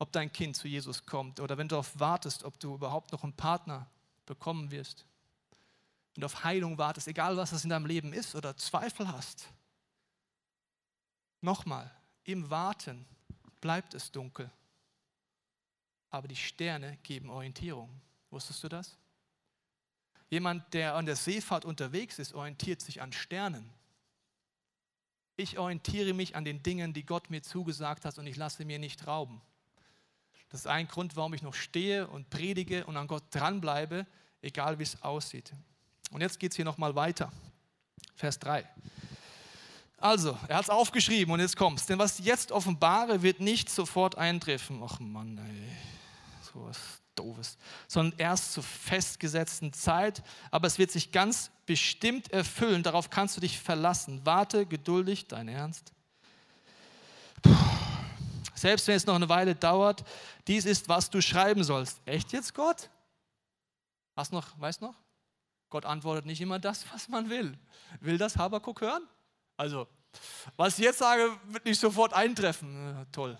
ob 0.00 0.10
dein 0.10 0.32
Kind 0.32 0.56
zu 0.56 0.66
Jesus 0.66 1.06
kommt 1.06 1.38
oder 1.38 1.56
wenn 1.56 1.68
du 1.68 1.74
darauf 1.74 2.00
wartest, 2.00 2.42
ob 2.42 2.58
du 2.58 2.74
überhaupt 2.74 3.12
noch 3.12 3.22
einen 3.22 3.32
Partner 3.32 3.88
bekommen 4.26 4.72
wirst. 4.72 5.04
Du 6.16 6.26
auf 6.26 6.42
Heilung 6.42 6.78
wartest, 6.78 7.06
egal 7.06 7.36
was 7.36 7.50
das 7.50 7.62
in 7.62 7.70
deinem 7.70 7.86
Leben 7.86 8.12
ist 8.12 8.34
oder 8.34 8.56
Zweifel 8.56 9.06
hast. 9.06 9.46
Nochmal, 11.40 11.92
im 12.28 12.50
Warten 12.50 13.06
bleibt 13.62 13.94
es 13.94 14.12
dunkel, 14.12 14.50
aber 16.10 16.28
die 16.28 16.36
Sterne 16.36 16.98
geben 17.02 17.30
Orientierung. 17.30 17.88
Wusstest 18.30 18.62
du 18.62 18.68
das? 18.68 18.98
Jemand, 20.28 20.74
der 20.74 20.94
an 20.94 21.06
der 21.06 21.16
Seefahrt 21.16 21.64
unterwegs 21.64 22.18
ist, 22.18 22.34
orientiert 22.34 22.82
sich 22.82 23.00
an 23.00 23.12
Sternen. 23.12 23.70
Ich 25.36 25.58
orientiere 25.58 26.12
mich 26.12 26.36
an 26.36 26.44
den 26.44 26.62
Dingen, 26.62 26.92
die 26.92 27.06
Gott 27.06 27.30
mir 27.30 27.42
zugesagt 27.42 28.04
hat 28.04 28.18
und 28.18 28.26
ich 28.26 28.36
lasse 28.36 28.66
mir 28.66 28.78
nicht 28.78 29.06
rauben. 29.06 29.40
Das 30.50 30.60
ist 30.60 30.66
ein 30.66 30.86
Grund, 30.86 31.16
warum 31.16 31.32
ich 31.32 31.40
noch 31.40 31.54
stehe 31.54 32.08
und 32.08 32.28
predige 32.28 32.84
und 32.84 32.98
an 32.98 33.06
Gott 33.06 33.24
dranbleibe, 33.30 34.06
egal 34.42 34.78
wie 34.78 34.82
es 34.82 35.02
aussieht. 35.02 35.50
Und 36.10 36.20
jetzt 36.20 36.38
geht 36.38 36.52
es 36.52 36.56
hier 36.56 36.66
nochmal 36.66 36.94
weiter. 36.94 37.32
Vers 38.16 38.38
3. 38.38 38.68
Also, 40.00 40.38
er 40.46 40.56
hat 40.56 40.64
es 40.64 40.70
aufgeschrieben 40.70 41.34
und 41.34 41.40
jetzt 41.40 41.56
kommt's. 41.56 41.86
Denn 41.86 41.98
was 41.98 42.20
jetzt 42.20 42.52
offenbare, 42.52 43.22
wird 43.22 43.40
nicht 43.40 43.68
sofort 43.68 44.16
eintreffen. 44.16 44.80
Ach 44.84 45.00
Mann, 45.00 45.38
ey, 45.38 45.68
so 46.40 46.64
was 46.64 46.78
Doofes. 47.16 47.58
Sondern 47.88 48.16
erst 48.18 48.52
zur 48.52 48.62
festgesetzten 48.62 49.72
Zeit. 49.72 50.22
Aber 50.52 50.68
es 50.68 50.78
wird 50.78 50.92
sich 50.92 51.10
ganz 51.10 51.50
bestimmt 51.66 52.32
erfüllen. 52.32 52.84
Darauf 52.84 53.10
kannst 53.10 53.36
du 53.36 53.40
dich 53.40 53.58
verlassen. 53.58 54.20
Warte 54.24 54.66
geduldig, 54.66 55.26
dein 55.26 55.48
Ernst. 55.48 55.92
Selbst 58.54 58.86
wenn 58.86 58.96
es 58.96 59.06
noch 59.06 59.16
eine 59.16 59.28
Weile 59.28 59.56
dauert, 59.56 60.04
dies 60.46 60.64
ist, 60.64 60.88
was 60.88 61.10
du 61.10 61.20
schreiben 61.20 61.64
sollst. 61.64 62.00
Echt 62.04 62.32
jetzt, 62.32 62.54
Gott? 62.54 62.88
Hast 64.16 64.32
noch, 64.32 64.58
weißt 64.60 64.80
noch? 64.80 64.94
Gott 65.70 65.84
antwortet 65.84 66.26
nicht 66.26 66.40
immer 66.40 66.58
das, 66.58 66.84
was 66.92 67.08
man 67.08 67.30
will. 67.30 67.58
Will 68.00 68.16
das 68.16 68.36
Habakuk 68.36 68.80
hören? 68.80 69.02
Also, 69.58 69.88
was 70.56 70.78
ich 70.78 70.84
jetzt 70.84 70.98
sage, 70.98 71.36
wird 71.48 71.64
nicht 71.64 71.80
sofort 71.80 72.14
eintreffen. 72.14 73.06
Toll. 73.10 73.36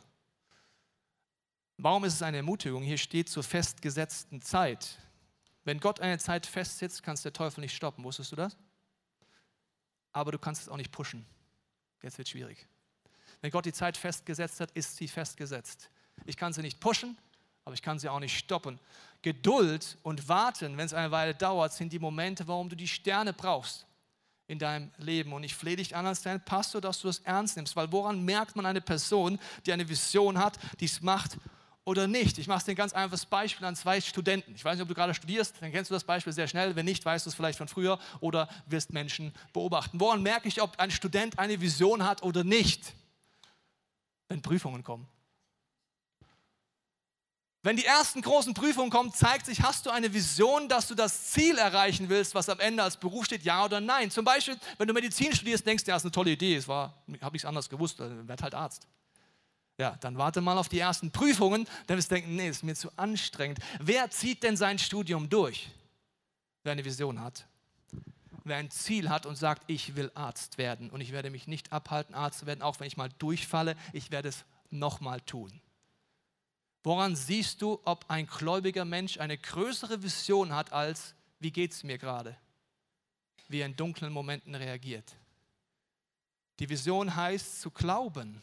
Warum 1.76 2.04
ist 2.04 2.14
es 2.14 2.22
eine 2.22 2.38
Ermutigung? 2.38 2.82
Hier 2.82 2.98
steht 2.98 3.28
zur 3.28 3.44
festgesetzten 3.44 4.42
Zeit. 4.42 4.98
Wenn 5.62 5.78
Gott 5.78 6.00
eine 6.00 6.18
Zeit 6.18 6.44
festsetzt, 6.44 7.04
kannst 7.04 7.24
der 7.24 7.32
Teufel 7.32 7.60
nicht 7.60 7.74
stoppen. 7.74 8.02
Wusstest 8.02 8.32
du 8.32 8.36
das? 8.36 8.56
Aber 10.12 10.32
du 10.32 10.38
kannst 10.40 10.62
es 10.62 10.68
auch 10.68 10.76
nicht 10.76 10.90
pushen. 10.90 11.24
Jetzt 12.02 12.18
wird 12.18 12.28
schwierig. 12.28 12.66
Wenn 13.40 13.52
Gott 13.52 13.66
die 13.66 13.72
Zeit 13.72 13.96
festgesetzt 13.96 14.58
hat, 14.58 14.72
ist 14.72 14.96
sie 14.96 15.06
festgesetzt. 15.06 15.88
Ich 16.24 16.36
kann 16.36 16.52
sie 16.52 16.62
nicht 16.62 16.80
pushen, 16.80 17.16
aber 17.64 17.74
ich 17.74 17.82
kann 17.82 18.00
sie 18.00 18.08
auch 18.08 18.18
nicht 18.18 18.36
stoppen. 18.36 18.80
Geduld 19.22 19.98
und 20.02 20.28
Warten, 20.28 20.76
wenn 20.76 20.86
es 20.86 20.94
eine 20.94 21.12
Weile 21.12 21.36
dauert, 21.36 21.72
sind 21.72 21.92
die 21.92 22.00
Momente, 22.00 22.48
warum 22.48 22.68
du 22.68 22.74
die 22.74 22.88
Sterne 22.88 23.32
brauchst 23.32 23.86
in 24.48 24.58
deinem 24.58 24.90
Leben. 24.98 25.32
Und 25.32 25.44
ich 25.44 25.54
flehe 25.54 25.76
dich 25.76 25.94
an 25.94 26.06
als 26.06 26.22
dein 26.22 26.44
Pastor, 26.44 26.80
dass 26.80 27.00
du 27.00 27.06
das 27.06 27.20
ernst 27.20 27.56
nimmst, 27.56 27.76
weil 27.76 27.92
woran 27.92 28.24
merkt 28.24 28.56
man 28.56 28.66
eine 28.66 28.80
Person, 28.80 29.38
die 29.64 29.72
eine 29.72 29.88
Vision 29.88 30.38
hat, 30.38 30.58
die 30.80 30.86
es 30.86 31.00
macht 31.00 31.38
oder 31.84 32.08
nicht? 32.08 32.38
Ich 32.38 32.48
mache 32.48 32.64
dir 32.64 32.72
ein 32.72 32.76
ganz 32.76 32.92
einfaches 32.92 33.26
Beispiel 33.26 33.66
an 33.66 33.76
zwei 33.76 34.00
Studenten. 34.00 34.54
Ich 34.56 34.64
weiß 34.64 34.74
nicht, 34.74 34.82
ob 34.82 34.88
du 34.88 34.94
gerade 34.94 35.14
studierst, 35.14 35.54
dann 35.60 35.70
kennst 35.70 35.90
du 35.90 35.94
das 35.94 36.02
Beispiel 36.02 36.32
sehr 36.32 36.48
schnell. 36.48 36.74
Wenn 36.74 36.86
nicht, 36.86 37.04
weißt 37.04 37.26
du 37.26 37.30
es 37.30 37.36
vielleicht 37.36 37.58
von 37.58 37.68
früher 37.68 38.00
oder 38.18 38.48
wirst 38.66 38.92
Menschen 38.92 39.32
beobachten. 39.52 40.00
Woran 40.00 40.22
merke 40.22 40.48
ich, 40.48 40.60
ob 40.60 40.78
ein 40.80 40.90
Student 40.90 41.38
eine 41.38 41.60
Vision 41.60 42.04
hat 42.04 42.24
oder 42.24 42.42
nicht? 42.42 42.94
wenn 44.28 44.42
Prüfungen 44.42 44.84
kommen. 44.84 45.08
Wenn 47.62 47.76
die 47.76 47.84
ersten 47.84 48.22
großen 48.22 48.54
Prüfungen 48.54 48.90
kommen, 48.90 49.12
zeigt 49.12 49.46
sich, 49.46 49.62
hast 49.62 49.84
du 49.84 49.90
eine 49.90 50.12
Vision, 50.14 50.68
dass 50.68 50.86
du 50.86 50.94
das 50.94 51.32
Ziel 51.32 51.58
erreichen 51.58 52.08
willst, 52.08 52.34
was 52.34 52.48
am 52.48 52.60
Ende 52.60 52.82
als 52.82 52.96
Beruf 52.96 53.24
steht, 53.24 53.42
ja 53.42 53.64
oder 53.64 53.80
nein. 53.80 54.10
Zum 54.10 54.24
Beispiel, 54.24 54.56
wenn 54.78 54.86
du 54.86 54.94
Medizin 54.94 55.32
studierst, 55.34 55.66
denkst 55.66 55.84
du, 55.84 55.90
das 55.90 56.02
ist 56.02 56.06
eine 56.06 56.12
tolle 56.12 56.30
Idee, 56.30 56.54
es 56.54 56.68
war, 56.68 56.94
habe 57.20 57.36
ich 57.36 57.42
es 57.42 57.46
anders 57.46 57.68
gewusst, 57.68 57.98
äh, 58.00 58.28
werd 58.28 58.42
halt 58.42 58.54
Arzt. 58.54 58.86
Ja, 59.76 59.96
dann 60.00 60.18
warte 60.18 60.40
mal 60.40 60.56
auf 60.56 60.68
die 60.68 60.78
ersten 60.78 61.10
Prüfungen, 61.10 61.68
dann 61.86 61.96
wirst 61.96 62.10
du 62.10 62.14
denken, 62.14 62.36
nee, 62.36 62.48
ist 62.48 62.62
mir 62.62 62.74
zu 62.74 62.90
anstrengend. 62.96 63.58
Wer 63.80 64.10
zieht 64.10 64.42
denn 64.42 64.56
sein 64.56 64.78
Studium 64.78 65.28
durch? 65.28 65.68
Wer 66.62 66.72
eine 66.72 66.84
Vision 66.84 67.20
hat 67.20 67.46
wer 68.48 68.56
ein 68.56 68.70
Ziel 68.70 69.08
hat 69.08 69.26
und 69.26 69.36
sagt, 69.36 69.62
ich 69.66 69.94
will 69.94 70.10
Arzt 70.14 70.58
werden 70.58 70.90
und 70.90 71.00
ich 71.00 71.12
werde 71.12 71.30
mich 71.30 71.46
nicht 71.46 71.72
abhalten, 71.72 72.14
Arzt 72.14 72.40
zu 72.40 72.46
werden, 72.46 72.62
auch 72.62 72.80
wenn 72.80 72.86
ich 72.86 72.96
mal 72.96 73.10
durchfalle, 73.18 73.76
ich 73.92 74.10
werde 74.10 74.30
es 74.30 74.44
nochmal 74.70 75.20
tun. 75.20 75.60
Woran 76.88 77.16
siehst 77.16 77.60
du, 77.60 77.78
ob 77.84 78.06
ein 78.08 78.26
gläubiger 78.26 78.86
Mensch 78.86 79.20
eine 79.20 79.36
größere 79.36 80.02
Vision 80.02 80.54
hat 80.54 80.72
als, 80.72 81.14
wie 81.38 81.50
geht 81.50 81.72
es 81.72 81.84
mir 81.84 81.98
gerade? 81.98 82.34
Wie 83.46 83.60
er 83.60 83.66
in 83.66 83.76
dunklen 83.76 84.10
Momenten 84.10 84.54
reagiert. 84.54 85.14
Die 86.58 86.66
Vision 86.66 87.14
heißt 87.14 87.60
zu 87.60 87.70
glauben. 87.70 88.40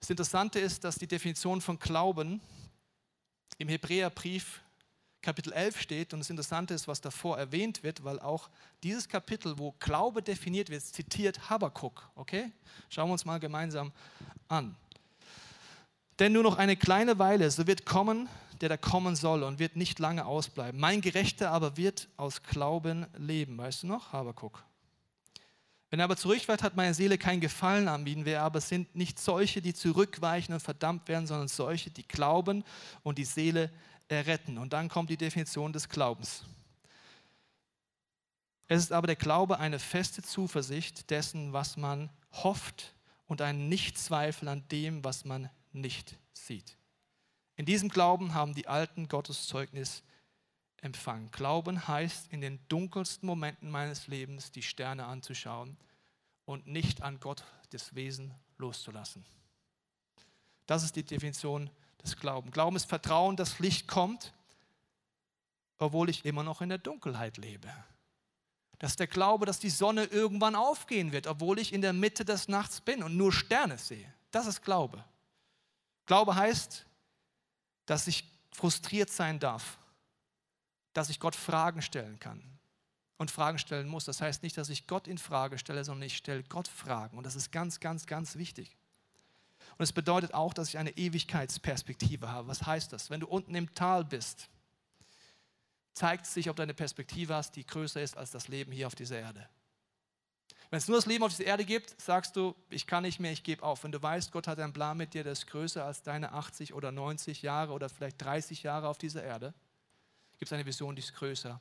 Das 0.00 0.10
Interessante 0.10 0.60
ist, 0.60 0.84
dass 0.84 0.96
die 0.96 1.06
Definition 1.06 1.62
von 1.62 1.78
Glauben 1.78 2.42
im 3.56 3.70
Hebräerbrief 3.70 4.60
Kapitel 5.22 5.54
11 5.54 5.80
steht 5.80 6.12
und 6.12 6.20
das 6.20 6.28
Interessante 6.28 6.74
ist, 6.74 6.86
was 6.86 7.00
davor 7.00 7.38
erwähnt 7.38 7.82
wird, 7.82 8.04
weil 8.04 8.20
auch 8.20 8.50
dieses 8.82 9.08
Kapitel, 9.08 9.56
wo 9.56 9.72
Glaube 9.78 10.22
definiert 10.22 10.68
wird, 10.68 10.82
zitiert 10.82 11.48
Habakkuk. 11.48 12.10
Okay? 12.16 12.52
Schauen 12.90 13.08
wir 13.08 13.14
uns 13.14 13.24
mal 13.24 13.40
gemeinsam 13.40 13.92
an. 14.48 14.76
Denn 16.22 16.34
nur 16.34 16.44
noch 16.44 16.56
eine 16.56 16.76
kleine 16.76 17.18
Weile, 17.18 17.50
so 17.50 17.66
wird 17.66 17.84
kommen, 17.84 18.28
der 18.60 18.68
da 18.68 18.76
kommen 18.76 19.16
soll 19.16 19.42
und 19.42 19.58
wird 19.58 19.74
nicht 19.74 19.98
lange 19.98 20.24
ausbleiben. 20.24 20.78
Mein 20.78 21.00
Gerechter 21.00 21.50
aber 21.50 21.76
wird 21.76 22.06
aus 22.16 22.44
Glauben 22.44 23.08
leben. 23.18 23.58
Weißt 23.58 23.82
du 23.82 23.88
noch? 23.88 24.12
Habakkuk. 24.12 24.62
Wenn 25.90 25.98
er 25.98 26.04
aber 26.04 26.16
zurückweicht, 26.16 26.62
hat 26.62 26.76
meine 26.76 26.94
Seele 26.94 27.18
kein 27.18 27.40
Gefallen 27.40 27.88
an 27.88 28.06
ihnen. 28.06 28.24
Wir 28.24 28.40
aber 28.40 28.60
sind 28.60 28.94
nicht 28.94 29.18
solche, 29.18 29.60
die 29.60 29.74
zurückweichen 29.74 30.54
und 30.54 30.60
verdammt 30.60 31.08
werden, 31.08 31.26
sondern 31.26 31.48
solche, 31.48 31.90
die 31.90 32.06
glauben 32.06 32.62
und 33.02 33.18
die 33.18 33.24
Seele 33.24 33.68
erretten. 34.06 34.58
Und 34.58 34.74
dann 34.74 34.88
kommt 34.88 35.10
die 35.10 35.16
Definition 35.16 35.72
des 35.72 35.88
Glaubens. 35.88 36.44
Es 38.68 38.80
ist 38.80 38.92
aber 38.92 39.08
der 39.08 39.16
Glaube 39.16 39.58
eine 39.58 39.80
feste 39.80 40.22
Zuversicht 40.22 41.10
dessen, 41.10 41.52
was 41.52 41.76
man 41.76 42.10
hofft 42.30 42.94
und 43.26 43.42
ein 43.42 43.68
Nichtzweifel 43.68 44.46
an 44.46 44.62
dem, 44.68 45.02
was 45.02 45.24
man 45.24 45.50
nicht 45.74 46.18
sieht. 46.32 46.76
In 47.56 47.66
diesem 47.66 47.88
Glauben 47.88 48.34
haben 48.34 48.54
die 48.54 48.68
Alten 48.68 49.08
Gottes 49.08 49.46
Zeugnis 49.46 50.02
empfangen. 50.80 51.30
Glauben 51.30 51.86
heißt, 51.86 52.32
in 52.32 52.40
den 52.40 52.58
dunkelsten 52.68 53.26
Momenten 53.26 53.70
meines 53.70 54.08
Lebens 54.08 54.50
die 54.50 54.62
Sterne 54.62 55.04
anzuschauen 55.04 55.76
und 56.44 56.66
nicht 56.66 57.02
an 57.02 57.20
Gott 57.20 57.44
das 57.70 57.94
Wesen 57.94 58.34
loszulassen. 58.58 59.24
Das 60.66 60.82
ist 60.82 60.96
die 60.96 61.04
Definition 61.04 61.70
des 62.02 62.16
Glauben. 62.16 62.50
Glauben 62.50 62.76
ist 62.76 62.86
Vertrauen, 62.86 63.36
dass 63.36 63.58
Licht 63.58 63.86
kommt, 63.86 64.32
obwohl 65.78 66.10
ich 66.10 66.24
immer 66.24 66.42
noch 66.42 66.60
in 66.60 66.68
der 66.68 66.78
Dunkelheit 66.78 67.36
lebe. 67.36 67.68
Das 68.78 68.92
ist 68.92 69.00
der 69.00 69.06
Glaube, 69.06 69.46
dass 69.46 69.60
die 69.60 69.70
Sonne 69.70 70.04
irgendwann 70.04 70.56
aufgehen 70.56 71.12
wird, 71.12 71.28
obwohl 71.28 71.60
ich 71.60 71.72
in 71.72 71.82
der 71.82 71.92
Mitte 71.92 72.24
des 72.24 72.48
Nachts 72.48 72.80
bin 72.80 73.02
und 73.02 73.16
nur 73.16 73.32
Sterne 73.32 73.78
sehe. 73.78 74.12
Das 74.32 74.46
ist 74.46 74.62
Glaube. 74.62 75.04
Glaube 76.06 76.34
heißt, 76.34 76.86
dass 77.86 78.06
ich 78.06 78.24
frustriert 78.50 79.10
sein 79.10 79.38
darf, 79.38 79.78
dass 80.92 81.08
ich 81.08 81.20
Gott 81.20 81.34
Fragen 81.34 81.82
stellen 81.82 82.18
kann 82.18 82.42
und 83.16 83.30
Fragen 83.30 83.58
stellen 83.58 83.88
muss. 83.88 84.04
Das 84.04 84.20
heißt 84.20 84.42
nicht, 84.42 84.58
dass 84.58 84.68
ich 84.68 84.86
Gott 84.86 85.08
in 85.08 85.18
Frage 85.18 85.58
stelle, 85.58 85.84
sondern 85.84 86.06
ich 86.06 86.16
stelle 86.16 86.42
Gott 86.44 86.68
Fragen. 86.68 87.16
Und 87.16 87.24
das 87.24 87.36
ist 87.36 87.50
ganz, 87.50 87.80
ganz, 87.80 88.06
ganz 88.06 88.36
wichtig. 88.36 88.76
Und 89.78 89.84
es 89.84 89.92
bedeutet 89.92 90.34
auch, 90.34 90.52
dass 90.52 90.68
ich 90.68 90.78
eine 90.78 90.90
Ewigkeitsperspektive 90.90 92.28
habe. 92.30 92.48
Was 92.48 92.66
heißt 92.66 92.92
das? 92.92 93.10
Wenn 93.10 93.20
du 93.20 93.26
unten 93.26 93.54
im 93.54 93.74
Tal 93.74 94.04
bist, 94.04 94.48
zeigt 95.94 96.26
sich, 96.26 96.50
ob 96.50 96.56
du 96.56 96.62
eine 96.62 96.74
Perspektive 96.74 97.34
hast, 97.34 97.56
die 97.56 97.66
größer 97.66 98.02
ist 98.02 98.16
als 98.16 98.30
das 98.30 98.48
Leben 98.48 98.72
hier 98.72 98.86
auf 98.86 98.94
dieser 98.94 99.18
Erde. 99.18 99.48
Wenn 100.72 100.78
es 100.78 100.88
nur 100.88 100.96
das 100.96 101.04
Leben 101.04 101.22
auf 101.22 101.30
dieser 101.30 101.44
Erde 101.44 101.66
gibt, 101.66 102.00
sagst 102.00 102.34
du, 102.34 102.54
ich 102.70 102.86
kann 102.86 103.02
nicht 103.02 103.20
mehr, 103.20 103.30
ich 103.30 103.42
gebe 103.42 103.62
auf. 103.62 103.84
Wenn 103.84 103.92
du 103.92 104.02
weißt, 104.02 104.32
Gott 104.32 104.46
hat 104.46 104.58
einen 104.58 104.72
Plan 104.72 104.96
mit 104.96 105.12
dir, 105.12 105.22
der 105.22 105.32
ist 105.32 105.46
größer 105.46 105.84
als 105.84 106.02
deine 106.02 106.32
80 106.32 106.72
oder 106.72 106.90
90 106.90 107.42
Jahre 107.42 107.74
oder 107.74 107.90
vielleicht 107.90 108.22
30 108.22 108.62
Jahre 108.62 108.88
auf 108.88 108.96
dieser 108.96 109.22
Erde, 109.22 109.52
gibt 110.38 110.48
es 110.48 110.52
eine 110.54 110.64
Vision, 110.64 110.96
die 110.96 111.02
ist 111.02 111.12
größer. 111.12 111.60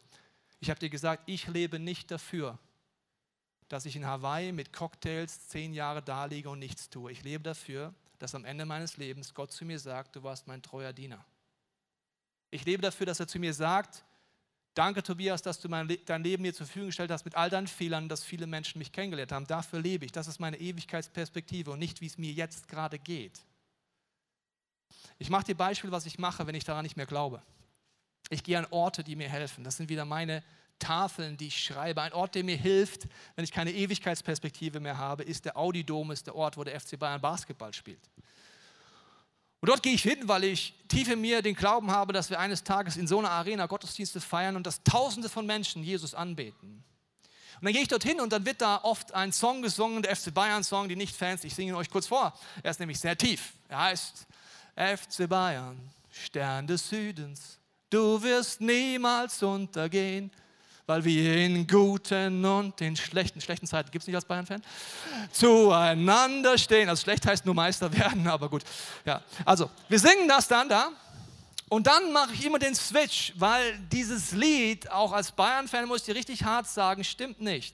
Ich 0.61 0.69
habe 0.69 0.79
dir 0.79 0.89
gesagt, 0.89 1.23
ich 1.25 1.45
lebe 1.47 1.77
nicht 1.77 2.09
dafür, 2.09 2.57
dass 3.67 3.85
ich 3.85 3.97
in 3.97 4.05
Hawaii 4.05 4.53
mit 4.53 4.71
Cocktails 4.71 5.49
zehn 5.49 5.73
Jahre 5.73 6.01
da 6.01 6.23
liege 6.23 6.49
und 6.49 6.59
nichts 6.59 6.89
tue. 6.89 7.11
Ich 7.11 7.21
lebe 7.21 7.43
dafür, 7.43 7.93
dass 8.17 8.33
am 8.33 8.45
Ende 8.45 8.63
meines 8.63 8.95
Lebens 8.95 9.33
Gott 9.33 9.51
zu 9.51 9.65
mir 9.65 9.79
sagt, 9.79 10.15
du 10.15 10.23
warst 10.23 10.47
mein 10.47 10.61
treuer 10.61 10.93
Diener. 10.93 11.25
Ich 12.49 12.63
lebe 12.63 12.81
dafür, 12.81 13.07
dass 13.07 13.19
er 13.19 13.27
zu 13.27 13.39
mir 13.39 13.53
sagt, 13.53 14.05
Danke, 14.73 15.03
Tobias, 15.03 15.41
dass 15.41 15.59
du 15.59 15.67
mein, 15.67 15.97
dein 16.05 16.23
Leben 16.23 16.43
mir 16.43 16.53
zur 16.53 16.65
Verfügung 16.65 16.87
gestellt 16.87 17.11
hast 17.11 17.25
mit 17.25 17.35
all 17.35 17.49
deinen 17.49 17.67
Fehlern, 17.67 18.07
dass 18.07 18.23
viele 18.23 18.47
Menschen 18.47 18.79
mich 18.79 18.91
kennengelernt 18.91 19.33
haben. 19.33 19.45
Dafür 19.45 19.81
lebe 19.81 20.05
ich. 20.05 20.13
Das 20.13 20.27
ist 20.27 20.39
meine 20.39 20.57
Ewigkeitsperspektive 20.57 21.71
und 21.71 21.79
nicht, 21.79 21.99
wie 21.99 22.05
es 22.05 22.17
mir 22.17 22.31
jetzt 22.31 22.69
gerade 22.69 22.97
geht. 22.97 23.41
Ich 25.19 25.29
mache 25.29 25.45
dir 25.45 25.55
Beispiel, 25.55 25.91
was 25.91 26.05
ich 26.05 26.19
mache, 26.19 26.47
wenn 26.47 26.55
ich 26.55 26.63
daran 26.63 26.83
nicht 26.83 26.95
mehr 26.95 27.05
glaube. 27.05 27.41
Ich 28.29 28.43
gehe 28.43 28.57
an 28.57 28.65
Orte, 28.69 29.03
die 29.03 29.17
mir 29.17 29.27
helfen. 29.27 29.63
Das 29.65 29.75
sind 29.75 29.89
wieder 29.89 30.05
meine 30.05 30.41
Tafeln, 30.79 31.35
die 31.35 31.47
ich 31.47 31.63
schreibe. 31.63 32.01
Ein 32.01 32.13
Ort, 32.13 32.35
der 32.35 32.43
mir 32.43 32.55
hilft, 32.55 33.07
wenn 33.35 33.43
ich 33.43 33.51
keine 33.51 33.71
Ewigkeitsperspektive 33.71 34.79
mehr 34.79 34.97
habe, 34.97 35.23
ist 35.23 35.45
der 35.45 35.57
Audi-Dom, 35.57 36.11
ist 36.11 36.27
der 36.27 36.35
Ort, 36.35 36.55
wo 36.55 36.63
der 36.63 36.79
FC 36.79 36.97
Bayern 36.97 37.21
Basketball 37.21 37.73
spielt. 37.73 38.09
Und 39.61 39.69
dort 39.69 39.83
gehe 39.83 39.93
ich 39.93 40.01
hin, 40.01 40.27
weil 40.27 40.43
ich 40.43 40.73
tief 40.87 41.07
in 41.07 41.21
mir 41.21 41.43
den 41.43 41.55
Glauben 41.55 41.91
habe, 41.91 42.13
dass 42.13 42.31
wir 42.31 42.39
eines 42.39 42.63
Tages 42.63 42.97
in 42.97 43.07
so 43.07 43.19
einer 43.19 43.29
Arena 43.29 43.67
Gottesdienste 43.67 44.19
feiern 44.19 44.55
und 44.55 44.65
dass 44.65 44.83
Tausende 44.83 45.29
von 45.29 45.45
Menschen 45.45 45.83
Jesus 45.83 46.15
anbeten. 46.15 46.83
Und 47.59 47.65
dann 47.65 47.73
gehe 47.73 47.83
ich 47.83 47.87
dorthin 47.87 48.19
und 48.19 48.33
dann 48.33 48.43
wird 48.43 48.59
da 48.59 48.79
oft 48.81 49.13
ein 49.13 49.31
Song 49.31 49.61
gesungen, 49.61 50.01
der 50.01 50.15
FC 50.15 50.33
Bayern 50.33 50.63
Song, 50.63 50.89
die 50.89 50.95
Nicht-Fans, 50.95 51.43
ich 51.43 51.53
singe 51.53 51.73
ihn 51.73 51.75
euch 51.75 51.91
kurz 51.91 52.07
vor. 52.07 52.33
Er 52.63 52.71
ist 52.71 52.79
nämlich 52.79 52.99
sehr 52.99 53.15
tief. 53.15 53.53
Er 53.69 53.81
heißt 53.81 54.25
FC 54.75 55.29
Bayern, 55.29 55.79
Stern 56.09 56.65
des 56.65 56.89
Südens, 56.89 57.59
du 57.91 58.21
wirst 58.23 58.61
niemals 58.61 59.43
untergehen 59.43 60.31
weil 60.91 61.05
wir 61.05 61.37
in 61.37 61.65
guten 61.65 62.43
und 62.43 62.81
in 62.81 62.97
schlechten, 62.97 63.39
schlechten 63.39 63.65
Zeiten, 63.65 63.89
gibt 63.91 64.03
es 64.03 64.07
nicht 64.07 64.15
als 64.15 64.25
Bayern-Fan, 64.25 64.61
zueinander 65.31 66.57
stehen. 66.57 66.89
Also 66.89 67.03
schlecht 67.03 67.25
heißt 67.25 67.45
nur 67.45 67.55
Meister 67.55 67.89
werden, 67.97 68.27
aber 68.27 68.49
gut. 68.49 68.63
Ja, 69.05 69.21
also 69.45 69.69
wir 69.87 69.99
singen 69.99 70.27
das 70.27 70.49
dann 70.49 70.67
da. 70.67 70.89
Und 71.69 71.87
dann 71.87 72.11
mache 72.11 72.33
ich 72.33 72.43
immer 72.43 72.59
den 72.59 72.75
Switch, 72.75 73.31
weil 73.37 73.79
dieses 73.89 74.33
Lied, 74.33 74.91
auch 74.91 75.13
als 75.13 75.31
Bayern-Fan 75.31 75.87
muss 75.87 76.01
ich 76.01 76.07
dir 76.07 76.15
richtig 76.15 76.43
hart 76.43 76.67
sagen, 76.67 77.05
stimmt 77.05 77.39
nicht. 77.39 77.73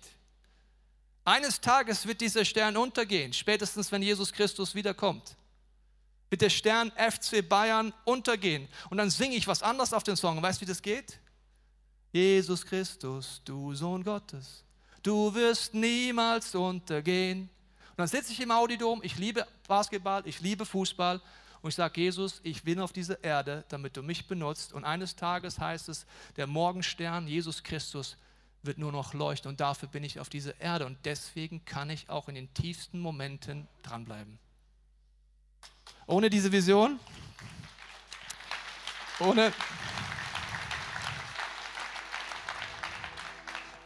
Eines 1.26 1.60
Tages 1.60 2.06
wird 2.06 2.22
dieser 2.22 2.46
Stern 2.46 2.78
untergehen, 2.78 3.34
spätestens 3.34 3.92
wenn 3.92 4.04
Jesus 4.04 4.32
Christus 4.32 4.76
wiederkommt. 4.76 5.36
Wird 6.30 6.44
der 6.44 6.52
Stern 6.52 6.92
FC 6.92 7.50
Bayern 7.50 7.92
untergehen. 8.06 8.68
Und 8.92 8.98
dann 8.98 9.10
singe 9.10 9.36
ich 9.36 9.48
was 9.48 9.64
anderes 9.64 9.92
auf 9.92 10.04
den 10.04 10.16
Song. 10.16 10.40
Weißt 10.40 10.62
du, 10.62 10.68
wie 10.68 10.70
das 10.70 10.84
geht? 10.84 11.20
Jesus 12.12 12.66
Christus, 12.66 13.42
du 13.46 13.74
Sohn 13.74 14.04
Gottes, 14.04 14.64
du 15.04 15.34
wirst 15.34 15.74
niemals 15.74 16.56
untergehen. 16.56 17.50
Und 17.92 17.98
dann 17.98 18.08
sitze 18.08 18.32
ich 18.32 18.40
im 18.40 18.52
Audidom, 18.52 19.02
ich 19.04 19.18
liebe 19.18 19.46
Basketball, 19.68 20.22
ich 20.26 20.40
liebe 20.42 20.66
Fußball 20.66 21.22
und 21.62 21.70
ich 21.70 21.76
sage, 21.76 22.02
Jesus, 22.02 22.40
ich 22.44 22.64
bin 22.64 22.80
auf 22.80 22.94
dieser 22.94 23.24
Erde, 23.24 23.66
damit 23.70 23.98
du 23.98 24.04
mich 24.04 24.28
benutzt. 24.28 24.74
Und 24.74 24.84
eines 24.84 25.16
Tages 25.16 25.60
heißt 25.60 25.90
es, 25.90 26.06
der 26.36 26.48
Morgenstern, 26.48 27.28
Jesus 27.28 27.64
Christus, 27.64 28.18
wird 28.64 28.78
nur 28.78 28.92
noch 28.92 29.14
leuchten. 29.14 29.50
Und 29.50 29.60
dafür 29.60 29.90
bin 29.90 30.04
ich 30.04 30.20
auf 30.20 30.30
dieser 30.30 30.60
Erde. 30.60 30.86
Und 30.86 30.98
deswegen 31.06 31.66
kann 31.66 31.90
ich 31.90 32.10
auch 32.10 32.28
in 32.28 32.36
den 32.36 32.54
tiefsten 32.54 33.00
Momenten 33.00 33.68
dranbleiben. 33.82 34.40
Ohne 36.06 36.30
diese 36.30 36.52
Vision, 36.52 37.00
ohne, 39.20 39.52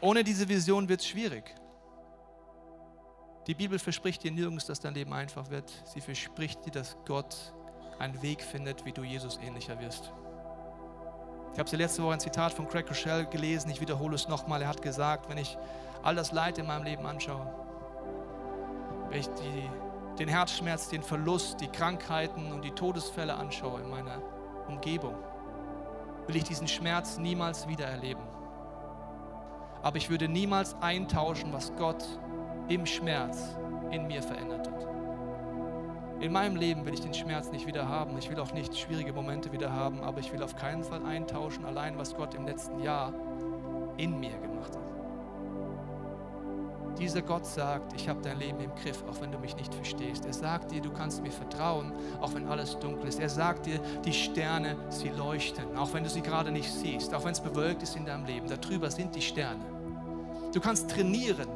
Ohne 0.01 0.23
diese 0.23 0.49
Vision 0.49 0.89
wird 0.89 1.01
es 1.01 1.07
schwierig. 1.07 1.55
Die 3.45 3.53
Bibel 3.53 3.77
verspricht 3.77 4.23
dir 4.23 4.31
nirgends, 4.31 4.65
dass 4.65 4.79
dein 4.79 4.95
Leben 4.95 5.13
einfach 5.13 5.51
wird. 5.51 5.71
Sie 5.85 6.01
verspricht 6.01 6.65
dir, 6.65 6.71
dass 6.71 6.97
Gott 7.05 7.53
einen 7.99 8.19
Weg 8.23 8.41
findet, 8.41 8.83
wie 8.83 8.91
du 8.91 9.03
Jesus 9.03 9.37
ähnlicher 9.37 9.79
wirst. 9.79 10.11
Ich 11.53 11.59
habe 11.59 11.75
letzte 11.75 12.01
Woche 12.01 12.13
ein 12.13 12.19
Zitat 12.19 12.51
von 12.51 12.67
Craig 12.67 12.89
Rochelle 12.89 13.27
gelesen. 13.27 13.69
Ich 13.69 13.79
wiederhole 13.79 14.15
es 14.15 14.27
nochmal. 14.27 14.63
Er 14.63 14.69
hat 14.69 14.81
gesagt, 14.81 15.29
wenn 15.29 15.37
ich 15.37 15.55
all 16.01 16.15
das 16.15 16.31
Leid 16.31 16.57
in 16.57 16.65
meinem 16.65 16.83
Leben 16.83 17.05
anschaue, 17.05 17.53
wenn 19.09 19.19
ich 19.19 19.27
die, 19.27 19.69
den 20.17 20.29
Herzschmerz, 20.29 20.89
den 20.89 21.03
Verlust, 21.03 21.61
die 21.61 21.67
Krankheiten 21.67 22.51
und 22.51 22.63
die 22.63 22.71
Todesfälle 22.71 23.35
anschaue 23.35 23.81
in 23.81 23.89
meiner 23.89 24.19
Umgebung, 24.67 25.15
will 26.25 26.37
ich 26.37 26.43
diesen 26.43 26.67
Schmerz 26.67 27.17
niemals 27.17 27.67
wieder 27.67 27.85
erleben 27.85 28.30
aber 29.81 29.97
ich 29.97 30.09
würde 30.09 30.27
niemals 30.27 30.75
eintauschen, 30.81 31.53
was 31.53 31.73
Gott 31.75 32.03
im 32.67 32.85
Schmerz 32.85 33.55
in 33.91 34.07
mir 34.07 34.21
verändert 34.21 34.67
hat. 34.67 34.87
In 36.21 36.31
meinem 36.31 36.55
Leben 36.55 36.85
will 36.85 36.93
ich 36.93 37.01
den 37.01 37.15
Schmerz 37.15 37.51
nicht 37.51 37.65
wieder 37.65 37.87
haben. 37.87 38.15
Ich 38.17 38.29
will 38.29 38.39
auch 38.39 38.53
nicht 38.53 38.77
schwierige 38.77 39.11
Momente 39.11 39.51
wieder 39.51 39.73
haben, 39.73 40.01
aber 40.01 40.19
ich 40.19 40.31
will 40.31 40.43
auf 40.43 40.55
keinen 40.55 40.83
Fall 40.83 41.03
eintauschen, 41.03 41.65
allein 41.65 41.97
was 41.97 42.15
Gott 42.15 42.35
im 42.35 42.45
letzten 42.45 42.79
Jahr 42.81 43.11
in 43.97 44.19
mir 44.19 44.37
gemacht 44.37 44.75
hat. 44.75 44.80
Dieser 47.01 47.23
Gott 47.23 47.47
sagt, 47.47 47.93
ich 47.99 48.07
habe 48.07 48.21
dein 48.21 48.37
Leben 48.37 48.59
im 48.59 48.69
Griff, 48.75 49.03
auch 49.09 49.19
wenn 49.21 49.31
du 49.31 49.39
mich 49.39 49.55
nicht 49.55 49.73
verstehst. 49.73 50.23
Er 50.23 50.33
sagt 50.33 50.69
dir, 50.69 50.81
du 50.81 50.91
kannst 50.91 51.23
mir 51.23 51.31
vertrauen, 51.31 51.91
auch 52.21 52.35
wenn 52.35 52.47
alles 52.47 52.77
dunkel 52.77 53.07
ist. 53.09 53.19
Er 53.19 53.27
sagt 53.27 53.65
dir, 53.65 53.79
die 54.05 54.13
Sterne, 54.13 54.77
sie 54.89 55.09
leuchten, 55.09 55.75
auch 55.75 55.91
wenn 55.95 56.03
du 56.03 56.11
sie 56.11 56.21
gerade 56.21 56.51
nicht 56.51 56.71
siehst, 56.71 57.11
auch 57.15 57.25
wenn 57.25 57.31
es 57.31 57.39
bewölkt 57.39 57.81
ist 57.81 57.95
in 57.95 58.05
deinem 58.05 58.25
Leben. 58.25 58.47
Darüber 58.47 58.91
sind 58.91 59.15
die 59.15 59.21
Sterne. 59.23 59.65
Du 60.53 60.59
kannst 60.59 60.91
trainieren, 60.91 61.47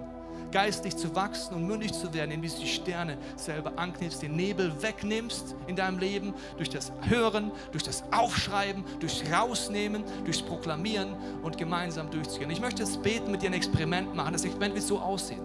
geistlich 0.56 0.96
zu 0.96 1.14
wachsen 1.14 1.54
und 1.54 1.68
mündig 1.68 1.92
zu 1.92 2.14
werden, 2.14 2.32
indem 2.32 2.50
du 2.50 2.62
die 2.62 2.68
Sterne 2.68 3.18
selber 3.36 3.74
anknipst, 3.76 4.22
den 4.22 4.38
Nebel 4.38 4.72
wegnimmst 4.82 5.54
in 5.68 5.76
deinem 5.76 6.00
Leben, 6.00 6.34
durch 6.56 6.70
das 6.70 6.94
Hören, 7.10 7.52
durch 7.74 7.84
das 7.84 8.06
Aufschreiben, 8.14 8.86
durchs 9.02 9.22
Rausnehmen, 9.30 10.06
durchs 10.24 10.42
Proklamieren 10.42 11.14
und 11.44 11.58
gemeinsam 11.58 12.10
durchzugehen. 12.10 12.50
Ich 12.52 12.62
möchte 12.62 12.84
jetzt 12.84 13.04
beten, 13.04 13.32
mit 13.32 13.42
dir 13.42 13.50
ein 13.50 13.54
Experiment 13.54 14.16
machen. 14.16 14.32
Das 14.32 14.46
Experiment 14.46 14.76
wird 14.76 14.86
so 14.86 14.98
aussehen. 14.98 15.42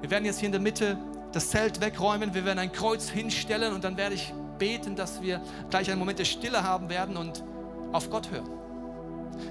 Wir 0.00 0.08
werden 0.08 0.24
jetzt 0.24 0.38
hier 0.38 0.46
in 0.46 0.52
der 0.52 0.60
Mitte 0.60 0.96
das 1.32 1.50
Zelt 1.50 1.80
wegräumen, 1.80 2.32
wir 2.32 2.44
werden 2.44 2.60
ein 2.60 2.70
Kreuz 2.70 3.08
hinstellen 3.08 3.74
und 3.74 3.82
dann 3.82 3.96
werde 3.96 4.14
ich 4.14 4.32
beten, 4.56 4.94
dass 4.94 5.20
wir 5.20 5.40
gleich 5.68 5.90
einen 5.90 5.98
Moment 5.98 6.20
der 6.20 6.26
Stille 6.26 6.62
haben 6.62 6.88
werden 6.88 7.16
und 7.16 7.42
auf 7.90 8.08
Gott 8.08 8.30
hören. 8.30 8.48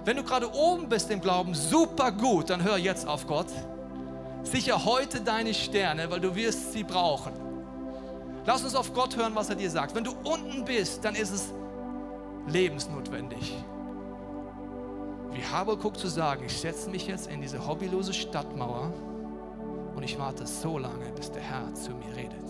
Wenn 0.06 0.16
du 0.16 0.24
gerade 0.24 0.50
oben 0.54 0.88
bist 0.88 1.12
im 1.12 1.20
Glauben, 1.20 1.54
super 1.54 2.10
gut, 2.14 2.50
dann 2.50 2.64
hör 2.64 2.78
jetzt 2.78 3.06
auf 3.06 3.28
Gott. 3.28 3.48
Sicher 4.46 4.86
heute 4.86 5.22
deine 5.22 5.54
Sterne, 5.54 6.10
weil 6.10 6.20
du 6.20 6.36
wirst 6.36 6.72
sie 6.72 6.84
brauchen. 6.84 7.34
Lass 8.46 8.64
uns 8.64 8.76
auf 8.76 8.94
Gott 8.94 9.18
hören, 9.18 9.34
was 9.34 9.50
er 9.50 9.56
dir 9.56 9.72
sagt. 9.72 9.96
Wenn 9.96 10.04
du 10.04 10.14
unten 10.24 10.64
bist, 10.64 11.04
dann 11.04 11.16
ist 11.16 11.32
es 11.32 11.52
lebensnotwendig. 12.48 13.58
Wie 15.32 15.44
Habakuk 15.44 15.98
zu 15.98 16.08
sagen, 16.08 16.44
ich 16.46 16.58
setze 16.58 16.90
mich 16.92 17.08
jetzt 17.08 17.28
in 17.28 17.42
diese 17.42 17.68
hobbylose 17.68 18.14
Stadtmauer 18.14 18.94
und 19.96 20.04
ich 20.04 20.18
warte 20.20 20.46
so 20.46 20.78
lange, 20.78 21.12
bis 21.16 21.32
der 21.32 21.42
Herr 21.42 21.74
zu 21.74 21.92
mir 21.92 22.16
redet. 22.16 22.46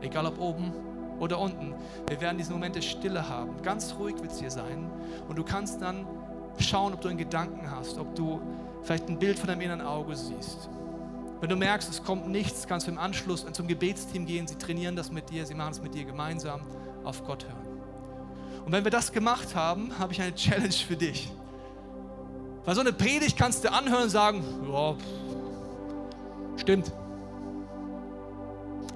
Egal 0.00 0.26
ob 0.26 0.40
oben 0.40 0.72
oder 1.20 1.38
unten. 1.38 1.72
Wir 2.08 2.20
werden 2.20 2.38
diese 2.38 2.52
Momente 2.52 2.82
Stille 2.82 3.28
haben. 3.28 3.62
Ganz 3.62 3.94
ruhig 3.96 4.16
wird 4.20 4.32
es 4.32 4.40
hier 4.40 4.50
sein. 4.50 4.90
Und 5.28 5.36
du 5.36 5.44
kannst 5.44 5.80
dann 5.80 6.04
schauen, 6.58 6.94
ob 6.94 7.00
du 7.00 7.08
einen 7.08 7.18
Gedanken 7.18 7.70
hast, 7.70 7.96
ob 7.96 8.14
du 8.16 8.40
vielleicht 8.82 9.08
ein 9.08 9.18
Bild 9.18 9.38
von 9.38 9.46
deinem 9.46 9.60
inneren 9.60 9.82
Auge 9.82 10.16
siehst. 10.16 10.68
Wenn 11.40 11.48
du 11.48 11.56
merkst, 11.56 11.88
es 11.88 12.02
kommt 12.02 12.28
nichts, 12.28 12.66
kannst 12.66 12.86
du 12.86 12.90
im 12.90 12.98
Anschluss 12.98 13.46
zum 13.52 13.66
Gebetsteam 13.66 14.26
gehen. 14.26 14.46
Sie 14.46 14.56
trainieren 14.56 14.94
das 14.94 15.10
mit 15.10 15.30
dir, 15.30 15.46
sie 15.46 15.54
machen 15.54 15.72
es 15.72 15.80
mit 15.80 15.94
dir 15.94 16.04
gemeinsam. 16.04 16.60
Auf 17.02 17.24
Gott 17.24 17.44
hören. 17.44 17.70
Und 18.66 18.72
wenn 18.72 18.84
wir 18.84 18.90
das 18.90 19.10
gemacht 19.10 19.54
haben, 19.54 19.90
habe 19.98 20.12
ich 20.12 20.20
eine 20.20 20.34
Challenge 20.34 20.72
für 20.72 20.96
dich. 20.96 21.32
Weil 22.64 22.74
so 22.74 22.82
eine 22.82 22.92
Predigt 22.92 23.38
kannst 23.38 23.64
du 23.64 23.72
anhören 23.72 24.04
und 24.04 24.10
sagen, 24.10 24.44
ja, 24.70 24.94
stimmt. 26.58 26.92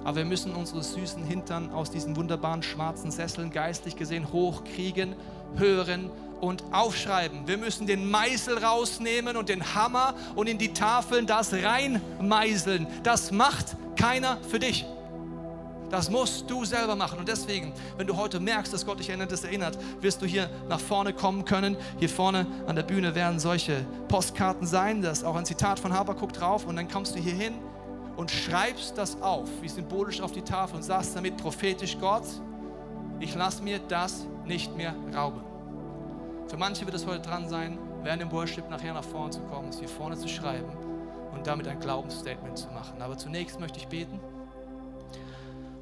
Aber 0.03 0.17
wir 0.17 0.25
müssen 0.25 0.53
unsere 0.53 0.83
süßen 0.83 1.23
Hintern 1.23 1.71
aus 1.71 1.89
diesen 1.89 2.15
wunderbaren 2.15 2.61
schwarzen 2.61 3.09
Sesseln 3.09 3.49
geistlich 3.49 3.95
gesehen 3.95 4.31
hochkriegen, 4.31 5.15
hören 5.55 6.11
und 6.41 6.63
aufschreiben. 6.71 7.47
Wir 7.47 7.57
müssen 7.57 7.87
den 7.87 8.09
Meißel 8.09 8.57
rausnehmen 8.63 9.37
und 9.37 9.49
den 9.49 9.75
Hammer 9.75 10.13
und 10.35 10.47
in 10.47 10.57
die 10.57 10.73
Tafeln 10.73 11.25
das 11.27 11.53
reinmeißeln. 11.53 12.87
Das 13.03 13.31
macht 13.31 13.75
keiner 13.95 14.37
für 14.49 14.59
dich. 14.59 14.85
Das 15.89 16.09
musst 16.09 16.49
du 16.49 16.65
selber 16.65 16.95
machen. 16.95 17.19
Und 17.19 17.27
deswegen, 17.27 17.71
wenn 17.97 18.07
du 18.07 18.17
heute 18.17 18.39
merkst, 18.39 18.73
dass 18.73 18.85
Gott 18.85 18.99
dich 18.99 19.11
an 19.13 19.25
das 19.27 19.43
erinnert, 19.43 19.77
wirst 20.01 20.21
du 20.21 20.25
hier 20.25 20.49
nach 20.67 20.79
vorne 20.79 21.13
kommen 21.13 21.45
können. 21.45 21.77
Hier 21.99 22.09
vorne 22.09 22.47
an 22.67 22.75
der 22.75 22.83
Bühne 22.83 23.13
werden 23.15 23.39
solche 23.39 23.85
Postkarten 24.07 24.67
sein. 24.67 25.01
Da 25.01 25.11
ist 25.11 25.23
auch 25.23 25.35
ein 25.35 25.45
Zitat 25.45 25.79
von 25.79 25.93
Habakkuk 25.93 26.33
drauf. 26.33 26.65
Und 26.65 26.75
dann 26.75 26.89
kommst 26.89 27.15
du 27.15 27.19
hier 27.19 27.33
hin 27.33 27.53
und 28.17 28.31
schreibst 28.31 28.97
das 28.97 29.21
auf, 29.21 29.47
wie 29.61 29.69
symbolisch 29.69 30.21
auf 30.21 30.31
die 30.31 30.41
Tafel 30.41 30.77
und 30.77 30.83
sagst 30.83 31.15
damit 31.15 31.37
prophetisch 31.37 31.97
Gott, 31.99 32.25
ich 33.19 33.35
lasse 33.35 33.63
mir 33.63 33.79
das 33.79 34.25
nicht 34.45 34.75
mehr 34.75 34.95
rauben. 35.13 35.54
Für 36.47 36.57
manche 36.57 36.85
wird 36.85 36.95
es 36.95 37.07
heute 37.07 37.27
dran 37.27 37.49
sein, 37.49 37.79
während 38.03 38.21
dem 38.21 38.31
Worship 38.31 38.69
nachher 38.69 38.93
nach 38.93 39.03
vorne 39.03 39.31
zu 39.31 39.41
kommen, 39.41 39.69
es 39.69 39.79
hier 39.79 39.89
vorne 39.89 40.15
zu 40.15 40.27
schreiben 40.27 40.69
und 41.33 41.47
damit 41.47 41.67
ein 41.67 41.79
Glaubensstatement 41.79 42.55
zu 42.55 42.67
machen. 42.67 43.01
Aber 43.01 43.17
zunächst 43.17 43.59
möchte 43.59 43.79
ich 43.79 43.87
beten. 43.87 44.19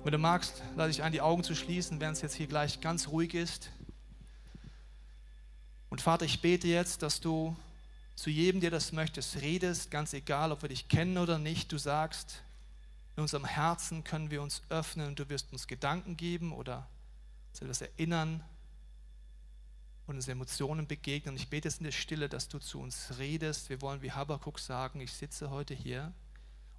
Wenn 0.06 0.14
du 0.14 0.18
magst, 0.18 0.62
lade 0.78 0.90
ich 0.90 1.04
ein, 1.04 1.12
die 1.12 1.20
Augen 1.20 1.44
zu 1.44 1.54
schließen, 1.54 2.00
während 2.00 2.16
es 2.16 2.22
jetzt 2.22 2.36
hier 2.36 2.48
gleich 2.48 2.80
ganz 2.80 3.10
ruhig 3.10 3.34
ist. 3.34 3.72
Und 5.90 6.00
Vater, 6.00 6.24
ich 6.24 6.42
bete 6.42 6.68
jetzt, 6.68 7.04
dass 7.04 7.20
du 7.20 7.56
zu 8.16 8.30
jedem, 8.30 8.62
der 8.62 8.72
das 8.72 8.94
möchtest, 8.94 9.42
redest, 9.42 9.92
ganz 9.92 10.14
egal, 10.14 10.54
ob 10.54 10.62
wir 10.62 10.70
dich 10.70 10.88
kennen 10.88 11.18
oder 11.18 11.40
nicht. 11.40 11.74
Du 11.74 11.78
sagst, 11.78 12.42
in 13.18 13.22
unserem 13.22 13.46
Herzen 13.46 14.06
können 14.06 14.32
wir 14.32 14.42
uns 14.42 14.62
öffnen 14.70 15.08
und 15.08 15.20
du 15.20 15.28
wirst 15.28 15.52
uns 15.52 15.68
Gedanken 15.68 16.16
geben 16.16 16.54
oder 16.54 16.88
uns 17.52 17.62
etwas 17.62 17.82
erinnern 17.82 18.44
und 20.08 20.16
uns 20.16 20.28
Emotionen 20.28 20.88
begegnen. 20.88 21.36
Ich 21.36 21.50
bete 21.50 21.68
es 21.68 21.78
in 21.78 21.86
der 21.86 21.92
Stille, 21.92 22.30
dass 22.30 22.48
du 22.48 22.60
zu 22.60 22.80
uns 22.80 23.18
redest. 23.18 23.70
Wir 23.70 23.82
wollen 23.82 24.02
wie 24.02 24.12
Habakkuk 24.12 24.60
sagen, 24.60 25.00
ich 25.00 25.14
sitze 25.14 25.50
heute 25.50 25.74
hier 25.74 26.14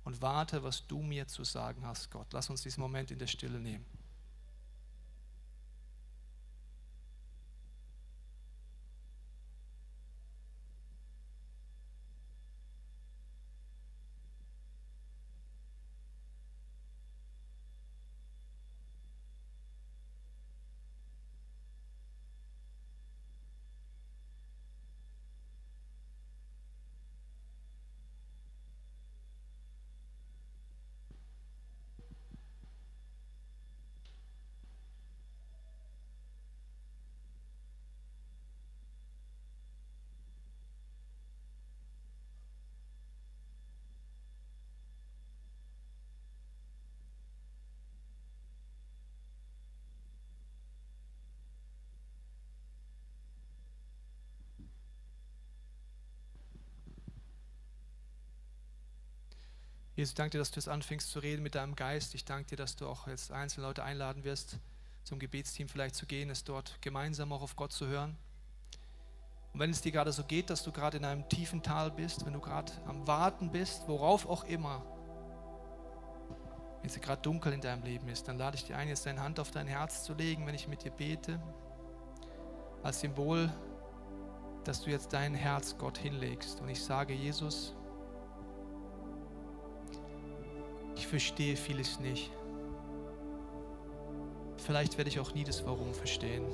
und 0.04 0.20
warte, 0.20 0.62
was 0.62 0.86
du 0.86 1.02
mir 1.02 1.26
zu 1.26 1.44
sagen 1.44 1.86
hast, 1.86 2.10
Gott. 2.10 2.26
Lass 2.32 2.50
uns 2.50 2.62
diesen 2.62 2.80
Moment 2.80 3.10
in 3.10 3.18
der 3.18 3.26
Stille 3.26 3.58
nehmen. 3.58 3.86
Jesus, 59.97 60.11
ich 60.11 60.16
danke 60.16 60.30
dir, 60.30 60.38
dass 60.38 60.51
du 60.51 60.57
jetzt 60.57 60.68
anfängst 60.68 61.09
zu 61.11 61.20
reden 61.20 61.42
mit 61.42 61.55
deinem 61.55 61.76
Geist. 61.76 62.16
Ich 62.16 62.24
danke 62.24 62.51
dir, 62.51 62.57
dass 62.57 62.74
du 62.74 62.88
auch 62.88 63.07
jetzt 63.07 63.30
einzelne 63.30 63.66
Leute 63.66 63.84
einladen 63.84 64.24
wirst, 64.24 64.59
zum 65.05 65.20
Gebetsteam 65.20 65.68
vielleicht 65.68 65.95
zu 65.95 66.07
gehen, 66.07 66.30
es 66.30 66.42
dort 66.42 66.82
gemeinsam 66.82 67.32
auch 67.32 67.42
auf 67.42 67.55
Gott 67.55 67.72
zu 67.72 67.86
hören. 67.86 68.16
Und 69.53 69.61
wenn 69.61 69.70
es 69.70 69.82
dir 69.82 69.92
gerade 69.92 70.11
so 70.11 70.24
geht, 70.24 70.51
dass 70.51 70.64
du 70.64 70.72
gerade 70.72 70.97
in 70.97 71.05
einem 71.05 71.28
tiefen 71.28 71.62
Tal 71.62 71.92
bist, 71.92 72.26
wenn 72.26 72.32
du 72.32 72.40
gerade 72.40 72.72
am 72.86 73.07
Warten 73.07 73.53
bist, 73.53 73.86
worauf 73.86 74.28
auch 74.28 74.42
immer, 74.45 74.84
wenn 76.80 76.90
es 76.90 77.01
gerade 77.01 77.22
dunkel 77.22 77.53
in 77.53 77.61
deinem 77.61 77.84
Leben 77.84 78.09
ist, 78.09 78.26
dann 78.26 78.36
lade 78.36 78.57
ich 78.57 78.64
dir 78.64 78.76
ein, 78.76 78.88
jetzt 78.88 79.07
deine 79.07 79.22
Hand 79.22 79.38
auf 79.38 79.53
dein 79.53 79.68
Herz 79.68 80.03
zu 80.03 80.12
legen, 80.14 80.45
wenn 80.45 80.57
ich 80.57 80.66
mit 80.66 80.82
dir 80.82 80.90
bete, 80.90 81.40
als 82.82 82.99
Symbol, 82.99 83.49
dass 84.64 84.82
du 84.82 84.90
jetzt 84.90 85.12
dein 85.12 85.34
Herz 85.34 85.78
Gott 85.78 85.99
hinlegst. 85.99 86.61
Und 86.61 86.68
ich 86.68 86.82
sage, 86.82 87.14
Jesus, 87.14 87.76
ich 90.97 91.07
verstehe 91.07 91.57
vieles 91.57 92.01
nicht. 92.01 92.30
Vielleicht 94.59 94.97
werde 94.97 95.11
ich 95.11 95.20
auch 95.20 95.34
nie 95.34 95.45
das 95.45 95.64
Warum 95.66 95.92
verstehen. 95.92 96.45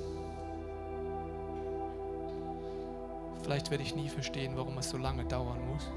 Vielleicht 3.43 3.71
werde 3.71 3.83
ich 3.83 3.95
nie 3.95 4.09
verstehen, 4.09 4.57
warum 4.57 4.79
es 4.79 4.91
so 4.91 4.99
lange 4.99 5.25
dauern 5.25 5.59
muss. 5.69 5.89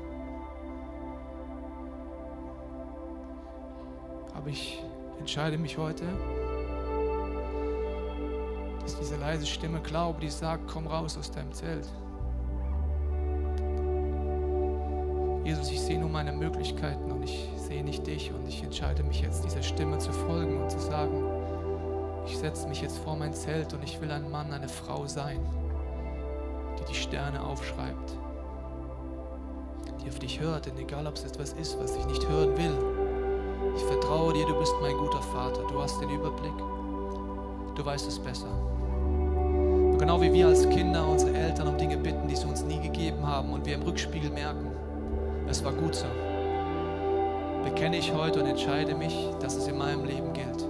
Aber 4.33 4.47
ich 4.47 4.83
entscheide 5.19 5.57
mich 5.57 5.77
heute, 5.77 6.05
dass 8.81 8.97
diese 8.99 9.17
leise 9.17 9.45
Stimme 9.45 9.81
glaube, 9.81 10.19
die 10.19 10.29
sagt, 10.29 10.67
komm 10.67 10.87
raus 10.87 11.17
aus 11.17 11.31
deinem 11.31 11.53
Zelt. 11.53 11.87
Jesus, 15.43 15.69
ich 15.71 15.79
sehe 15.79 15.99
nur 15.99 16.09
meine 16.09 16.31
Möglichkeiten 16.31 17.11
und 17.11 17.23
ich 17.23 17.49
sehe 17.73 17.83
nicht 17.83 18.05
dich 18.05 18.31
und 18.31 18.47
ich 18.47 18.63
entscheide 18.63 19.01
mich 19.01 19.21
jetzt, 19.21 19.43
dieser 19.43 19.63
Stimme 19.63 19.97
zu 19.97 20.13
folgen 20.13 20.61
und 20.61 20.69
zu 20.69 20.77
sagen, 20.77 21.23
ich 22.27 22.37
setze 22.37 22.67
mich 22.67 22.83
jetzt 22.83 22.99
vor 22.99 23.15
mein 23.15 23.33
Zelt 23.33 23.73
und 23.73 23.83
ich 23.83 23.99
will 23.99 24.11
ein 24.11 24.29
Mann, 24.29 24.53
eine 24.53 24.69
Frau 24.69 25.07
sein, 25.07 25.39
die 26.79 26.85
die 26.85 26.95
Sterne 26.95 27.43
aufschreibt, 27.43 28.11
die 30.03 30.07
auf 30.07 30.19
dich 30.19 30.39
hört, 30.39 30.67
denn 30.67 30.77
egal 30.77 31.07
ob 31.07 31.15
es 31.15 31.23
etwas 31.23 31.53
ist, 31.53 31.79
was 31.79 31.95
ich 31.95 32.05
nicht 32.05 32.29
hören 32.29 32.55
will, 32.55 32.77
ich 33.75 33.83
vertraue 33.85 34.33
dir, 34.33 34.45
du 34.45 34.59
bist 34.59 34.75
mein 34.79 34.95
guter 34.95 35.23
Vater, 35.23 35.61
du 35.67 35.81
hast 35.81 35.99
den 35.99 36.11
Überblick, 36.11 36.57
du 37.73 37.83
weißt 37.83 38.07
es 38.07 38.19
besser. 38.19 38.53
Und 38.53 39.97
genau 39.97 40.21
wie 40.21 40.31
wir 40.31 40.45
als 40.45 40.69
Kinder 40.69 41.07
unsere 41.07 41.35
Eltern 41.35 41.69
um 41.69 41.77
Dinge 41.79 41.97
bitten, 41.97 42.27
die 42.27 42.35
sie 42.35 42.45
uns 42.45 42.63
nie 42.63 42.79
gegeben 42.79 43.25
haben 43.25 43.51
und 43.51 43.65
wir 43.65 43.73
im 43.73 43.81
Rückspiegel 43.81 44.29
merken, 44.29 44.67
es 45.47 45.65
war 45.65 45.73
gut 45.73 45.95
so. 45.95 46.05
Bekenne 47.63 47.97
ich 47.97 48.13
heute 48.13 48.41
und 48.41 48.47
entscheide 48.47 48.95
mich, 48.95 49.29
dass 49.39 49.55
es 49.55 49.67
in 49.67 49.77
meinem 49.77 50.05
Leben 50.05 50.33
gilt. 50.33 50.65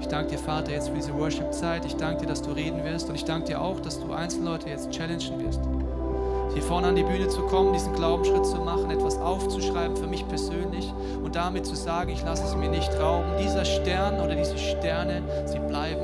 Ich 0.00 0.08
danke 0.08 0.32
dir, 0.32 0.38
Vater, 0.38 0.72
jetzt 0.72 0.90
für 0.90 0.96
diese 0.96 1.18
Worship-Zeit. 1.18 1.84
Ich 1.86 1.96
danke 1.96 2.22
dir, 2.22 2.26
dass 2.26 2.42
du 2.42 2.50
reden 2.50 2.84
wirst. 2.84 3.08
Und 3.08 3.14
ich 3.14 3.24
danke 3.24 3.46
dir 3.48 3.60
auch, 3.60 3.80
dass 3.80 3.98
du 3.98 4.12
Einzelleute 4.12 4.68
jetzt 4.68 4.90
challengen 4.90 5.44
wirst. 5.44 5.60
Hier 6.52 6.62
vorne 6.62 6.88
an 6.88 6.94
die 6.94 7.02
Bühne 7.02 7.28
zu 7.28 7.40
kommen, 7.42 7.72
diesen 7.72 7.94
Glaubensschritt 7.94 8.46
zu 8.46 8.58
machen, 8.58 8.90
etwas 8.90 9.18
aufzuschreiben 9.18 9.96
für 9.96 10.06
mich 10.06 10.26
persönlich 10.28 10.92
und 11.24 11.34
damit 11.34 11.66
zu 11.66 11.74
sagen, 11.74 12.10
ich 12.10 12.22
lasse 12.22 12.44
es 12.44 12.54
mir 12.54 12.68
nicht 12.68 12.92
rauben. 13.00 13.26
Dieser 13.42 13.64
Stern 13.64 14.20
oder 14.20 14.36
diese 14.36 14.56
Sterne, 14.56 15.22
sie 15.46 15.58
bleiben 15.58 16.03